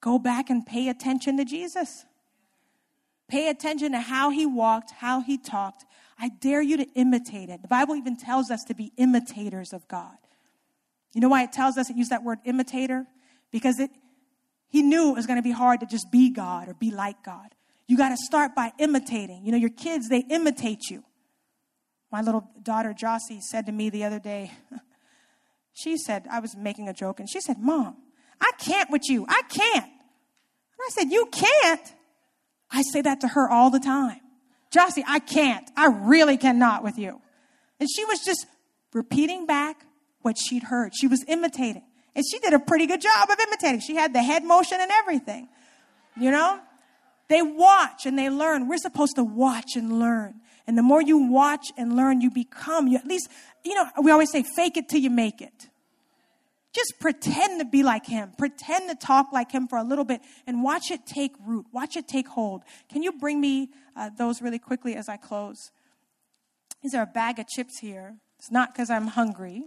Go 0.00 0.18
back 0.18 0.48
and 0.48 0.64
pay 0.64 0.88
attention 0.88 1.36
to 1.38 1.44
Jesus. 1.44 2.04
Pay 3.30 3.48
attention 3.48 3.92
to 3.92 4.00
how 4.00 4.30
he 4.30 4.44
walked, 4.44 4.90
how 4.90 5.20
he 5.20 5.38
talked. 5.38 5.84
I 6.18 6.30
dare 6.40 6.60
you 6.60 6.76
to 6.78 6.86
imitate 6.94 7.48
it. 7.48 7.62
The 7.62 7.68
Bible 7.68 7.94
even 7.94 8.16
tells 8.16 8.50
us 8.50 8.60
to 8.66 8.74
be 8.74 8.92
imitators 8.96 9.72
of 9.72 9.86
God. 9.86 10.16
You 11.14 11.20
know 11.20 11.28
why 11.28 11.44
it 11.44 11.52
tells 11.52 11.78
us 11.78 11.86
to 11.86 11.94
use 11.94 12.08
that 12.08 12.24
word 12.24 12.40
imitator? 12.44 13.06
Because 13.52 13.78
it, 13.78 13.90
he 14.68 14.82
knew 14.82 15.10
it 15.10 15.14
was 15.14 15.26
going 15.26 15.38
to 15.38 15.44
be 15.44 15.52
hard 15.52 15.78
to 15.80 15.86
just 15.86 16.10
be 16.10 16.30
God 16.30 16.68
or 16.68 16.74
be 16.74 16.90
like 16.90 17.22
God. 17.22 17.54
You 17.86 17.96
got 17.96 18.08
to 18.08 18.16
start 18.16 18.56
by 18.56 18.72
imitating. 18.78 19.44
You 19.44 19.52
know, 19.52 19.58
your 19.58 19.70
kids, 19.70 20.08
they 20.08 20.24
imitate 20.28 20.90
you. 20.90 21.04
My 22.10 22.22
little 22.22 22.50
daughter, 22.60 22.92
Jossie, 22.92 23.40
said 23.40 23.66
to 23.66 23.72
me 23.72 23.90
the 23.90 24.02
other 24.02 24.18
day, 24.18 24.50
she 25.72 25.96
said, 25.96 26.26
I 26.28 26.40
was 26.40 26.56
making 26.56 26.88
a 26.88 26.92
joke, 26.92 27.20
and 27.20 27.30
she 27.30 27.40
said, 27.40 27.58
Mom, 27.60 27.96
I 28.40 28.50
can't 28.58 28.90
with 28.90 29.08
you. 29.08 29.24
I 29.28 29.42
can't. 29.48 29.84
And 29.84 30.80
I 30.80 30.88
said, 30.90 31.10
You 31.10 31.26
can't? 31.26 31.94
I 32.70 32.82
say 32.82 33.02
that 33.02 33.20
to 33.20 33.28
her 33.28 33.48
all 33.50 33.70
the 33.70 33.80
time. 33.80 34.20
Jossie, 34.70 35.02
I 35.06 35.18
can't. 35.18 35.68
I 35.76 35.86
really 35.86 36.36
cannot 36.36 36.84
with 36.84 36.98
you. 36.98 37.20
And 37.80 37.88
she 37.94 38.04
was 38.04 38.20
just 38.20 38.46
repeating 38.92 39.46
back 39.46 39.84
what 40.22 40.36
she'd 40.38 40.64
heard. 40.64 40.92
She 40.94 41.06
was 41.06 41.24
imitating. 41.26 41.82
And 42.14 42.24
she 42.30 42.38
did 42.38 42.52
a 42.52 42.58
pretty 42.58 42.86
good 42.86 43.00
job 43.00 43.30
of 43.30 43.38
imitating. 43.40 43.80
She 43.80 43.94
had 43.94 44.12
the 44.12 44.22
head 44.22 44.44
motion 44.44 44.78
and 44.80 44.90
everything. 44.90 45.48
You 46.16 46.30
know? 46.30 46.60
They 47.28 47.42
watch 47.42 48.06
and 48.06 48.18
they 48.18 48.28
learn. 48.28 48.68
We're 48.68 48.78
supposed 48.78 49.16
to 49.16 49.24
watch 49.24 49.76
and 49.76 49.98
learn. 49.98 50.40
And 50.66 50.76
the 50.76 50.82
more 50.82 51.00
you 51.00 51.18
watch 51.18 51.72
and 51.76 51.96
learn, 51.96 52.20
you 52.20 52.30
become, 52.30 52.88
you 52.88 52.98
at 52.98 53.06
least, 53.06 53.28
you 53.64 53.74
know, 53.74 53.86
we 54.02 54.10
always 54.10 54.30
say, 54.30 54.42
fake 54.42 54.76
it 54.76 54.88
till 54.88 55.00
you 55.00 55.10
make 55.10 55.40
it. 55.40 55.69
Just 56.72 56.94
pretend 57.00 57.60
to 57.60 57.64
be 57.64 57.82
like 57.82 58.06
him. 58.06 58.32
Pretend 58.38 58.88
to 58.90 58.94
talk 58.94 59.32
like 59.32 59.50
him 59.50 59.66
for 59.66 59.78
a 59.78 59.82
little 59.82 60.04
bit 60.04 60.20
and 60.46 60.62
watch 60.62 60.90
it 60.90 61.04
take 61.04 61.32
root. 61.44 61.66
Watch 61.72 61.96
it 61.96 62.06
take 62.06 62.28
hold. 62.28 62.62
Can 62.88 63.02
you 63.02 63.12
bring 63.12 63.40
me 63.40 63.70
uh, 63.96 64.10
those 64.16 64.40
really 64.40 64.58
quickly 64.58 64.94
as 64.94 65.08
I 65.08 65.16
close? 65.16 65.72
These 66.82 66.94
are 66.94 67.02
a 67.02 67.06
bag 67.06 67.38
of 67.38 67.48
chips 67.48 67.78
here. 67.78 68.16
It's 68.38 68.50
not 68.50 68.72
because 68.72 68.88
I'm 68.88 69.08
hungry, 69.08 69.64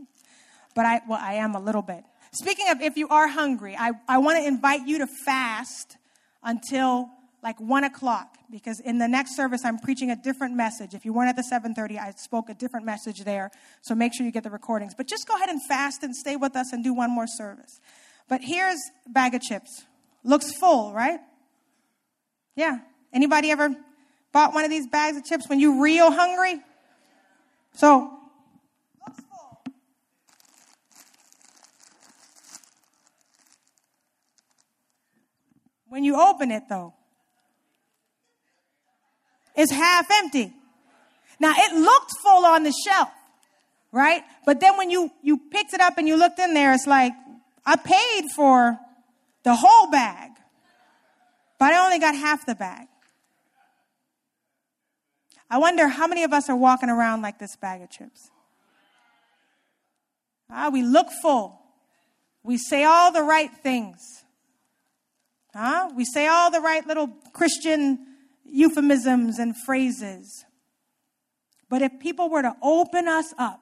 but 0.76 0.86
I, 0.86 1.01
well, 1.08 1.20
I 1.22 1.34
am 1.34 1.56
a 1.56 1.60
little 1.60 1.82
bit. 1.82 2.04
Speaking 2.32 2.70
of 2.70 2.82
if 2.82 2.97
you 2.97 3.08
are 3.10 3.28
hungry, 3.28 3.76
I, 3.78 3.91
I 4.08 4.18
want 4.18 4.39
to 4.39 4.47
invite 4.47 4.88
you 4.88 4.99
to 4.99 5.08
fast 5.08 5.97
until 6.41 7.10
like 7.44 7.60
one 7.60 7.84
o'clock 7.84 8.38
because 8.50 8.80
in 8.80 8.98
the 8.98 9.08
next 9.08 9.36
service 9.36 9.66
i'm 9.66 9.78
preaching 9.78 10.10
a 10.10 10.16
different 10.16 10.56
message. 10.56 10.94
If 10.94 11.04
you 11.04 11.12
weren't 11.14 11.30
at 11.30 11.36
the 11.36 11.44
7.30 11.44 12.00
i 12.00 12.12
spoke 12.12 12.50
a 12.50 12.54
different 12.54 12.86
message 12.86 13.24
there. 13.26 13.52
So 13.82 13.94
make 13.94 14.14
sure 14.16 14.26
you 14.26 14.32
get 14.32 14.44
the 14.44 14.50
recordings. 14.50 14.96
But 14.96 15.08
just 15.08 15.28
go 15.28 15.36
ahead 15.36 15.50
and 15.50 15.62
fast 15.68 16.04
and 16.04 16.16
stay 16.16 16.38
with 16.38 16.56
us 16.56 16.72
and 16.72 16.84
do 16.84 16.94
one 16.94 17.12
more 17.12 17.28
service. 17.28 17.82
But 18.30 18.41
here's 18.41 18.80
bag 19.08 19.36
of 19.36 19.41
chips. 19.41 19.84
Looks 20.24 20.54
full 20.58 20.94
right? 20.94 21.20
Yeah. 22.56 22.80
Anybody 23.12 23.52
ever 23.52 23.76
bought 24.32 24.54
one 24.54 24.64
of 24.64 24.70
these 24.70 24.88
bags 24.88 25.18
of 25.18 25.26
chips 25.26 25.48
when 25.50 25.60
you 25.60 25.84
real 25.84 26.12
hungry? 26.12 26.62
So 27.76 28.10
looks 29.06 29.20
full. 29.20 29.74
When 35.89 36.06
you 36.06 36.20
open 36.20 36.50
it 36.50 36.64
though 36.70 36.94
is 39.56 39.72
half 39.72 40.08
empty. 40.12 40.54
Now 41.39 41.54
it 41.56 41.76
looked 41.76 42.12
full 42.22 42.45
on 42.45 42.64
the 42.64 42.74
shelf, 42.86 43.10
right? 43.91 44.24
But 44.45 44.60
then 44.60 44.78
when 44.78 44.89
you, 44.89 45.12
you 45.22 45.38
picked 45.51 45.74
it 45.74 45.82
up 45.82 45.97
and 45.97 46.08
you 46.08 46.18
looked 46.18 46.39
in 46.39 46.54
there, 46.54 46.74
it's 46.74 46.88
like, 46.88 47.14
I 47.66 47.76
paid 47.76 48.32
for 48.36 48.78
the 49.43 49.56
whole 49.56 49.89
bag, 49.91 50.32
but 51.60 51.74
I 51.74 51.86
only 51.86 51.99
got 51.99 52.16
half 52.16 52.45
the 52.45 52.56
bag. 52.56 52.88
I 55.49 55.58
wonder 55.58 55.88
how 55.88 56.08
many 56.08 56.24
of 56.24 56.34
us 56.34 56.49
are 56.49 56.56
walking 56.56 56.89
around 56.89 57.22
like 57.22 57.39
this 57.39 57.56
bag 57.56 57.82
of 57.82 57.89
chips. 57.91 58.32
Ah, 60.49 60.70
we 60.70 60.82
look 60.82 61.08
full. 61.22 61.60
We 62.43 62.58
say 62.58 62.84
all 62.84 63.12
the 63.12 63.24
right 63.24 63.51
things. 63.62 63.97
Huh? 65.54 65.91
We 65.95 66.06
say 66.06 66.28
all 66.28 66.51
the 66.51 66.60
right 66.60 66.86
little 66.86 67.08
Christian 67.34 68.12
euphemisms 68.46 69.39
and 69.39 69.56
phrases. 69.66 70.46
But 71.70 71.82
if 71.82 72.00
people 72.00 72.30
were 72.30 72.41
to 72.41 72.56
open 72.62 73.08
us 73.08 73.34
up, 73.38 73.62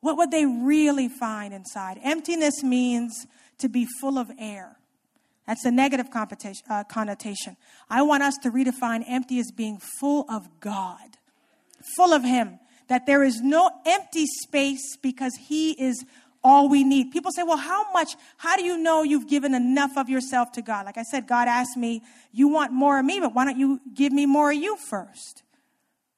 what 0.00 0.16
would 0.18 0.30
they 0.30 0.44
really 0.44 1.08
find 1.08 1.54
inside? 1.54 1.98
Emptiness 2.02 2.62
means 2.62 3.26
to 3.58 3.68
be 3.68 3.86
full 4.00 4.18
of 4.18 4.30
air. 4.38 4.76
That's 5.46 5.64
a 5.64 5.70
negative 5.70 6.08
uh, 6.14 6.84
connotation. 6.84 7.56
I 7.88 8.02
want 8.02 8.22
us 8.22 8.36
to 8.42 8.50
redefine 8.50 9.04
empty 9.06 9.38
as 9.38 9.50
being 9.50 9.78
full 10.00 10.24
of 10.28 10.48
God, 10.60 11.18
full 11.96 12.12
of 12.12 12.24
Him. 12.24 12.58
That 12.88 13.06
there 13.06 13.24
is 13.24 13.40
no 13.40 13.70
empty 13.86 14.26
space 14.26 14.96
because 15.00 15.32
He 15.48 15.72
is 15.72 16.04
all 16.44 16.68
we 16.68 16.84
need. 16.84 17.10
People 17.10 17.32
say, 17.32 17.42
well, 17.42 17.56
how 17.56 17.90
much, 17.92 18.16
how 18.36 18.56
do 18.56 18.64
you 18.64 18.76
know 18.76 19.02
you've 19.02 19.26
given 19.26 19.54
enough 19.54 19.96
of 19.96 20.10
yourself 20.10 20.52
to 20.52 20.62
God? 20.62 20.84
Like 20.84 20.98
I 20.98 21.02
said, 21.02 21.26
God 21.26 21.48
asked 21.48 21.76
me, 21.76 22.02
you 22.32 22.48
want 22.48 22.70
more 22.70 22.98
of 22.98 23.04
me, 23.04 23.18
but 23.18 23.34
why 23.34 23.46
don't 23.46 23.58
you 23.58 23.80
give 23.94 24.12
me 24.12 24.26
more 24.26 24.50
of 24.50 24.56
you 24.56 24.76
first? 24.76 25.42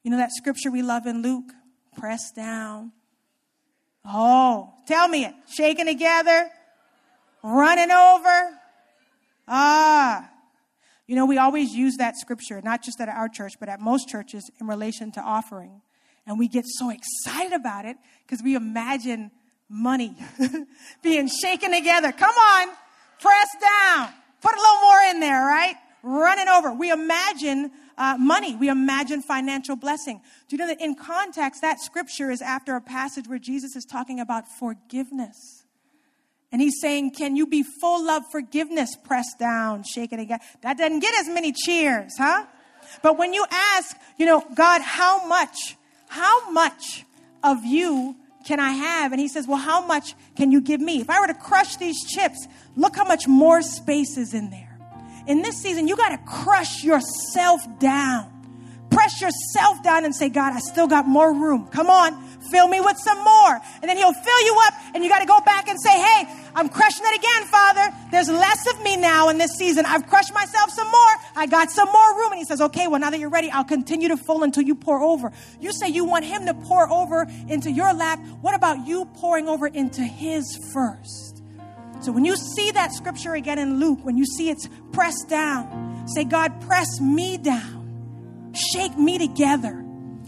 You 0.03 0.11
know 0.11 0.17
that 0.17 0.33
scripture 0.33 0.71
we 0.71 0.83
love 0.83 1.07
in 1.07 1.23
Luke? 1.23 1.53
Press 1.97 2.33
down. 2.33 2.93
Oh, 4.05 4.75
tell 4.87 5.09
me 5.09 5.25
it. 5.25 5.35
Shaking 5.49 5.87
together, 5.87 6.51
running 7.43 7.91
over. 7.91 8.59
Ah. 9.49 10.31
You 11.07 11.15
know, 11.15 11.25
we 11.25 11.39
always 11.39 11.71
use 11.71 11.97
that 11.99 12.17
scripture, 12.17 12.61
not 12.63 12.83
just 12.83 13.01
at 13.01 13.09
our 13.09 13.29
church, 13.29 13.55
but 13.61 13.69
at 13.69 13.81
most 13.81 14.09
churches 14.09 14.51
in 14.61 14.67
relation 14.67 15.13
to 15.13 15.21
offering. 15.21 15.83
And 16.27 16.37
we 16.37 16.49
get 16.49 16.65
so 16.67 16.91
excited 16.91 17.53
about 17.53 17.85
it 17.85 17.97
because 18.25 18.43
we 18.43 18.57
imagine 18.57 19.31
money 19.69 20.17
being 21.03 21.29
shaken 21.29 21.73
together. 21.73 22.13
Come 22.13 22.35
on, 22.35 22.69
press 23.21 23.49
down. 23.61 24.11
Put 24.41 24.55
a 24.55 24.61
little 24.61 24.81
more 24.83 25.01
in 25.11 25.21
there, 25.21 25.45
right? 25.45 25.75
Running 26.03 26.49
over. 26.49 26.73
We 26.73 26.91
imagine 26.91 27.71
uh, 27.99 28.17
money. 28.19 28.55
We 28.55 28.69
imagine 28.69 29.23
financial 29.23 29.77
blessing. 29.77 30.21
Do 30.49 30.57
you 30.57 30.59
know 30.59 30.69
that 30.69 30.81
in 30.81 30.95
context, 30.95 31.63
that 31.63 31.81
scripture 31.81 32.31
is 32.31 32.43
after 32.43 32.77
a 32.77 32.81
passage 32.81 33.27
where 33.27 33.39
Jesus 33.39 33.75
is 33.75 33.85
talking 33.85 34.21
about 34.21 34.45
forgiveness. 34.59 35.65
And 36.53 36.63
he's 36.63 36.81
saying, 36.81 37.13
Can 37.13 37.37
you 37.37 37.47
be 37.47 37.65
full 37.81 38.09
of 38.09 38.23
forgiveness? 38.31 38.97
Pressed 38.97 39.39
down, 39.39 39.83
shaken 39.83 40.21
again. 40.21 40.39
That 40.63 40.79
doesn't 40.79 41.01
get 41.01 41.15
as 41.19 41.29
many 41.29 41.53
cheers, 41.53 42.13
huh? 42.17 42.47
But 43.03 43.19
when 43.19 43.35
you 43.35 43.45
ask, 43.51 43.97
you 44.17 44.27
know, 44.27 44.45
God, 44.55 44.81
how 44.81 45.27
much, 45.27 45.77
how 46.09 46.51
much 46.51 47.05
of 47.43 47.65
you 47.65 48.15
can 48.47 48.61
I 48.61 48.71
have? 48.71 49.13
And 49.13 49.21
he 49.21 49.29
says, 49.29 49.47
Well, 49.47 49.59
how 49.59 49.85
much 49.85 50.15
can 50.37 50.53
you 50.53 50.61
give 50.61 50.81
me? 50.81 51.01
If 51.01 51.11
I 51.11 51.21
were 51.21 51.27
to 51.27 51.35
crush 51.35 51.77
these 51.77 52.05
chips, 52.05 52.47
look 52.77 52.97
how 52.97 53.05
much 53.05 53.27
more 53.27 53.61
space 53.61 54.17
is 54.17 54.33
in 54.35 54.51
there. 54.51 54.79
In 55.27 55.43
this 55.43 55.57
season, 55.57 55.89
you 55.89 55.97
got 55.97 56.11
to 56.11 56.19
crush 56.19 56.85
yourself 56.85 57.61
down. 57.81 58.33
Press 58.91 59.21
yourself 59.21 59.83
down 59.83 60.05
and 60.05 60.15
say, 60.15 60.29
God, 60.29 60.53
I 60.53 60.61
still 60.61 60.87
got 60.87 61.07
more 61.07 61.33
room. 61.33 61.67
Come 61.69 61.89
on, 61.89 62.23
fill 62.51 62.69
me 62.69 62.81
with 62.81 62.97
some 62.99 63.19
more. 63.23 63.61
And 63.83 63.89
then 63.89 63.97
he'll 63.97 64.13
fill 64.13 64.43
you 64.45 64.57
up, 64.67 64.75
and 64.95 65.05
you 65.05 65.11
got 65.11 65.21
to 65.21 65.27
go 65.27 65.41
back 65.41 65.69
and 65.69 65.81
say, 65.81 65.91
Hey, 65.91 66.29
I'm 66.55 66.69
crushing 66.69 67.05
it 67.07 67.19
again, 67.19 67.49
Father. 67.49 67.95
There's 68.11 68.29
less 68.29 68.67
of 68.73 68.83
me 68.83 68.97
now 68.97 69.29
in 69.29 69.39
this 69.39 69.53
season. 69.53 69.85
I've 69.87 70.07
crushed 70.07 70.33
myself 70.33 70.71
some 70.71 70.87
more. 70.87 71.15
I 71.35 71.47
got 71.47 71.71
some 71.71 71.89
more 71.91 72.19
room. 72.19 72.33
And 72.33 72.39
he 72.39 72.45
says, 72.45 72.61
Okay, 72.61 72.87
well, 72.87 73.01
now 73.01 73.11
that 73.11 73.19
you're 73.19 73.31
ready, 73.31 73.51
I'll 73.51 73.65
continue 73.65 74.09
to 74.09 74.17
fill 74.17 74.43
until 74.43 74.63
you 74.63 74.75
pour 74.75 75.03
over. 75.03 75.33
You 75.61 75.73
say 75.73 75.89
you 75.89 76.05
want 76.05 76.25
him 76.25 76.47
to 76.47 76.55
pour 76.55 76.91
over 76.91 77.27
into 77.49 77.71
your 77.71 77.93
lap. 77.93 78.21
What 78.41 78.55
about 78.55 78.87
you 78.87 79.07
pouring 79.17 79.49
over 79.49 79.67
into 79.67 80.03
his 80.03 80.57
first? 80.73 81.43
So 82.01 82.13
when 82.13 82.25
you 82.25 82.37
see 82.37 82.71
that 82.73 82.93
scripture 82.93 83.35
again 83.35 83.59
in 83.59 83.81
Luke, 83.81 84.01
when 84.03 84.17
you 84.17 84.25
see 84.25 84.51
it's 84.51 84.69
pressed 84.93 85.29
down, 85.29 86.07
say, 86.07 86.25
God, 86.25 86.61
press 86.61 87.01
me 87.01 87.39
down, 87.39 87.86
shake 88.57 88.97
me 88.99 89.19
together 89.19 89.85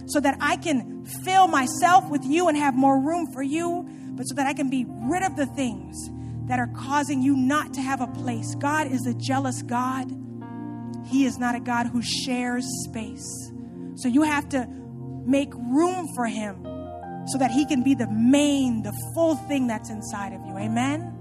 so 0.07 0.21
that 0.21 0.37
I 0.41 0.57
can 0.57 1.05
fill 1.05 1.49
myself 1.49 2.09
with 2.09 2.25
you 2.25 2.49
and 2.49 2.57
have 2.57 2.75
more 2.75 3.01
room 3.01 3.27
for 3.33 3.43
you, 3.43 3.87
but 4.13 4.25
so 4.25 4.35
that 4.37 4.47
I 4.47 4.55
can 4.55 4.71
be 4.71 4.87
rid 4.89 5.23
of 5.23 5.37
the 5.37 5.47
things 5.47 6.11
that 6.47 6.59
are 6.59 6.71
causing 6.75 7.23
you 7.23 7.37
not 7.37 7.75
to 7.75 7.81
have 7.81 8.01
a 8.01 8.07
place. 8.07 8.55
God 8.55 8.91
is 8.91 9.07
a 9.07 9.15
jealous 9.15 9.63
God. 9.63 10.11
He 11.07 11.25
is 11.25 11.39
not 11.39 11.55
a 11.55 11.61
God 11.61 11.87
who 11.87 12.03
shares 12.03 12.67
space. 12.85 13.53
So 13.97 14.09
you 14.09 14.23
have 14.23 14.49
to 14.51 14.67
make 15.27 15.53
room 15.55 16.09
for 16.15 16.27
Him 16.27 16.63
so 17.29 17.39
that 17.39 17.51
He 17.51 17.67
can 17.67 17.83
be 17.83 17.95
the 17.95 18.09
main, 18.11 18.83
the 18.83 18.93
full 19.15 19.37
thing 19.37 19.67
that's 19.67 19.91
inside 19.91 20.33
of 20.33 20.41
you. 20.47 20.57
Amen? 20.57 21.18